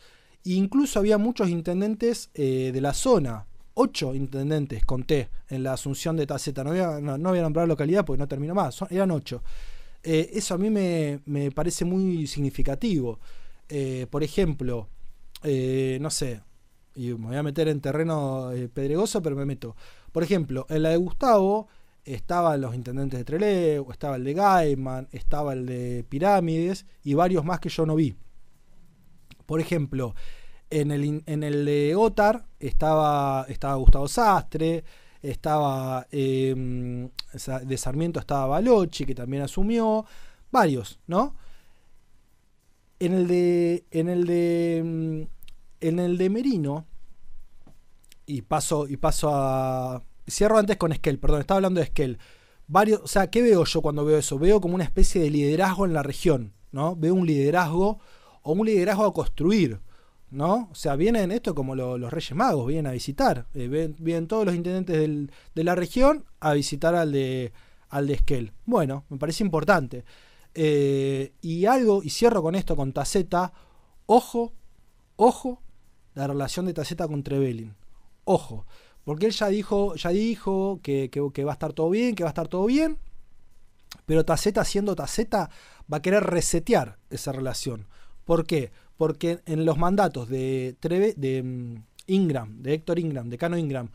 E 0.44 0.52
incluso 0.52 0.98
había 0.98 1.18
muchos 1.18 1.48
intendentes 1.48 2.31
de 2.35 2.81
la 2.81 2.94
zona 2.94 3.47
ocho 3.80 4.12
intendentes, 4.12 4.84
conté, 4.84 5.30
en 5.49 5.62
la 5.62 5.74
asunción 5.74 6.16
de 6.16 6.26
Taceta. 6.26 6.64
No 6.64 6.70
voy 6.70 6.80
a, 6.80 7.01
no, 7.01 7.16
nombrar 7.16 7.68
localidad 7.68 8.05
porque 8.05 8.18
no 8.18 8.26
termino 8.26 8.55
más, 8.55 8.80
eran 8.90 9.12
ocho. 9.12 9.42
Eh, 10.03 10.30
eso 10.34 10.55
a 10.55 10.59
mí 10.59 10.68
me, 10.68 11.51
parece 11.53 11.84
muy 11.84 12.26
significativo. 12.26 13.20
Eh, 13.68 14.07
por 14.11 14.24
ejemplo, 14.24 14.88
eh, 15.45 15.99
no 16.01 16.11
sé, 16.11 16.42
y 16.97 17.14
me 17.14 17.28
voy 17.28 17.36
a 17.36 17.42
meter 17.45 17.68
en 17.68 17.80
terreno 17.80 18.51
pedregoso, 18.74 19.22
pero 19.22 19.36
me 19.36 19.47
meto. 19.47 19.76
Por 20.11 20.24
ejemplo, 20.24 20.66
en 20.68 20.82
la 20.82 20.88
de 20.90 20.97
Gustavo 20.97 21.68
estaban 22.14 22.61
los 22.61 22.74
intendentes 22.74 23.18
de 23.18 23.24
Trelew, 23.24 23.90
estaba 23.90 24.16
el 24.16 24.24
de 24.24 24.34
Gaiman, 24.34 25.09
estaba 25.12 25.52
el 25.52 25.66
de 25.66 26.04
Pirámides 26.09 26.86
y 27.02 27.14
varios 27.14 27.44
más 27.44 27.61
que 27.61 27.68
yo 27.68 27.86
no 27.86 27.94
vi. 27.94 28.14
Por 29.46 29.61
ejemplo, 29.61 30.14
en 30.70 30.90
el, 30.90 31.22
en 31.26 31.42
el 31.42 31.64
de 31.64 31.94
Otar 31.96 32.46
estaba, 32.61 33.46
estaba 33.48 33.74
Gustavo 33.76 34.09
Sastre, 34.09 34.84
estaba 35.22 36.06
em, 36.11 37.11
de 37.64 37.76
Sarmiento 37.76 38.20
estaba 38.20 38.46
Balochi, 38.46 39.04
que 39.04 39.14
también 39.14 39.42
asumió, 39.42 40.04
varios, 40.50 40.98
¿no? 41.06 41.34
En 42.98 43.14
el 43.14 43.28
de. 43.28 43.84
En 43.90 44.09
el 44.09 44.26
de. 44.26 44.78
Em, 44.78 45.28
en 45.80 45.98
el 45.98 46.18
de 46.18 46.30
Merino. 46.30 46.86
Y 48.26 48.42
paso, 48.42 48.86
y 48.88 48.96
paso 48.96 49.30
a. 49.32 50.02
Cierro 50.29 50.59
antes 50.59 50.76
con 50.76 50.93
Esquel, 50.93 51.18
perdón, 51.18 51.41
estaba 51.41 51.59
hablando 51.59 51.81
de 51.81 51.85
Esquel. 51.85 52.18
Varios, 52.66 53.01
o 53.03 53.09
sea, 53.09 53.31
¿qué 53.31 53.43
veo 53.43 53.64
yo 53.64 53.83
cuando 53.83 54.05
veo 54.05 54.18
eso? 54.18 54.39
Veo 54.39 54.61
como 54.61 54.74
una 54.74 54.85
especie 54.85 55.22
de 55.22 55.31
liderazgo 55.31 55.87
en 55.87 55.95
la 55.95 56.03
región, 56.03 56.53
¿no? 56.70 56.97
Veo 56.97 57.14
un 57.14 57.26
liderazgo 57.26 57.99
o 58.43 58.53
un 58.53 58.66
liderazgo 58.66 59.07
a 59.07 59.14
construir. 59.14 59.81
¿no? 60.31 60.68
O 60.70 60.74
sea, 60.74 60.97
vienen 60.97 61.33
esto 61.33 61.55
como 61.55 61.74
los 61.74 62.12
Reyes 62.12 62.35
Magos, 62.35 62.66
vienen 62.66 62.87
a 62.87 62.93
visitar. 62.93 63.47
Eh, 63.55 63.95
vienen 63.99 64.26
todos 64.26 64.45
los 64.45 64.55
intendentes 64.55 65.31
de 65.55 65.64
la 65.64 65.74
región 65.74 66.24
a 66.41 66.53
visitar 66.53 66.95
al 66.95 67.12
de, 67.12 67.53
al 67.89 68.07
de 68.07 68.14
Esquel. 68.14 68.53
Bueno, 68.64 69.05
me 69.09 69.18
parece 69.18 69.45
importante. 69.45 70.05
Eh, 70.55 71.33
y 71.41 71.66
algo, 71.66 72.03
y 72.03 72.11
cierro 72.11 72.43
con 72.43 72.55
esto, 72.55 72.76
con 72.76 72.93
Taceta. 72.93 73.53
Ojo, 74.07 74.53
ojo, 75.16 75.62
la 76.14 76.26
relación 76.26 76.66
de 76.66 76.74
Taceta 76.74 77.09
con 77.09 77.22
Trevelin. 77.22 77.74
Ojo, 78.24 78.66
Porque 79.09 79.24
él 79.24 79.32
ya 79.32 79.48
dijo, 79.48 79.94
ya 79.94 80.11
dijo 80.11 80.80
que, 80.82 81.09
que, 81.09 81.44
va 81.44 81.52
a 81.52 81.54
estar 81.54 81.72
todo 81.72 81.88
bien, 81.88 82.14
que 82.14 82.24
va 82.24 82.28
a 82.28 82.32
estar 82.36 82.46
todo 82.46 82.66
bien. 82.66 82.98
Pero 84.04 84.26
Taceta, 84.26 84.66
siendo 84.66 84.94
Taceta, 84.94 85.48
va 85.90 85.96
a 85.96 86.02
querer 86.02 86.24
resetear 86.24 86.98
esa 87.09 87.32
relación. 87.32 87.86
¿Por 88.26 88.44
qué? 88.44 88.70
Porque 88.98 89.40
en 89.46 89.64
los 89.64 89.78
mandatos 89.78 90.28
de, 90.28 90.76
Treve, 90.78 91.14
de 91.16 91.42
mm, 91.42 91.84
Ingram, 92.06 92.61
de 92.61 92.74
Héctor 92.74 92.98
Ingram, 92.98 93.30
de 93.30 93.38
Cano 93.38 93.56
Ingram, 93.56 93.88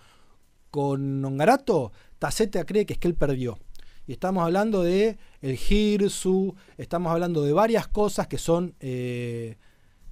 con 0.72 1.24
Ongarato, 1.24 1.91
Taceta 2.18 2.66
cree 2.66 2.88
que 2.88 2.93
es 2.93 2.99
que 2.99 3.07
él 3.07 3.14
perdió. 3.14 3.59
Y 4.07 4.14
estamos 4.14 4.43
hablando 4.43 4.82
de 4.82 5.20
el 5.41 5.57
Girsu, 5.57 6.55
estamos 6.80 7.11
hablando 7.11 7.43
de 7.43 7.53
varias 7.53 7.88
cosas 7.88 8.26
que 8.26 8.39
son 8.39 8.74
eh, 8.80 9.57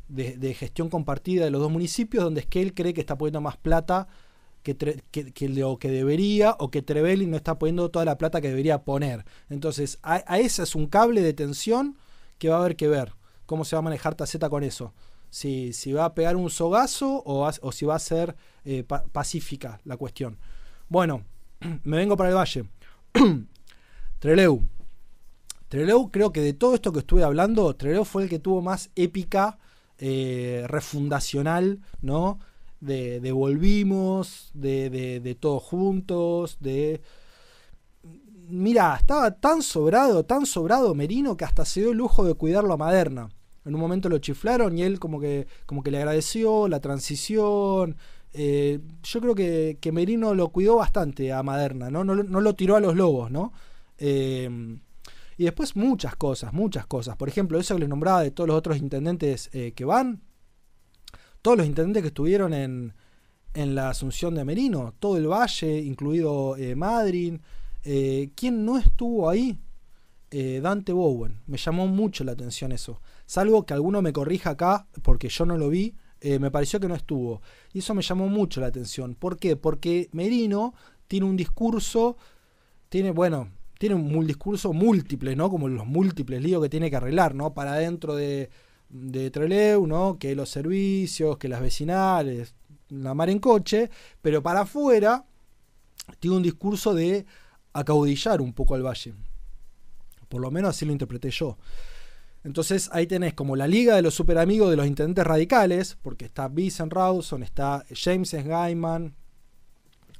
de, 0.09 0.53
gestión 0.53 0.89
compartida 0.89 1.45
de 1.45 1.49
los 1.49 1.59
dos 1.59 1.71
municipios, 1.71 2.23
donde 2.23 2.41
es 2.41 2.45
que 2.45 2.61
él 2.61 2.75
cree 2.75 2.93
que 2.93 3.01
está 3.01 3.17
poniendo 3.17 3.41
más 3.41 3.57
plata 3.57 4.07
que, 4.63 4.75
que, 5.11 5.49
lo 5.49 5.77
que 5.77 5.89
debería, 5.89 6.55
o 6.59 6.69
que 6.69 6.81
Trevelli 6.81 7.25
no 7.25 7.37
está 7.37 7.57
poniendo 7.57 7.89
toda 7.89 8.05
la 8.05 8.17
plata 8.17 8.41
que 8.41 8.49
debería 8.49 8.83
poner. 8.83 9.25
Entonces, 9.49 9.99
a, 10.03 10.17
ese 10.39 10.63
es 10.63 10.75
un 10.75 10.87
cable 10.87 11.21
de 11.21 11.33
tensión 11.33 11.97
que 12.37 12.49
va 12.49 12.57
a 12.57 12.59
haber 12.59 12.75
que 12.75 12.87
ver 12.87 13.13
cómo 13.45 13.65
se 13.65 13.75
va 13.75 13.79
a 13.79 13.83
manejar 13.83 14.15
Taceta 14.15 14.49
con 14.49 14.63
eso. 14.63 14.93
Si, 15.29 15.73
si 15.73 15.93
va 15.93 16.05
a 16.05 16.13
pegar 16.13 16.35
un 16.35 16.49
sogazo 16.49 17.23
o, 17.25 17.49
o 17.61 17.71
si 17.71 17.85
va 17.85 17.95
a 17.95 17.99
ser 17.99 18.35
eh, 18.65 18.83
pacífica 18.83 19.79
la 19.85 19.97
cuestión. 19.97 20.37
Bueno, 20.89 21.23
me 21.83 21.97
vengo 21.97 22.17
para 22.17 22.29
el 22.29 22.35
valle. 22.35 22.65
Treleu. 24.19 24.61
Treleu 25.69 26.11
creo 26.11 26.31
que 26.31 26.41
de 26.41 26.53
todo 26.53 26.75
esto 26.75 26.91
que 26.91 26.99
estuve 26.99 27.23
hablando, 27.23 27.73
Treleu 27.75 28.03
fue 28.03 28.23
el 28.23 28.29
que 28.29 28.39
tuvo 28.39 28.61
más 28.61 28.89
épica 28.95 29.57
eh, 29.97 30.65
refundacional, 30.67 31.79
¿no? 32.01 32.39
De, 32.81 33.21
de 33.21 33.31
volvimos, 33.31 34.51
de, 34.53 34.89
de, 34.89 35.35
todos 35.35 35.63
juntos, 35.63 36.57
de... 36.59 37.01
Mira, 38.49 38.97
estaba 38.99 39.31
tan 39.31 39.61
sobrado, 39.61 40.25
tan 40.25 40.45
sobrado 40.45 40.93
Merino 40.93 41.37
que 41.37 41.45
hasta 41.45 41.63
se 41.63 41.81
dio 41.81 41.91
el 41.91 41.97
lujo 41.97 42.25
de 42.25 42.33
cuidarlo 42.33 42.73
a 42.73 42.77
Maderna. 42.77 43.29
En 43.63 43.75
un 43.75 43.79
momento 43.79 44.09
lo 44.09 44.17
chiflaron 44.17 44.77
y 44.77 44.81
él 44.81 44.99
como 44.99 45.19
que, 45.19 45.47
como 45.65 45.83
que 45.83 45.91
le 45.91 45.99
agradeció 45.99 46.67
la 46.67 46.79
transición. 46.81 47.95
Eh, 48.33 48.79
yo 49.03 49.21
creo 49.21 49.35
que, 49.35 49.77
que, 49.79 49.91
Merino 49.91 50.33
lo 50.33 50.49
cuidó 50.49 50.77
bastante 50.77 51.31
a 51.31 51.43
Maderna, 51.43 51.91
¿no? 51.91 52.03
No, 52.03 52.15
no 52.15 52.41
lo 52.41 52.55
tiró 52.55 52.75
a 52.75 52.79
los 52.81 52.95
lobos, 52.95 53.29
¿no? 53.29 53.53
Eh, 53.99 54.79
y 55.41 55.45
después 55.45 55.75
muchas 55.75 56.15
cosas, 56.15 56.53
muchas 56.53 56.85
cosas. 56.85 57.17
Por 57.17 57.27
ejemplo, 57.27 57.59
eso 57.59 57.73
que 57.73 57.79
les 57.79 57.89
nombraba 57.89 58.21
de 58.21 58.29
todos 58.29 58.47
los 58.47 58.57
otros 58.57 58.77
intendentes 58.77 59.49
eh, 59.53 59.71
que 59.71 59.85
van. 59.85 60.21
Todos 61.41 61.57
los 61.57 61.67
intendentes 61.67 62.01
que 62.01 62.07
estuvieron 62.07 62.53
en, 62.53 62.93
en 63.53 63.75
la 63.75 63.89
Asunción 63.89 64.35
de 64.35 64.45
Merino. 64.45 64.93
Todo 64.99 65.17
el 65.17 65.27
valle, 65.27 65.79
incluido 65.79 66.55
eh, 66.57 66.75
Madryn. 66.75 67.41
Eh, 67.83 68.31
¿Quién 68.35 68.65
no 68.65 68.77
estuvo 68.77 69.29
ahí? 69.29 69.57
Dante 70.61 70.93
Bowen. 70.93 71.41
Me 71.45 71.57
llamó 71.57 71.87
mucho 71.87 72.23
la 72.23 72.31
atención 72.31 72.71
eso. 72.71 73.01
Salvo 73.25 73.65
que 73.65 73.73
alguno 73.73 74.01
me 74.01 74.13
corrija 74.13 74.51
acá, 74.51 74.87
porque 75.01 75.27
yo 75.27 75.45
no 75.45 75.57
lo 75.57 75.67
vi. 75.67 75.93
me 76.21 76.49
pareció 76.49 76.79
que 76.79 76.87
no 76.87 76.95
estuvo. 76.95 77.41
Y 77.73 77.79
eso 77.79 77.93
me 77.93 78.01
llamó 78.01 78.29
mucho 78.29 78.61
la 78.61 78.67
atención. 78.67 79.13
¿Por 79.13 79.37
qué? 79.37 79.57
Porque 79.57 80.07
Merino 80.13 80.73
tiene 81.07 81.25
un 81.25 81.35
discurso. 81.35 82.15
Tiene, 82.87 83.11
bueno, 83.11 83.49
tiene 83.81 83.95
un 83.95 84.27
discurso 84.27 84.73
múltiple, 84.73 85.35
¿no? 85.35 85.49
Como 85.49 85.67
los 85.67 85.87
múltiples 85.87 86.39
líos 86.39 86.61
que 86.61 86.69
tiene 86.69 86.91
que 86.91 86.97
arreglar, 86.97 87.33
¿no? 87.33 87.55
Para 87.55 87.73
dentro 87.73 88.15
de, 88.15 88.51
de 88.91 89.31
Treleu, 89.31 89.87
¿no? 89.87 90.17
Que 90.19 90.35
los 90.35 90.49
servicios, 90.49 91.37
que 91.37 91.47
las 91.47 91.61
vecinales, 91.61 92.53
la 92.89 93.13
mar 93.13 93.29
en 93.29 93.39
coche, 93.39 93.89
pero 94.21 94.43
para 94.43 94.61
afuera 94.61 95.25
tiene 96.19 96.37
un 96.37 96.43
discurso 96.43 96.93
de 96.93 97.25
acaudillar 97.73 98.41
un 98.41 98.53
poco 98.53 98.75
al 98.75 98.85
valle. 98.85 99.13
Por 100.27 100.41
lo 100.41 100.51
menos 100.51 100.71
así 100.71 100.85
lo 100.85 100.91
interpreté 100.91 101.31
yo. 101.31 101.57
Entonces 102.43 102.89
ahí 102.91 103.07
tenés 103.07 103.33
como 103.33 103.55
la 103.55 103.67
liga 103.67 103.95
de 103.95 104.01
los 104.01 104.15
super 104.15 104.37
amigos 104.37 104.69
de 104.69 104.75
los 104.75 104.87
intendentes 104.87 105.25
radicales, 105.25 105.97
porque 106.01 106.25
está 106.25 106.47
Vincent 106.47 106.91
Rawson, 106.91 107.43
está 107.43 107.85
James 107.93 108.33
Gaiman, 108.33 109.15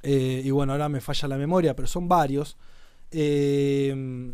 eh, 0.03 0.41
y 0.43 0.51
bueno, 0.51 0.71
ahora 0.71 0.89
me 0.89 1.01
falla 1.01 1.27
la 1.27 1.37
memoria, 1.37 1.75
pero 1.75 1.87
son 1.87 2.07
varios. 2.07 2.57
Eh, 3.11 4.33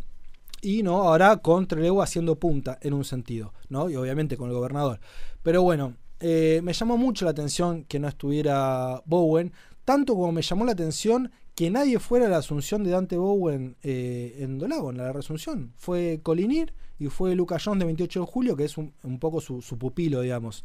y 0.62 0.82
no, 0.82 1.02
ahora 1.02 1.36
con 1.38 1.66
Trelew 1.66 2.02
haciendo 2.02 2.36
punta 2.36 2.78
en 2.80 2.94
un 2.94 3.04
sentido, 3.04 3.52
¿no? 3.68 3.88
Y 3.90 3.96
obviamente 3.96 4.36
con 4.36 4.48
el 4.48 4.56
gobernador. 4.56 5.00
Pero 5.42 5.62
bueno, 5.62 5.94
eh, 6.20 6.60
me 6.62 6.72
llamó 6.72 6.96
mucho 6.96 7.24
la 7.24 7.30
atención 7.30 7.84
que 7.84 7.98
no 7.98 8.08
estuviera 8.08 9.02
Bowen, 9.06 9.52
tanto 9.84 10.14
como 10.14 10.32
me 10.32 10.42
llamó 10.42 10.64
la 10.64 10.72
atención 10.72 11.30
que 11.54 11.70
nadie 11.70 11.98
fuera 11.98 12.26
a 12.26 12.28
la 12.28 12.38
asunción 12.38 12.84
de 12.84 12.90
Dante 12.90 13.16
Bowen 13.16 13.76
eh, 13.82 14.36
en 14.40 14.58
Dolago, 14.58 14.90
en 14.90 14.98
la 14.98 15.12
resunción. 15.12 15.72
Fue 15.76 16.20
Colinir 16.22 16.72
y 16.98 17.06
fue 17.06 17.34
Luca 17.34 17.58
Jones 17.62 17.80
de 17.80 17.86
28 17.86 18.20
de 18.20 18.26
julio, 18.26 18.56
que 18.56 18.64
es 18.64 18.76
un, 18.78 18.92
poco 19.18 19.40
su, 19.40 19.62
su, 19.62 19.78
pupilo, 19.78 20.20
digamos. 20.20 20.64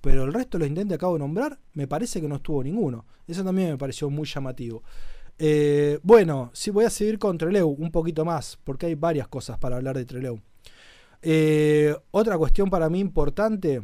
Pero 0.00 0.24
el 0.24 0.32
resto 0.32 0.58
de 0.58 0.60
los 0.60 0.68
intentes 0.68 0.90
que 0.90 0.94
acabo 0.96 1.14
de 1.14 1.20
nombrar, 1.20 1.58
me 1.74 1.88
parece 1.88 2.20
que 2.20 2.28
no 2.28 2.36
estuvo 2.36 2.62
ninguno. 2.62 3.04
Eso 3.26 3.42
también 3.42 3.70
me 3.70 3.78
pareció 3.78 4.10
muy 4.10 4.26
llamativo. 4.26 4.82
Eh, 5.38 6.00
bueno, 6.02 6.50
sí 6.52 6.70
voy 6.70 6.84
a 6.84 6.90
seguir 6.90 7.18
con 7.18 7.38
Treleu 7.38 7.68
un 7.68 7.92
poquito 7.92 8.24
más, 8.24 8.58
porque 8.64 8.86
hay 8.86 8.94
varias 8.94 9.28
cosas 9.28 9.58
para 9.58 9.76
hablar 9.76 9.96
de 9.96 10.04
Treleu. 10.04 10.40
Eh, 11.22 11.94
otra 12.10 12.38
cuestión 12.38 12.70
para 12.70 12.88
mí 12.88 12.98
importante 13.00 13.82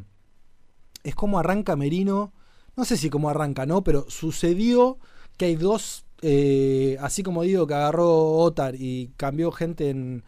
es 1.02 1.14
cómo 1.14 1.38
arranca 1.38 1.76
Merino. 1.76 2.32
No 2.76 2.84
sé 2.84 2.96
si 2.96 3.09
cómo 3.11 3.30
arranca, 3.30 3.66
¿no? 3.66 3.84
Pero 3.84 4.07
sucedió 4.09 4.98
que 5.36 5.46
hay 5.46 5.57
dos, 5.57 6.07
eh, 6.22 6.96
así 7.00 7.22
como 7.22 7.42
digo 7.42 7.66
que 7.66 7.74
agarró 7.74 8.32
Otar 8.32 8.74
y 8.76 9.12
cambió 9.16 9.52
gente 9.52 9.90
en, 9.90 10.24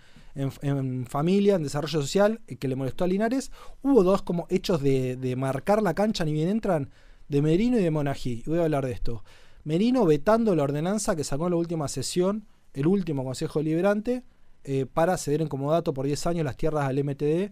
familia, 1.08 1.56
en 1.56 1.62
desarrollo 1.62 2.02
social, 2.02 2.40
que 2.60 2.68
le 2.68 2.76
molestó 2.76 3.04
a 3.04 3.06
Linares, 3.06 3.50
hubo 3.82 4.02
dos 4.04 4.22
como 4.22 4.46
hechos 4.50 4.82
de, 4.82 5.16
de 5.16 5.34
marcar 5.34 5.82
la 5.82 5.94
cancha, 5.94 6.24
ni 6.24 6.32
bien 6.32 6.50
entran, 6.50 6.90
de 7.28 7.42
Merino 7.42 7.78
y 7.78 7.82
de 7.82 7.90
Monají. 7.90 8.42
Voy 8.46 8.58
a 8.58 8.64
hablar 8.64 8.84
de 8.84 8.92
esto. 8.92 9.24
Merino 9.66 10.06
vetando 10.06 10.54
la 10.54 10.62
ordenanza 10.62 11.16
que 11.16 11.24
sacó 11.24 11.46
en 11.46 11.50
la 11.50 11.56
última 11.56 11.88
sesión 11.88 12.46
el 12.72 12.86
último 12.86 13.24
Consejo 13.24 13.58
Deliberante 13.58 14.22
eh, 14.62 14.86
para 14.86 15.16
ceder 15.16 15.42
en 15.42 15.48
comodato 15.48 15.92
por 15.92 16.06
10 16.06 16.24
años 16.28 16.44
las 16.44 16.56
tierras 16.56 16.84
al 16.84 17.02
MTD 17.02 17.50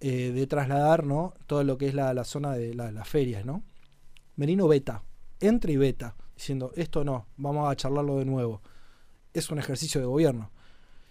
eh, 0.00 0.32
de 0.32 0.46
trasladar 0.48 1.06
¿no? 1.06 1.34
todo 1.46 1.62
lo 1.62 1.78
que 1.78 1.86
es 1.86 1.94
la, 1.94 2.24
zona 2.24 2.54
de 2.54 2.74
las 2.74 3.08
ferias. 3.08 3.46
¿no? 3.46 3.62
Merino 4.34 4.66
veta, 4.66 5.04
entra 5.38 5.70
y 5.70 5.76
veta, 5.76 6.16
diciendo 6.34 6.72
esto 6.74 7.04
no, 7.04 7.28
vamos 7.36 7.70
a 7.70 7.76
charlarlo 7.76 8.18
de 8.18 8.24
nuevo. 8.24 8.60
Es 9.32 9.48
un 9.48 9.60
ejercicio 9.60 10.00
de 10.00 10.08
gobierno. 10.08 10.50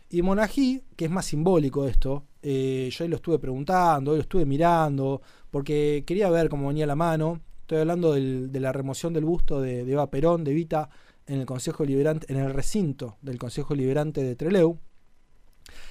Y 0.10 0.22
Monají, 0.22 0.84
que 0.98 1.06
es 1.06 1.12
más 1.12 1.28
simbólico 1.28 1.88
esto, 1.88 2.26
eh, 2.42 2.90
yo 2.92 3.06
ahí 3.06 3.10
lo 3.10 3.16
estuve 3.16 3.40
preguntando, 3.40 4.14
lo 4.14 4.22
estuve 4.22 4.44
mirando, 4.44 5.22
porque 5.50 6.04
quería 6.06 6.30
ver 6.30 6.50
cómo 6.50 6.68
venía 6.68 6.86
la 6.86 6.98
mano. 6.98 7.40
Estoy 7.66 7.80
hablando 7.80 8.14
de 8.14 8.60
la 8.60 8.72
remoción 8.72 9.12
del 9.12 9.26
busto 9.26 9.60
de, 9.60 9.92
Eva 9.92 10.12
Perón, 10.12 10.44
de 10.44 10.54
Vita, 10.54 10.88
en 11.26 11.40
el 11.40 11.48
Consejo 11.48 11.84
Liberante, 11.84 12.32
en 12.32 12.38
el 12.38 12.54
recinto 12.54 13.18
del 13.24 13.40
Consejo 13.40 13.74
Liberante 13.74 14.22
de 14.22 14.36
Treleu, 14.36 14.78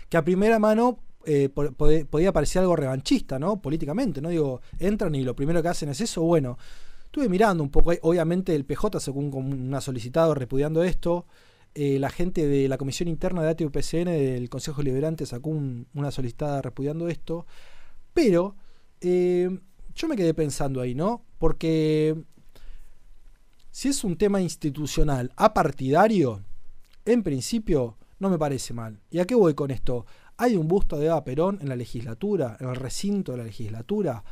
que 0.08 0.16
a 0.16 0.24
primera 0.24 0.60
mano 0.60 1.00
eh, 1.26 1.48
podía 1.48 2.32
parecer 2.32 2.62
algo 2.62 2.76
revanchista, 2.76 3.40
¿no? 3.40 3.60
Políticamente, 3.60 4.20
¿no? 4.20 4.28
Digo, 4.28 4.60
entran 4.78 5.16
y 5.16 5.24
lo 5.24 5.34
primero 5.34 5.60
que 5.64 5.68
hacen 5.68 5.88
es 5.88 6.00
eso. 6.00 6.22
Bueno, 6.22 6.58
estuve 7.06 7.28
mirando 7.28 7.64
un 7.64 7.70
poco, 7.70 7.90
obviamente 8.02 8.54
el 8.54 8.64
PJ 8.64 9.00
según 9.00 9.34
una 9.34 9.80
solicitado 9.80 10.32
repudiando 10.32 10.84
esto. 10.84 11.26
Eh, 11.74 11.98
la 11.98 12.08
gente 12.08 12.46
de 12.46 12.68
la 12.68 12.78
Comisión 12.78 13.08
Interna 13.08 13.42
de 13.42 13.48
ATUPCN 13.48 14.04
del 14.04 14.48
Consejo 14.48 14.80
Liberante 14.80 15.26
sacó 15.26 15.50
una 15.50 16.12
solicitada 16.12 16.62
repudiando 16.62 17.08
esto. 17.08 17.46
Pero 18.12 18.54
eh, 19.00 19.58
yo 19.94 20.08
me 20.08 20.16
quedé 20.16 20.34
pensando 20.34 20.80
ahí, 20.80 20.94
¿no? 20.94 21.24
Porque 21.44 22.16
si 23.70 23.88
es 23.90 24.02
un 24.02 24.16
tema 24.16 24.40
institucional 24.40 25.30
apartidario, 25.36 26.40
en 27.04 27.22
principio 27.22 27.98
no 28.18 28.30
me 28.30 28.38
parece 28.38 28.72
mal. 28.72 28.98
¿Y 29.10 29.18
a 29.18 29.26
qué 29.26 29.34
voy 29.34 29.52
con 29.52 29.70
esto? 29.70 30.06
Hay 30.38 30.56
un 30.56 30.68
busto 30.68 30.96
de 30.96 31.04
Eva 31.04 31.22
Perón 31.22 31.58
en 31.60 31.68
la 31.68 31.76
legislatura, 31.76 32.56
en 32.60 32.70
el 32.70 32.76
recinto 32.76 33.32
de 33.32 33.38
la 33.38 33.44
legislatura. 33.44 34.24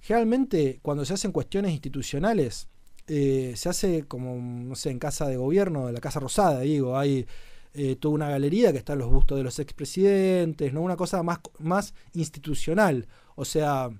Generalmente, 0.00 0.78
cuando 0.80 1.04
se 1.04 1.14
hacen 1.14 1.32
cuestiones 1.32 1.72
institucionales, 1.72 2.68
eh, 3.08 3.52
se 3.56 3.68
hace 3.68 4.04
como, 4.04 4.36
no 4.36 4.76
sé, 4.76 4.90
en 4.90 5.00
casa 5.00 5.26
de 5.26 5.38
gobierno, 5.38 5.88
en 5.88 5.94
la 5.94 6.00
Casa 6.00 6.20
Rosada, 6.20 6.60
digo, 6.60 6.96
hay 6.96 7.26
eh, 7.74 7.96
toda 7.96 8.14
una 8.14 8.28
galería 8.28 8.70
que 8.70 8.78
están 8.78 9.00
los 9.00 9.10
bustos 9.10 9.36
de 9.36 9.42
los 9.42 9.58
expresidentes, 9.58 10.72
¿no? 10.72 10.82
Una 10.82 10.94
cosa 10.94 11.24
más, 11.24 11.40
más 11.58 11.94
institucional. 12.12 13.08
O 13.34 13.44
sea, 13.44 13.90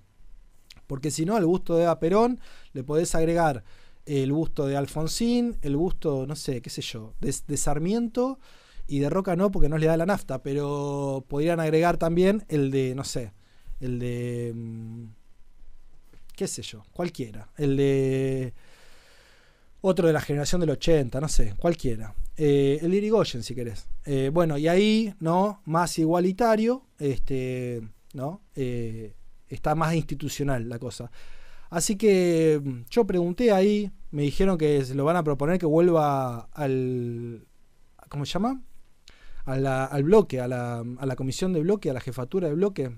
porque 0.90 1.12
si 1.12 1.24
no, 1.24 1.36
al 1.36 1.46
busto 1.46 1.76
de 1.76 1.84
Eva 1.84 2.00
Perón 2.00 2.40
le 2.72 2.84
podés 2.84 3.14
agregar 3.14 3.64
el 4.06 4.32
busto 4.32 4.66
de 4.66 4.76
Alfonsín, 4.76 5.58
el 5.62 5.76
busto, 5.76 6.26
no 6.26 6.36
sé, 6.36 6.62
qué 6.62 6.70
sé 6.70 6.82
yo, 6.82 7.14
de, 7.20 7.56
Sarmiento 7.56 8.38
y 8.86 8.98
de 8.98 9.10
Roca 9.10 9.36
no, 9.36 9.50
porque 9.50 9.68
no 9.68 9.78
le 9.78 9.86
da 9.86 9.96
la 9.96 10.06
nafta, 10.06 10.42
pero 10.42 11.24
podrían 11.28 11.60
agregar 11.60 11.96
también 11.96 12.44
el 12.48 12.70
de, 12.70 12.94
no 12.94 13.04
sé, 13.04 13.32
el 13.78 13.98
de. 13.98 14.52
Mm, 14.54 15.04
qué 16.34 16.48
sé 16.48 16.62
yo, 16.62 16.84
cualquiera. 16.92 17.50
El 17.56 17.76
de. 17.76 18.52
otro 19.80 20.06
de 20.06 20.12
la 20.12 20.20
generación 20.20 20.60
del 20.60 20.70
80, 20.70 21.20
no 21.20 21.28
sé, 21.28 21.54
cualquiera. 21.56 22.14
Eh, 22.36 22.78
el 22.82 22.94
Irigoyen, 22.94 23.42
si 23.42 23.54
querés. 23.54 23.86
Eh, 24.04 24.30
bueno, 24.32 24.56
y 24.58 24.66
ahí, 24.66 25.14
¿no? 25.20 25.60
Más 25.66 25.98
igualitario, 25.98 26.86
este, 26.98 27.82
¿no? 28.14 28.40
Eh, 28.56 29.14
está 29.48 29.74
más 29.74 29.94
institucional 29.94 30.68
la 30.68 30.78
cosa. 30.78 31.10
Así 31.70 31.96
que 31.96 32.60
mm, 32.62 32.82
yo 32.90 33.06
pregunté 33.06 33.52
ahí, 33.52 33.90
me 34.10 34.22
dijeron 34.22 34.58
que 34.58 34.84
se 34.84 34.94
lo 34.94 35.04
van 35.04 35.16
a 35.16 35.24
proponer 35.24 35.58
que 35.58 35.66
vuelva 35.66 36.48
al. 36.52 37.46
¿Cómo 38.08 38.26
se 38.26 38.32
llama? 38.32 38.60
al 39.46 40.04
bloque, 40.04 40.40
a 40.40 40.46
la, 40.46 40.84
a 40.98 41.06
la, 41.06 41.16
comisión 41.16 41.52
de 41.52 41.60
bloque, 41.60 41.90
a 41.90 41.92
la 41.92 42.00
jefatura 42.00 42.48
de 42.48 42.54
bloque. 42.54 42.92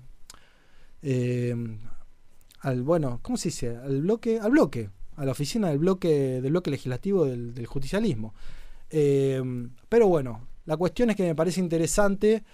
al, 2.60 2.82
bueno, 2.82 3.20
¿cómo 3.22 3.38
se 3.38 3.48
dice? 3.48 3.76
Al 3.76 4.02
bloque, 4.02 4.38
al 4.38 4.50
bloque, 4.50 4.90
a 5.16 5.24
la 5.24 5.32
oficina 5.32 5.68
del 5.68 5.78
bloque, 5.78 6.40
del 6.42 6.50
bloque 6.50 6.70
legislativo 6.70 7.24
del, 7.24 7.66
justicialismo. 7.66 8.34
Eh, 8.90 9.42
pero 9.88 10.08
bueno, 10.08 10.46
la 10.66 10.76
cuestión 10.76 11.10
es 11.10 11.16
que 11.16 11.22
me 11.24 11.34
parece 11.34 11.60
interesante. 11.60 12.44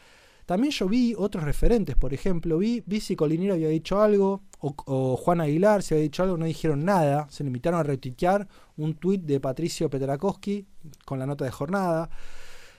También 0.49 0.73
yo 0.73 0.89
vi 0.89 1.15
otros 1.15 1.45
referentes, 1.45 1.95
por 1.95 2.15
ejemplo, 2.15 2.57
vi, 2.57 2.83
vi 2.87 3.01
si 3.01 3.15
Colinero 3.17 3.53
había 3.53 3.69
dicho 3.69 4.01
algo, 4.01 4.41
o, 4.61 5.15
Juan 5.19 5.43
Aguilar 5.43 5.83
se 5.83 5.93
había 5.93 6.05
dicho 6.05 6.23
algo, 6.23 6.39
no 6.39 6.47
dijeron 6.47 6.87
nada, 6.87 7.27
se 7.29 7.45
limitaron 7.45 7.79
a 7.79 7.83
retuitear 7.83 8.49
un 8.79 8.95
tuit 8.95 9.21
de 9.25 9.41
Patricio 9.41 9.91
Petrakowski 9.91 10.65
con 11.05 11.19
la 11.19 11.27
nota 11.27 11.45
de 11.45 11.51
jornada. 11.51 12.09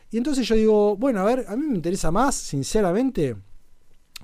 Y 0.09 0.17
entonces 0.17 0.47
yo 0.47 0.55
digo, 0.55 0.97
bueno, 0.97 1.19
a 1.19 1.25
ver, 1.25 1.45
a 1.47 1.55
mí 1.55 1.63
me 1.67 1.75
interesa 1.75 2.09
más, 2.09 2.33
sinceramente, 2.33 3.35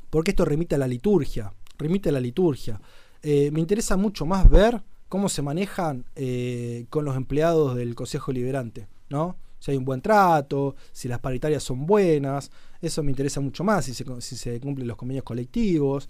porque 0.10 0.32
esto 0.32 0.43
remite 0.43 0.74
a 0.74 0.80
la 0.80 0.88
liturgia, 0.88 1.54
remite 1.78 2.10
a 2.10 2.14
la 2.14 2.20
liturgia. 2.20 2.82
Eh, 3.22 3.52
me 3.52 3.60
interesa 3.60 3.96
mucho 3.96 4.26
más 4.26 4.50
ver 4.50 4.82
cómo 5.08 5.30
se 5.30 5.43
manejan 5.43 6.06
eh, 6.16 6.88
con 6.89 7.06
los 7.06 7.16
empleados 7.16 7.76
del 7.76 7.93
Consejo 7.93 8.32
Liberante, 8.32 8.88
¿no? 9.10 9.38
Si 9.66 9.72
hay 9.72 9.78
un 9.78 9.86
buen 9.86 9.99
trato, 9.99 10.76
si 10.91 11.07
las 11.07 11.18
paritarias 11.18 11.63
son 11.63 11.88
buenas, 11.88 12.51
eso 12.80 13.01
me 13.01 13.09
interesa 13.09 13.41
mucho 13.41 13.63
más, 13.63 13.86
si 13.86 13.95
se, 13.95 14.59
cumplen 14.59 14.88
los 14.88 14.95
convenios 14.95 15.24
colectivos. 15.24 16.07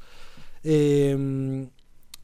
Em, 0.62 1.70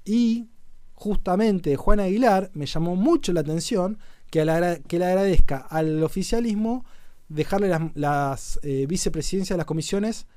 y 0.03 0.49
justamente 0.93 1.77
Juan 1.77 2.01
Aguilar 2.01 2.51
me 2.53 2.65
llamó 2.65 2.97
mucho 2.97 3.31
la 3.31 3.39
atención 3.39 3.97
que, 4.29 4.41
que 4.89 4.99
le 4.99 5.05
agradezca 5.05 5.59
al 5.69 6.03
oficialismo 6.03 6.83
dejarle 7.29 7.69
las, 7.95 8.59
eh, 8.63 8.85
vicepresidencias 8.89 9.55
de 9.55 9.59
las 9.59 9.65
comisiones 9.65 10.27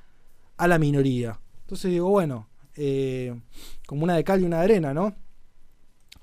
a 0.59 0.69
la 0.69 0.79
minoría. 0.79 1.41
Entonces 1.63 1.91
digo, 1.91 2.09
bueno, 2.09 2.49
eh, 2.77 3.35
como 3.85 4.05
una 4.05 4.15
de 4.15 4.23
cal 4.23 4.43
y 4.43 4.45
una 4.45 4.59
de 4.59 4.65
arena, 4.65 4.95
¿no? 4.95 5.17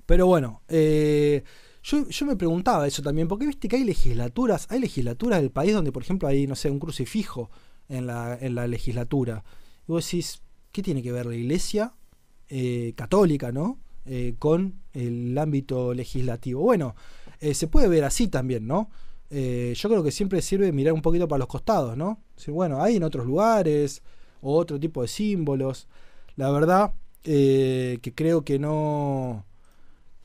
Pero 0.05 0.27
bueno, 0.27 0.61
eh, 0.69 1.43
yo, 1.83 2.25
me 2.25 2.35
preguntaba 2.35 2.85
eso 2.87 3.01
también, 3.01 3.27
porque 3.27 3.47
viste 3.47 3.67
que 3.67 3.77
hay 3.77 3.83
legislaturas, 3.83 4.67
hay 4.69 4.79
legislaturas 4.79 5.41
del 5.41 5.51
país 5.51 5.73
donde, 5.73 5.91
por 5.91 6.03
ejemplo, 6.03 6.27
hay, 6.27 6.45
no 6.45 6.55
sé, 6.55 6.69
un 6.69 6.79
crucifijo 6.79 7.49
en 7.89 8.05
la, 8.05 8.37
en 8.39 8.55
la 8.55 8.67
legislatura. 8.67 9.43
Y 9.87 9.91
vos 9.91 10.05
decís, 10.05 10.41
¿qué 10.71 10.83
tiene 10.83 11.01
que 11.01 11.11
ver 11.11 11.25
la 11.25 11.35
iglesia 11.35 11.93
eh, 12.49 12.93
católica, 12.95 13.51
¿no? 13.51 13.79
Eh, 14.05 14.35
con 14.37 14.81
el 14.93 15.37
ámbito 15.37 15.93
legislativo. 15.93 16.61
Bueno, 16.61 16.95
se 17.39 17.67
puede 17.67 17.87
ver 17.87 18.03
así 18.03 18.27
también, 18.27 18.67
¿no? 18.67 18.89
yo 19.31 19.89
creo 19.89 20.03
que 20.03 20.11
siempre 20.11 20.41
sirve 20.41 20.73
mirar 20.73 20.93
un 20.93 21.01
poquito 21.01 21.25
para 21.25 21.39
los 21.39 21.47
costados, 21.47 21.95
¿no? 21.95 22.19
Decir, 22.35 22.53
bueno, 22.53 22.83
hay 22.83 22.97
en 22.97 23.03
otros 23.03 23.25
lugares, 23.25 24.03
o 24.41 24.57
otro 24.57 24.77
tipo 24.77 25.01
de 25.01 25.07
símbolos. 25.07 25.87
La 26.35 26.51
verdad 26.51 26.93
que 27.23 28.13
creo 28.13 28.43
que 28.43 28.59
no 28.59 29.45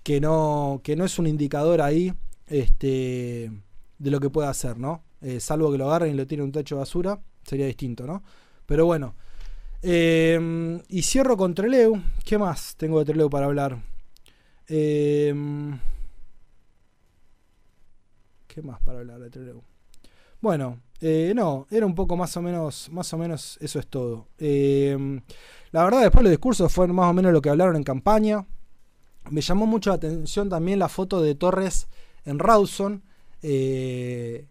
que 0.07 0.21
no, 0.21 0.81
que 0.85 0.95
no 0.95 1.05
es 1.05 1.19
un 1.19 1.27
indicador 1.27 1.83
ahí 1.83 2.15
este, 2.47 3.51
de 3.99 4.11
lo 4.13 4.21
que 4.21 4.31
puede 4.31 4.47
hacer, 4.47 4.79
¿no? 4.79 5.03
Eh, 5.21 5.41
salvo 5.41 5.73
que 5.73 5.79
lo 5.79 5.89
agarren 5.89 6.13
y 6.13 6.17
lo 6.17 6.29
tiren 6.29 6.45
un 6.45 6.53
techo 6.53 6.77
de 6.77 6.79
basura, 6.79 7.19
sería 7.43 7.67
distinto, 7.67 8.07
¿no? 8.07 8.23
Pero 8.67 8.87
bueno. 8.87 9.17
Eh, 9.83 10.81
y 10.89 11.03
cierro 11.03 11.37
con 11.37 11.57
Treleu. 11.57 12.01
¿Qué 12.25 12.39
más 12.39 12.77
tengo 12.77 13.01
de 13.01 13.05
Treleu 13.05 13.29
para 13.29 13.47
hablar? 13.47 13.83
Eh, 14.69 15.35
¿Qué 18.47 18.63
más 18.63 18.81
para 18.83 19.01
hablar 19.01 19.19
de 19.19 19.29
Treleu? 19.29 19.61
Bueno, 20.41 20.83
no, 21.35 21.67
era 21.69 21.85
un 21.85 21.97
poco 21.97 22.17
más 22.17 22.37
o 22.37 22.43
menos, 22.43 22.89
más 22.93 23.13
o 23.13 23.19
menos 23.19 23.59
eso 23.61 23.81
es 23.81 23.89
todo. 23.89 24.29
la 24.39 25.83
verdad, 25.83 26.03
después 26.03 26.23
los 26.23 26.31
discursos 26.31 26.73
fueron 26.73 26.95
más 26.95 27.11
o 27.11 27.13
menos 27.13 27.33
lo 27.33 27.43
que 27.43 27.51
hablaron 27.51 27.75
en 27.75 27.83
campaña. 27.83 28.47
Me 29.31 29.41
llamó 29.41 29.67
mucho 29.67 29.91
la 29.91 29.97
atención 29.97 30.49
también 30.49 30.79
la 30.79 30.89
foto 30.89 31.21
de 31.21 31.35
Torres 31.35 31.89
en 32.25 32.39
Rawson, 32.39 33.03
eh, 33.43 34.47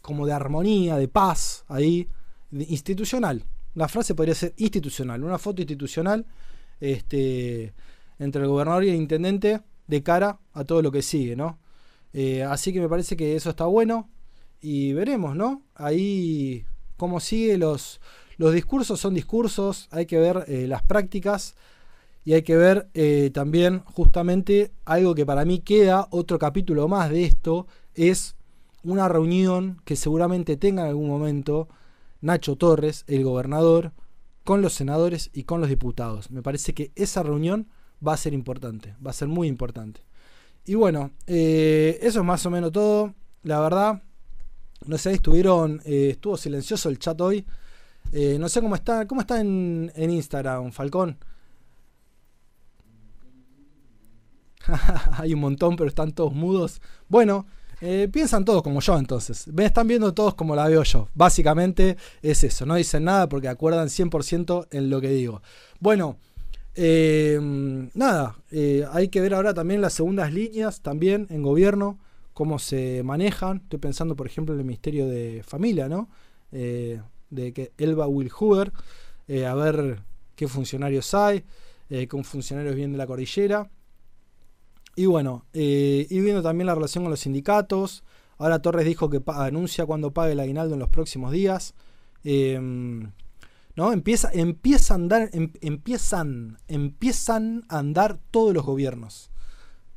como 0.00 0.26
de 0.26 0.32
armonía, 0.32 0.96
de 0.96 1.08
paz, 1.08 1.64
ahí, 1.68 2.08
institucional. 2.52 3.44
La 3.74 3.88
frase 3.88 4.14
podría 4.14 4.34
ser 4.34 4.52
institucional, 4.56 5.24
una 5.24 5.38
foto 5.38 5.62
institucional 5.62 6.26
este, 6.80 7.72
entre 8.18 8.42
el 8.42 8.48
gobernador 8.48 8.84
y 8.84 8.90
el 8.90 8.96
intendente 8.96 9.62
de 9.86 10.02
cara 10.02 10.38
a 10.52 10.64
todo 10.64 10.82
lo 10.82 10.92
que 10.92 11.02
sigue, 11.02 11.36
¿no? 11.36 11.58
Eh, 12.12 12.42
así 12.42 12.72
que 12.72 12.80
me 12.80 12.88
parece 12.88 13.16
que 13.16 13.36
eso 13.36 13.50
está 13.50 13.64
bueno 13.64 14.10
y 14.60 14.92
veremos, 14.92 15.34
¿no? 15.34 15.62
Ahí 15.74 16.64
cómo 16.96 17.20
sigue 17.20 17.56
los, 17.56 18.00
los 18.36 18.52
discursos 18.52 19.00
son 19.00 19.14
discursos, 19.14 19.88
hay 19.90 20.06
que 20.06 20.18
ver 20.18 20.44
eh, 20.48 20.66
las 20.66 20.82
prácticas 20.82 21.56
y 22.24 22.34
hay 22.34 22.42
que 22.42 22.56
ver 22.56 22.88
eh, 22.94 23.30
también 23.32 23.80
justamente 23.80 24.72
algo 24.84 25.14
que 25.14 25.26
para 25.26 25.44
mí 25.44 25.60
queda, 25.60 26.06
otro 26.10 26.38
capítulo 26.38 26.86
más 26.88 27.10
de 27.10 27.24
esto, 27.24 27.66
es 27.94 28.36
una 28.84 29.08
reunión 29.08 29.80
que 29.84 29.96
seguramente 29.96 30.56
tenga 30.56 30.82
en 30.82 30.88
algún 30.88 31.08
momento 31.08 31.68
Nacho 32.20 32.56
Torres, 32.56 33.04
el 33.08 33.24
gobernador, 33.24 33.92
con 34.44 34.62
los 34.62 34.72
senadores 34.72 35.30
y 35.32 35.44
con 35.44 35.60
los 35.60 35.68
diputados. 35.68 36.30
Me 36.30 36.42
parece 36.42 36.74
que 36.74 36.92
esa 36.94 37.22
reunión 37.22 37.68
va 38.06 38.14
a 38.14 38.16
ser 38.16 38.34
importante, 38.34 38.94
va 39.04 39.10
a 39.10 39.14
ser 39.14 39.28
muy 39.28 39.48
importante. 39.48 40.00
Y 40.64 40.74
bueno, 40.74 41.10
eh, 41.26 41.98
eso 42.02 42.20
es 42.20 42.24
más 42.24 42.46
o 42.46 42.50
menos 42.50 42.70
todo. 42.70 43.14
La 43.42 43.60
verdad, 43.60 44.02
no 44.86 44.96
sé, 44.98 45.12
estuvieron, 45.12 45.80
eh, 45.84 46.10
estuvo 46.12 46.36
silencioso 46.36 46.88
el 46.88 47.00
chat 47.00 47.20
hoy. 47.20 47.44
no 48.38 48.48
sé 48.48 48.60
cómo 48.60 48.76
está, 48.76 49.06
cómo 49.08 49.20
está 49.22 49.40
en, 49.40 49.90
en 49.96 50.10
Instagram, 50.10 50.70
Falcón. 50.70 51.18
Hay 55.18 55.34
un 55.34 55.40
montón, 55.40 55.76
pero 55.76 55.88
están 55.88 56.12
todos 56.12 56.32
mudos. 56.32 56.80
Bueno, 57.08 57.46
eh, 57.84 58.08
piensan 58.12 58.44
todos 58.44 58.62
como 58.62 58.80
yo 58.80 58.96
entonces. 58.96 59.48
Me 59.48 59.64
están 59.64 59.88
viendo 59.88 60.14
todos 60.14 60.34
como 60.34 60.54
la 60.54 60.68
veo 60.68 60.84
yo. 60.84 61.08
Básicamente 61.14 61.96
es 62.22 62.44
eso. 62.44 62.64
No 62.64 62.76
dicen 62.76 63.02
nada 63.02 63.28
porque 63.28 63.48
acuerdan 63.48 63.88
100% 63.88 64.68
en 64.70 64.88
lo 64.88 65.00
que 65.00 65.08
digo. 65.08 65.42
Bueno, 65.80 66.16
eh, 66.76 67.40
nada. 67.94 68.36
Eh, 68.52 68.86
hay 68.92 69.08
que 69.08 69.20
ver 69.20 69.34
ahora 69.34 69.52
también 69.52 69.80
las 69.80 69.94
segundas 69.94 70.32
líneas, 70.32 70.80
también 70.80 71.26
en 71.28 71.42
gobierno, 71.42 71.98
cómo 72.32 72.60
se 72.60 73.02
manejan. 73.02 73.62
Estoy 73.64 73.80
pensando, 73.80 74.14
por 74.14 74.28
ejemplo, 74.28 74.54
en 74.54 74.60
el 74.60 74.66
Ministerio 74.66 75.08
de 75.08 75.42
Familia, 75.44 75.88
¿no? 75.88 76.08
de 76.52 77.54
que 77.54 77.72
Elba 77.78 78.06
Will 78.06 78.30
Hoover. 78.30 78.72
a 79.46 79.54
ver 79.54 80.02
qué 80.36 80.46
funcionarios 80.46 81.14
hay. 81.14 81.44
qué 81.88 82.06
funcionarios 82.22 82.76
vienen 82.76 82.92
de 82.92 82.98
la 82.98 83.06
cordillera. 83.08 83.68
Y 84.94 85.06
bueno, 85.06 85.46
eh, 85.52 86.06
y 86.10 86.20
viendo 86.20 86.42
también 86.42 86.66
la 86.66 86.74
relación 86.74 87.04
con 87.04 87.10
los 87.10 87.20
sindicatos. 87.20 88.04
Ahora 88.38 88.60
Torres 88.60 88.84
dijo 88.84 89.08
que 89.08 89.22
anuncia 89.26 89.86
cuando 89.86 90.12
pague 90.12 90.32
el 90.32 90.40
aguinaldo 90.40 90.74
en 90.74 90.80
los 90.80 90.88
próximos 90.88 91.32
días. 91.32 91.74
Em, 92.24 93.12
¿no? 93.76 93.92
Empieza, 93.92 94.30
empieza 94.32 94.94
a 94.94 94.96
andar, 94.96 95.30
em, 95.32 95.52
empiezan, 95.60 96.58
empiezan 96.68 97.64
a 97.68 97.78
andar 97.78 98.18
todos 98.30 98.52
los 98.52 98.64
gobiernos. 98.64 99.30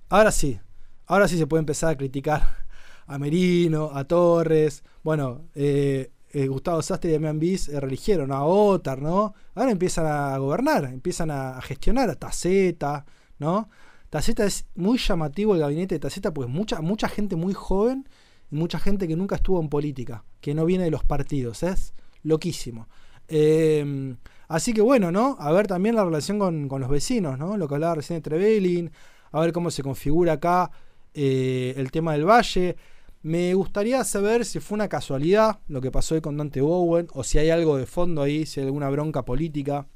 Ahora 0.10 0.32
sí, 0.32 0.60
ahora 1.08 1.28
sí 1.28 1.38
se 1.38 1.48
puede 1.48 1.60
empezar 1.60 1.90
a 1.92 1.98
criticar 1.98 2.66
a 3.08 3.18
Merino, 3.18 3.92
a 3.94 4.06
Torres. 4.06 4.84
Bueno, 5.04 5.42
eh, 5.56 6.12
eh, 6.36 6.48
Gustavo 6.48 6.82
Sastre 6.82 7.10
y 7.10 7.14
Damián 7.14 7.40
Bis 7.40 7.68
religieron 7.70 8.32
a 8.32 8.44
Otar, 8.44 9.02
¿no? 9.02 9.34
Ahora 9.56 9.72
empiezan 9.72 10.06
a 10.06 10.38
gobernar, 10.38 10.84
empiezan 10.86 11.32
a, 11.32 11.62
gestionar 11.62 12.10
a 12.10 12.16
Taceta, 12.16 13.06
¿no? 13.40 13.70
Taceta 14.16 14.46
es 14.46 14.66
muy 14.76 14.98
llamativo 14.98 15.56
el 15.56 15.60
gabinete 15.60 15.96
de 15.96 16.00
Taceta, 16.00 16.34
pues 16.34 16.48
mucha, 16.48 16.80
mucha 16.80 17.10
gente 17.10 17.36
muy 17.36 17.54
joven 17.54 18.08
y 18.50 18.56
mucha 18.56 18.80
gente 18.80 19.10
que 19.10 19.18
nunca 19.18 19.36
estuvo 19.36 19.60
en 19.60 19.68
política, 19.68 20.24
que 20.40 20.54
no 20.54 20.64
viene 20.64 20.86
de 20.86 20.90
los 20.90 21.04
partidos, 21.04 21.64
es 21.64 21.94
loquísimo. 22.24 22.88
Em, 23.28 24.16
así 24.48 24.72
que 24.72 24.80
bueno, 24.80 25.12
¿no? 25.12 25.36
A 25.38 25.52
ver 25.52 25.68
también 25.68 25.96
la 25.96 26.06
relación 26.06 26.40
con, 26.40 26.70
los 26.80 26.90
vecinos, 26.90 27.38
¿no? 27.38 27.58
Lo 27.58 27.68
que 27.68 27.76
hablaba 27.76 27.96
recién 27.96 28.20
de 28.20 28.22
Trevelin, 28.22 28.90
a 29.34 29.42
ver 29.42 29.52
cómo 29.52 29.70
se 29.70 29.84
configura 29.84 30.32
acá 30.32 30.72
eh, 31.14 31.74
el 31.76 31.92
tema 31.92 32.14
del 32.14 32.24
valle. 32.24 32.78
Me 33.22 33.54
gustaría 33.54 34.02
saber 34.06 34.46
si 34.46 34.62
fue 34.62 34.78
una 34.78 34.88
casualidad 34.88 35.60
lo 35.68 35.82
que 35.82 35.92
pasó 35.92 36.16
hoy 36.16 36.22
con 36.22 36.38
Dante 36.38 36.62
Bowen, 36.62 37.10
o 37.12 37.26
si 37.26 37.38
hay 37.38 37.50
algo 37.50 37.76
de 37.76 37.86
fondo 37.86 38.22
ahí, 38.22 38.46
si 38.46 38.62
hay 38.62 38.68
alguna 38.68 38.90
bronca 38.90 39.26
política 39.26 39.88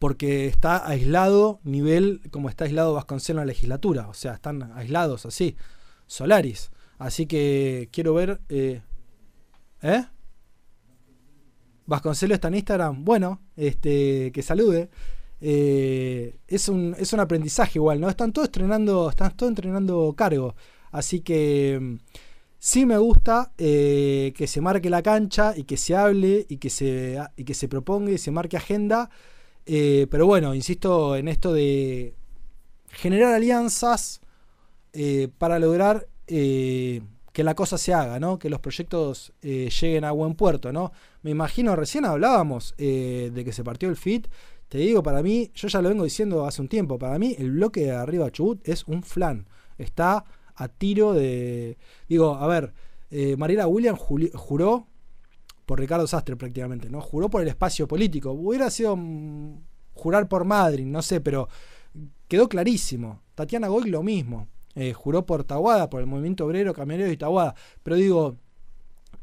porque 0.00 0.46
está 0.46 0.88
aislado, 0.88 1.60
nivel 1.62 2.22
como 2.32 2.48
está 2.48 2.64
aislado 2.64 2.94
Vasconcelos 2.94 3.42
en 3.42 3.46
la 3.46 3.52
legislatura, 3.52 4.08
o 4.08 4.14
sea, 4.14 4.34
están 4.34 4.72
aislados 4.74 5.26
así, 5.26 5.56
Solaris. 6.08 6.72
Así 6.98 7.26
que 7.26 7.88
quiero 7.92 8.14
ver... 8.14 8.40
Eh, 8.48 8.82
¿Eh? 9.82 10.04
Vasconcelos 11.86 12.36
está 12.36 12.48
en 12.48 12.54
Instagram. 12.54 13.04
Bueno, 13.04 13.40
este, 13.56 14.32
que 14.32 14.42
salude. 14.42 14.90
Eh, 15.40 16.38
es, 16.46 16.68
un, 16.68 16.94
es 16.98 17.12
un 17.12 17.20
aprendizaje 17.20 17.78
igual, 17.78 18.00
¿no? 18.00 18.08
Están 18.08 18.32
todos 18.32 18.48
entrenando, 18.48 19.10
están 19.10 19.36
todos 19.36 19.50
entrenando 19.50 20.14
cargo. 20.16 20.54
Así 20.92 21.20
que 21.20 21.78
mm, 21.80 21.96
sí 22.58 22.86
me 22.86 22.98
gusta 22.98 23.52
eh, 23.58 24.32
que 24.36 24.46
se 24.46 24.60
marque 24.60 24.88
la 24.88 25.02
cancha 25.02 25.54
y 25.56 25.64
que 25.64 25.76
se 25.76 25.96
hable 25.96 26.46
y 26.48 26.58
que 26.58 26.70
se, 26.70 27.18
y 27.36 27.44
que 27.44 27.54
se 27.54 27.68
proponga 27.68 28.12
y 28.12 28.18
se 28.18 28.30
marque 28.30 28.56
agenda. 28.56 29.10
Eh, 29.66 30.06
pero 30.10 30.26
bueno, 30.26 30.54
insisto 30.54 31.16
en 31.16 31.28
esto 31.28 31.52
de 31.52 32.14
generar 32.88 33.34
alianzas 33.34 34.20
para 35.38 35.60
lograr 35.60 36.08
que 36.26 37.44
la 37.44 37.54
cosa 37.54 37.78
se 37.78 37.94
haga, 37.94 38.18
¿no? 38.18 38.40
Que 38.40 38.50
los 38.50 38.58
proyectos 38.58 39.32
lleguen 39.40 40.04
a 40.04 40.10
buen 40.10 40.34
puerto, 40.34 40.72
¿no? 40.72 40.90
Me 41.22 41.30
imagino, 41.30 41.76
recién 41.76 42.04
hablábamos 42.04 42.74
de 42.76 43.42
que 43.44 43.52
se 43.52 43.62
partió 43.62 43.88
el 43.88 43.96
FIT 43.96 44.26
te 44.70 44.78
digo, 44.78 45.02
para 45.02 45.20
mí, 45.20 45.50
yo 45.52 45.66
ya 45.66 45.82
lo 45.82 45.88
vengo 45.88 46.04
diciendo 46.04 46.46
hace 46.46 46.62
un 46.62 46.68
tiempo, 46.68 46.96
para 46.96 47.18
mí 47.18 47.34
el 47.36 47.50
bloque 47.50 47.86
de 47.86 47.90
arriba 47.90 48.30
Chubut 48.30 48.60
es 48.66 48.84
un 48.86 49.02
flan. 49.02 49.48
Está 49.78 50.24
a 50.54 50.68
tiro 50.68 51.12
de... 51.12 51.76
Digo, 52.08 52.36
a 52.36 52.46
ver, 52.46 52.72
eh, 53.10 53.34
Mariela 53.36 53.66
Williams 53.66 53.98
juró 53.98 54.86
por 55.70 55.78
Ricardo 55.78 56.04
Sastre 56.04 56.34
prácticamente, 56.34 56.90
¿no? 56.90 57.00
Juró 57.00 57.30
por 57.30 57.42
el 57.42 57.46
espacio 57.46 57.86
político. 57.86 58.32
Hubiera 58.32 58.68
sido 58.70 58.96
mm, 58.96 59.60
jurar 59.94 60.26
por 60.26 60.44
Madrid, 60.44 60.84
no 60.84 61.00
sé, 61.00 61.20
pero 61.20 61.48
quedó 62.26 62.48
clarísimo. 62.48 63.22
Tatiana 63.36 63.68
Goy 63.68 63.88
lo 63.88 64.02
mismo. 64.02 64.48
Eh, 64.74 64.92
juró 64.92 65.24
por 65.24 65.44
Taguada, 65.44 65.88
por 65.88 66.00
el 66.00 66.08
movimiento 66.08 66.44
obrero, 66.44 66.74
camionero 66.74 67.12
y 67.12 67.16
Taguada. 67.16 67.54
Pero 67.84 67.94
digo, 67.94 68.36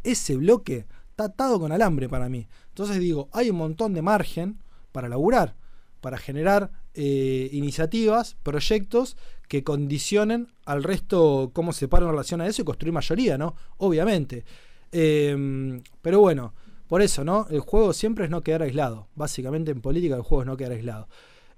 ese 0.04 0.38
bloque 0.38 0.86
está 1.10 1.26
atado 1.26 1.60
con 1.60 1.74
alambre 1.74 2.08
para 2.08 2.30
mí. 2.30 2.48
Entonces 2.70 2.98
digo, 3.00 3.28
hay 3.34 3.50
un 3.50 3.58
montón 3.58 3.94
de 3.94 4.02
margen 4.02 4.58
para 4.94 5.10
laburar, 5.10 5.58
para 6.00 6.18
generar 6.18 6.72
eh, 6.94 7.50
iniciativas, 7.52 8.38
proyectos 8.42 9.18
que 9.50 9.66
condicionen 9.66 10.48
al 10.64 10.86
resto 10.86 11.52
cómo 11.52 11.74
se 11.74 11.90
para 11.90 12.06
en 12.06 12.12
relación 12.12 12.40
a 12.40 12.48
eso 12.48 12.62
y 12.62 12.66
construir 12.66 12.94
mayoría, 12.94 13.38
¿no? 13.38 13.54
Obviamente. 13.76 14.46
Em, 14.92 15.82
pero 16.02 16.20
bueno, 16.20 16.54
por 16.88 17.02
eso, 17.02 17.24
¿no? 17.24 17.48
El 17.50 17.60
juego 17.60 17.94
siempre 17.94 18.26
es 18.26 18.32
no 18.32 18.42
quedar 18.42 18.62
aislado. 18.64 19.08
Básicamente 19.16 19.72
en 19.72 19.82
política 19.82 20.16
el 20.16 20.22
juego 20.22 20.44
es 20.44 20.48
no 20.48 20.58
quedar 20.58 20.72
aislado. 20.72 21.08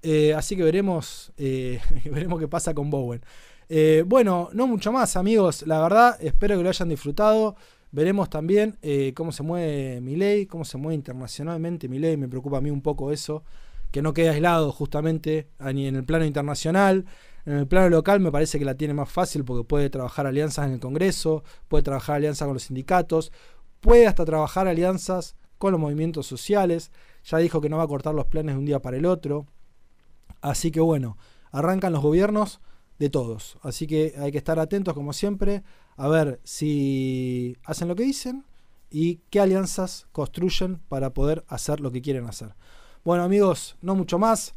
Eh, 0.02 0.34
así 0.34 0.56
que 0.56 0.62
veremos, 0.62 1.32
eh, 1.36 1.80
veremos 2.04 2.40
qué 2.40 2.48
pasa 2.48 2.74
con 2.74 2.90
Bowen. 2.90 3.22
bueno, 4.06 4.50
no 4.52 4.66
mucho 4.66 4.92
más, 4.92 5.16
amigos. 5.16 5.64
La 5.66 5.80
verdad, 5.80 6.16
espero 6.20 6.56
que 6.56 6.62
lo 6.62 6.68
hayan 6.68 6.88
disfrutado. 6.88 7.56
Veremos 7.92 8.30
también 8.30 8.78
eh, 8.82 9.12
cómo 9.16 9.32
se 9.32 9.42
mueve 9.42 10.00
ley, 10.00 10.46
cómo 10.46 10.64
se 10.64 10.78
mueve 10.78 10.94
internacionalmente 10.94 11.88
ley. 11.88 12.16
Me 12.16 12.28
preocupa 12.28 12.58
a 12.58 12.60
mí 12.60 12.70
un 12.70 12.82
poco 12.82 13.12
eso, 13.12 13.42
que 13.90 14.00
no 14.02 14.12
quede 14.14 14.30
aislado 14.30 14.70
justamente 14.72 15.48
ni 15.74 15.86
en 15.86 15.96
el 15.96 16.04
plano 16.04 16.24
internacional. 16.24 17.04
En 17.46 17.54
el 17.54 17.66
plano 17.66 17.88
local 17.88 18.20
me 18.20 18.30
parece 18.30 18.58
que 18.58 18.64
la 18.64 18.74
tiene 18.76 18.94
más 18.94 19.10
fácil 19.10 19.44
porque 19.44 19.64
puede 19.64 19.90
trabajar 19.90 20.26
alianzas 20.26 20.66
en 20.66 20.74
el 20.74 20.80
Congreso, 20.80 21.42
puede 21.68 21.82
trabajar 21.82 22.16
alianzas 22.16 22.46
con 22.46 22.54
los 22.54 22.64
sindicatos, 22.64 23.32
puede 23.80 24.06
hasta 24.06 24.24
trabajar 24.24 24.68
alianzas 24.68 25.36
con 25.58 25.72
los 25.72 25.80
movimientos 25.80 26.26
sociales. 26.26 26.90
Ya 27.24 27.38
dijo 27.38 27.60
que 27.60 27.68
no 27.68 27.78
va 27.78 27.84
a 27.84 27.88
cortar 27.88 28.14
los 28.14 28.26
planes 28.26 28.54
de 28.54 28.58
un 28.58 28.66
día 28.66 28.80
para 28.80 28.96
el 28.96 29.06
otro. 29.06 29.46
Así 30.40 30.70
que 30.70 30.80
bueno, 30.80 31.18
arrancan 31.50 31.92
los 31.92 32.02
gobiernos 32.02 32.60
de 32.98 33.10
todos. 33.10 33.58
Así 33.62 33.86
que 33.86 34.14
hay 34.18 34.32
que 34.32 34.38
estar 34.38 34.58
atentos 34.58 34.94
como 34.94 35.12
siempre 35.12 35.62
a 35.96 36.08
ver 36.08 36.40
si 36.44 37.56
hacen 37.64 37.88
lo 37.88 37.96
que 37.96 38.04
dicen 38.04 38.44
y 38.90 39.16
qué 39.30 39.40
alianzas 39.40 40.06
construyen 40.12 40.80
para 40.88 41.12
poder 41.12 41.44
hacer 41.48 41.80
lo 41.80 41.90
que 41.90 42.02
quieren 42.02 42.26
hacer. 42.26 42.54
Bueno 43.04 43.22
amigos, 43.22 43.76
no 43.80 43.94
mucho 43.94 44.18
más. 44.18 44.54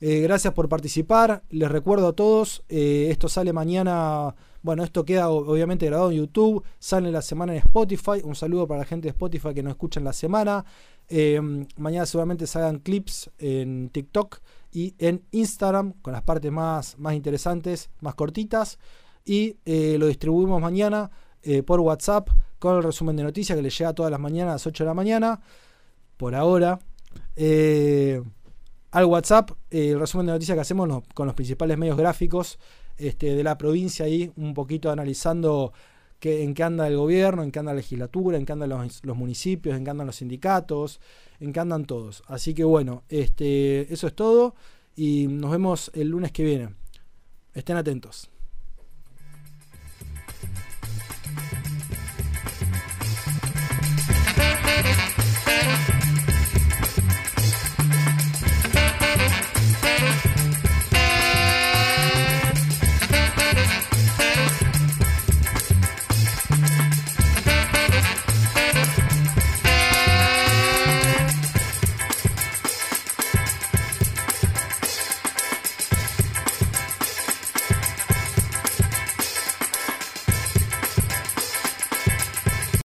Eh, 0.00 0.20
gracias 0.20 0.52
por 0.52 0.68
participar. 0.68 1.42
Les 1.50 1.70
recuerdo 1.70 2.08
a 2.08 2.12
todos, 2.12 2.64
eh, 2.68 3.08
esto 3.10 3.28
sale 3.28 3.52
mañana, 3.52 4.34
bueno, 4.62 4.82
esto 4.82 5.04
queda 5.04 5.28
obviamente 5.28 5.86
grabado 5.86 6.10
en 6.10 6.18
YouTube, 6.18 6.64
sale 6.78 7.10
la 7.10 7.22
semana 7.22 7.52
en 7.52 7.58
Spotify. 7.60 8.20
Un 8.22 8.34
saludo 8.34 8.66
para 8.66 8.80
la 8.80 8.86
gente 8.86 9.06
de 9.06 9.10
Spotify 9.10 9.54
que 9.54 9.62
nos 9.62 9.72
escucha 9.72 10.00
en 10.00 10.04
la 10.04 10.12
semana. 10.12 10.64
Eh, 11.08 11.40
mañana 11.76 12.06
seguramente 12.06 12.46
salgan 12.46 12.80
clips 12.80 13.30
en 13.38 13.90
TikTok 13.90 14.40
y 14.72 14.94
en 14.98 15.22
Instagram 15.30 15.92
con 16.02 16.12
las 16.12 16.22
partes 16.22 16.50
más, 16.50 16.98
más 16.98 17.14
interesantes, 17.14 17.90
más 18.00 18.14
cortitas 18.14 18.78
y 19.24 19.56
lo 19.64 20.06
distribuimos 20.06 20.60
mañana 20.60 21.10
por 21.64 21.80
WhatsApp 21.80 22.28
con 22.58 22.76
el 22.76 22.82
resumen 22.82 23.16
de 23.16 23.22
noticias 23.22 23.56
que 23.56 23.62
le 23.62 23.70
llega 23.70 23.92
todas 23.92 24.10
las 24.10 24.20
mañanas 24.20 24.50
a 24.50 24.54
las 24.54 24.66
8 24.66 24.84
de 24.84 24.88
la 24.88 24.94
mañana. 24.94 25.40
Por 26.16 26.34
ahora. 26.34 26.78
Al 28.94 29.06
WhatsApp, 29.06 29.50
el 29.70 29.98
resumen 29.98 30.26
de 30.26 30.32
noticias 30.32 30.54
que 30.54 30.60
hacemos 30.60 31.02
con 31.14 31.26
los 31.26 31.34
principales 31.34 31.76
medios 31.76 31.96
gráficos 31.96 32.60
este, 32.96 33.34
de 33.34 33.42
la 33.42 33.58
provincia 33.58 34.04
ahí, 34.04 34.30
un 34.36 34.54
poquito 34.54 34.88
analizando 34.88 35.72
en 36.20 36.54
qué 36.54 36.62
anda 36.62 36.86
el 36.86 36.96
gobierno, 36.96 37.42
en 37.42 37.50
qué 37.50 37.58
anda 37.58 37.72
la 37.72 37.78
legislatura, 37.78 38.38
en 38.38 38.46
qué 38.46 38.52
andan 38.52 38.68
los, 38.68 39.04
los, 39.04 39.16
municipios, 39.16 39.76
en 39.76 39.82
qué 39.82 39.90
andan 39.90 40.06
los 40.06 40.14
sindicatos, 40.14 41.00
en 41.40 41.52
qué 41.52 41.58
andan 41.58 41.86
todos. 41.86 42.22
Así 42.28 42.54
que 42.54 42.62
bueno, 42.62 43.02
este, 43.08 43.92
eso 43.92 44.06
es 44.06 44.14
todo 44.14 44.54
y 44.94 45.26
nos 45.26 45.50
vemos 45.50 45.90
el 45.94 46.10
lunes 46.10 46.30
que 46.30 46.44
viene. 46.44 46.68
Estén 47.52 47.76
atentos. 47.76 48.30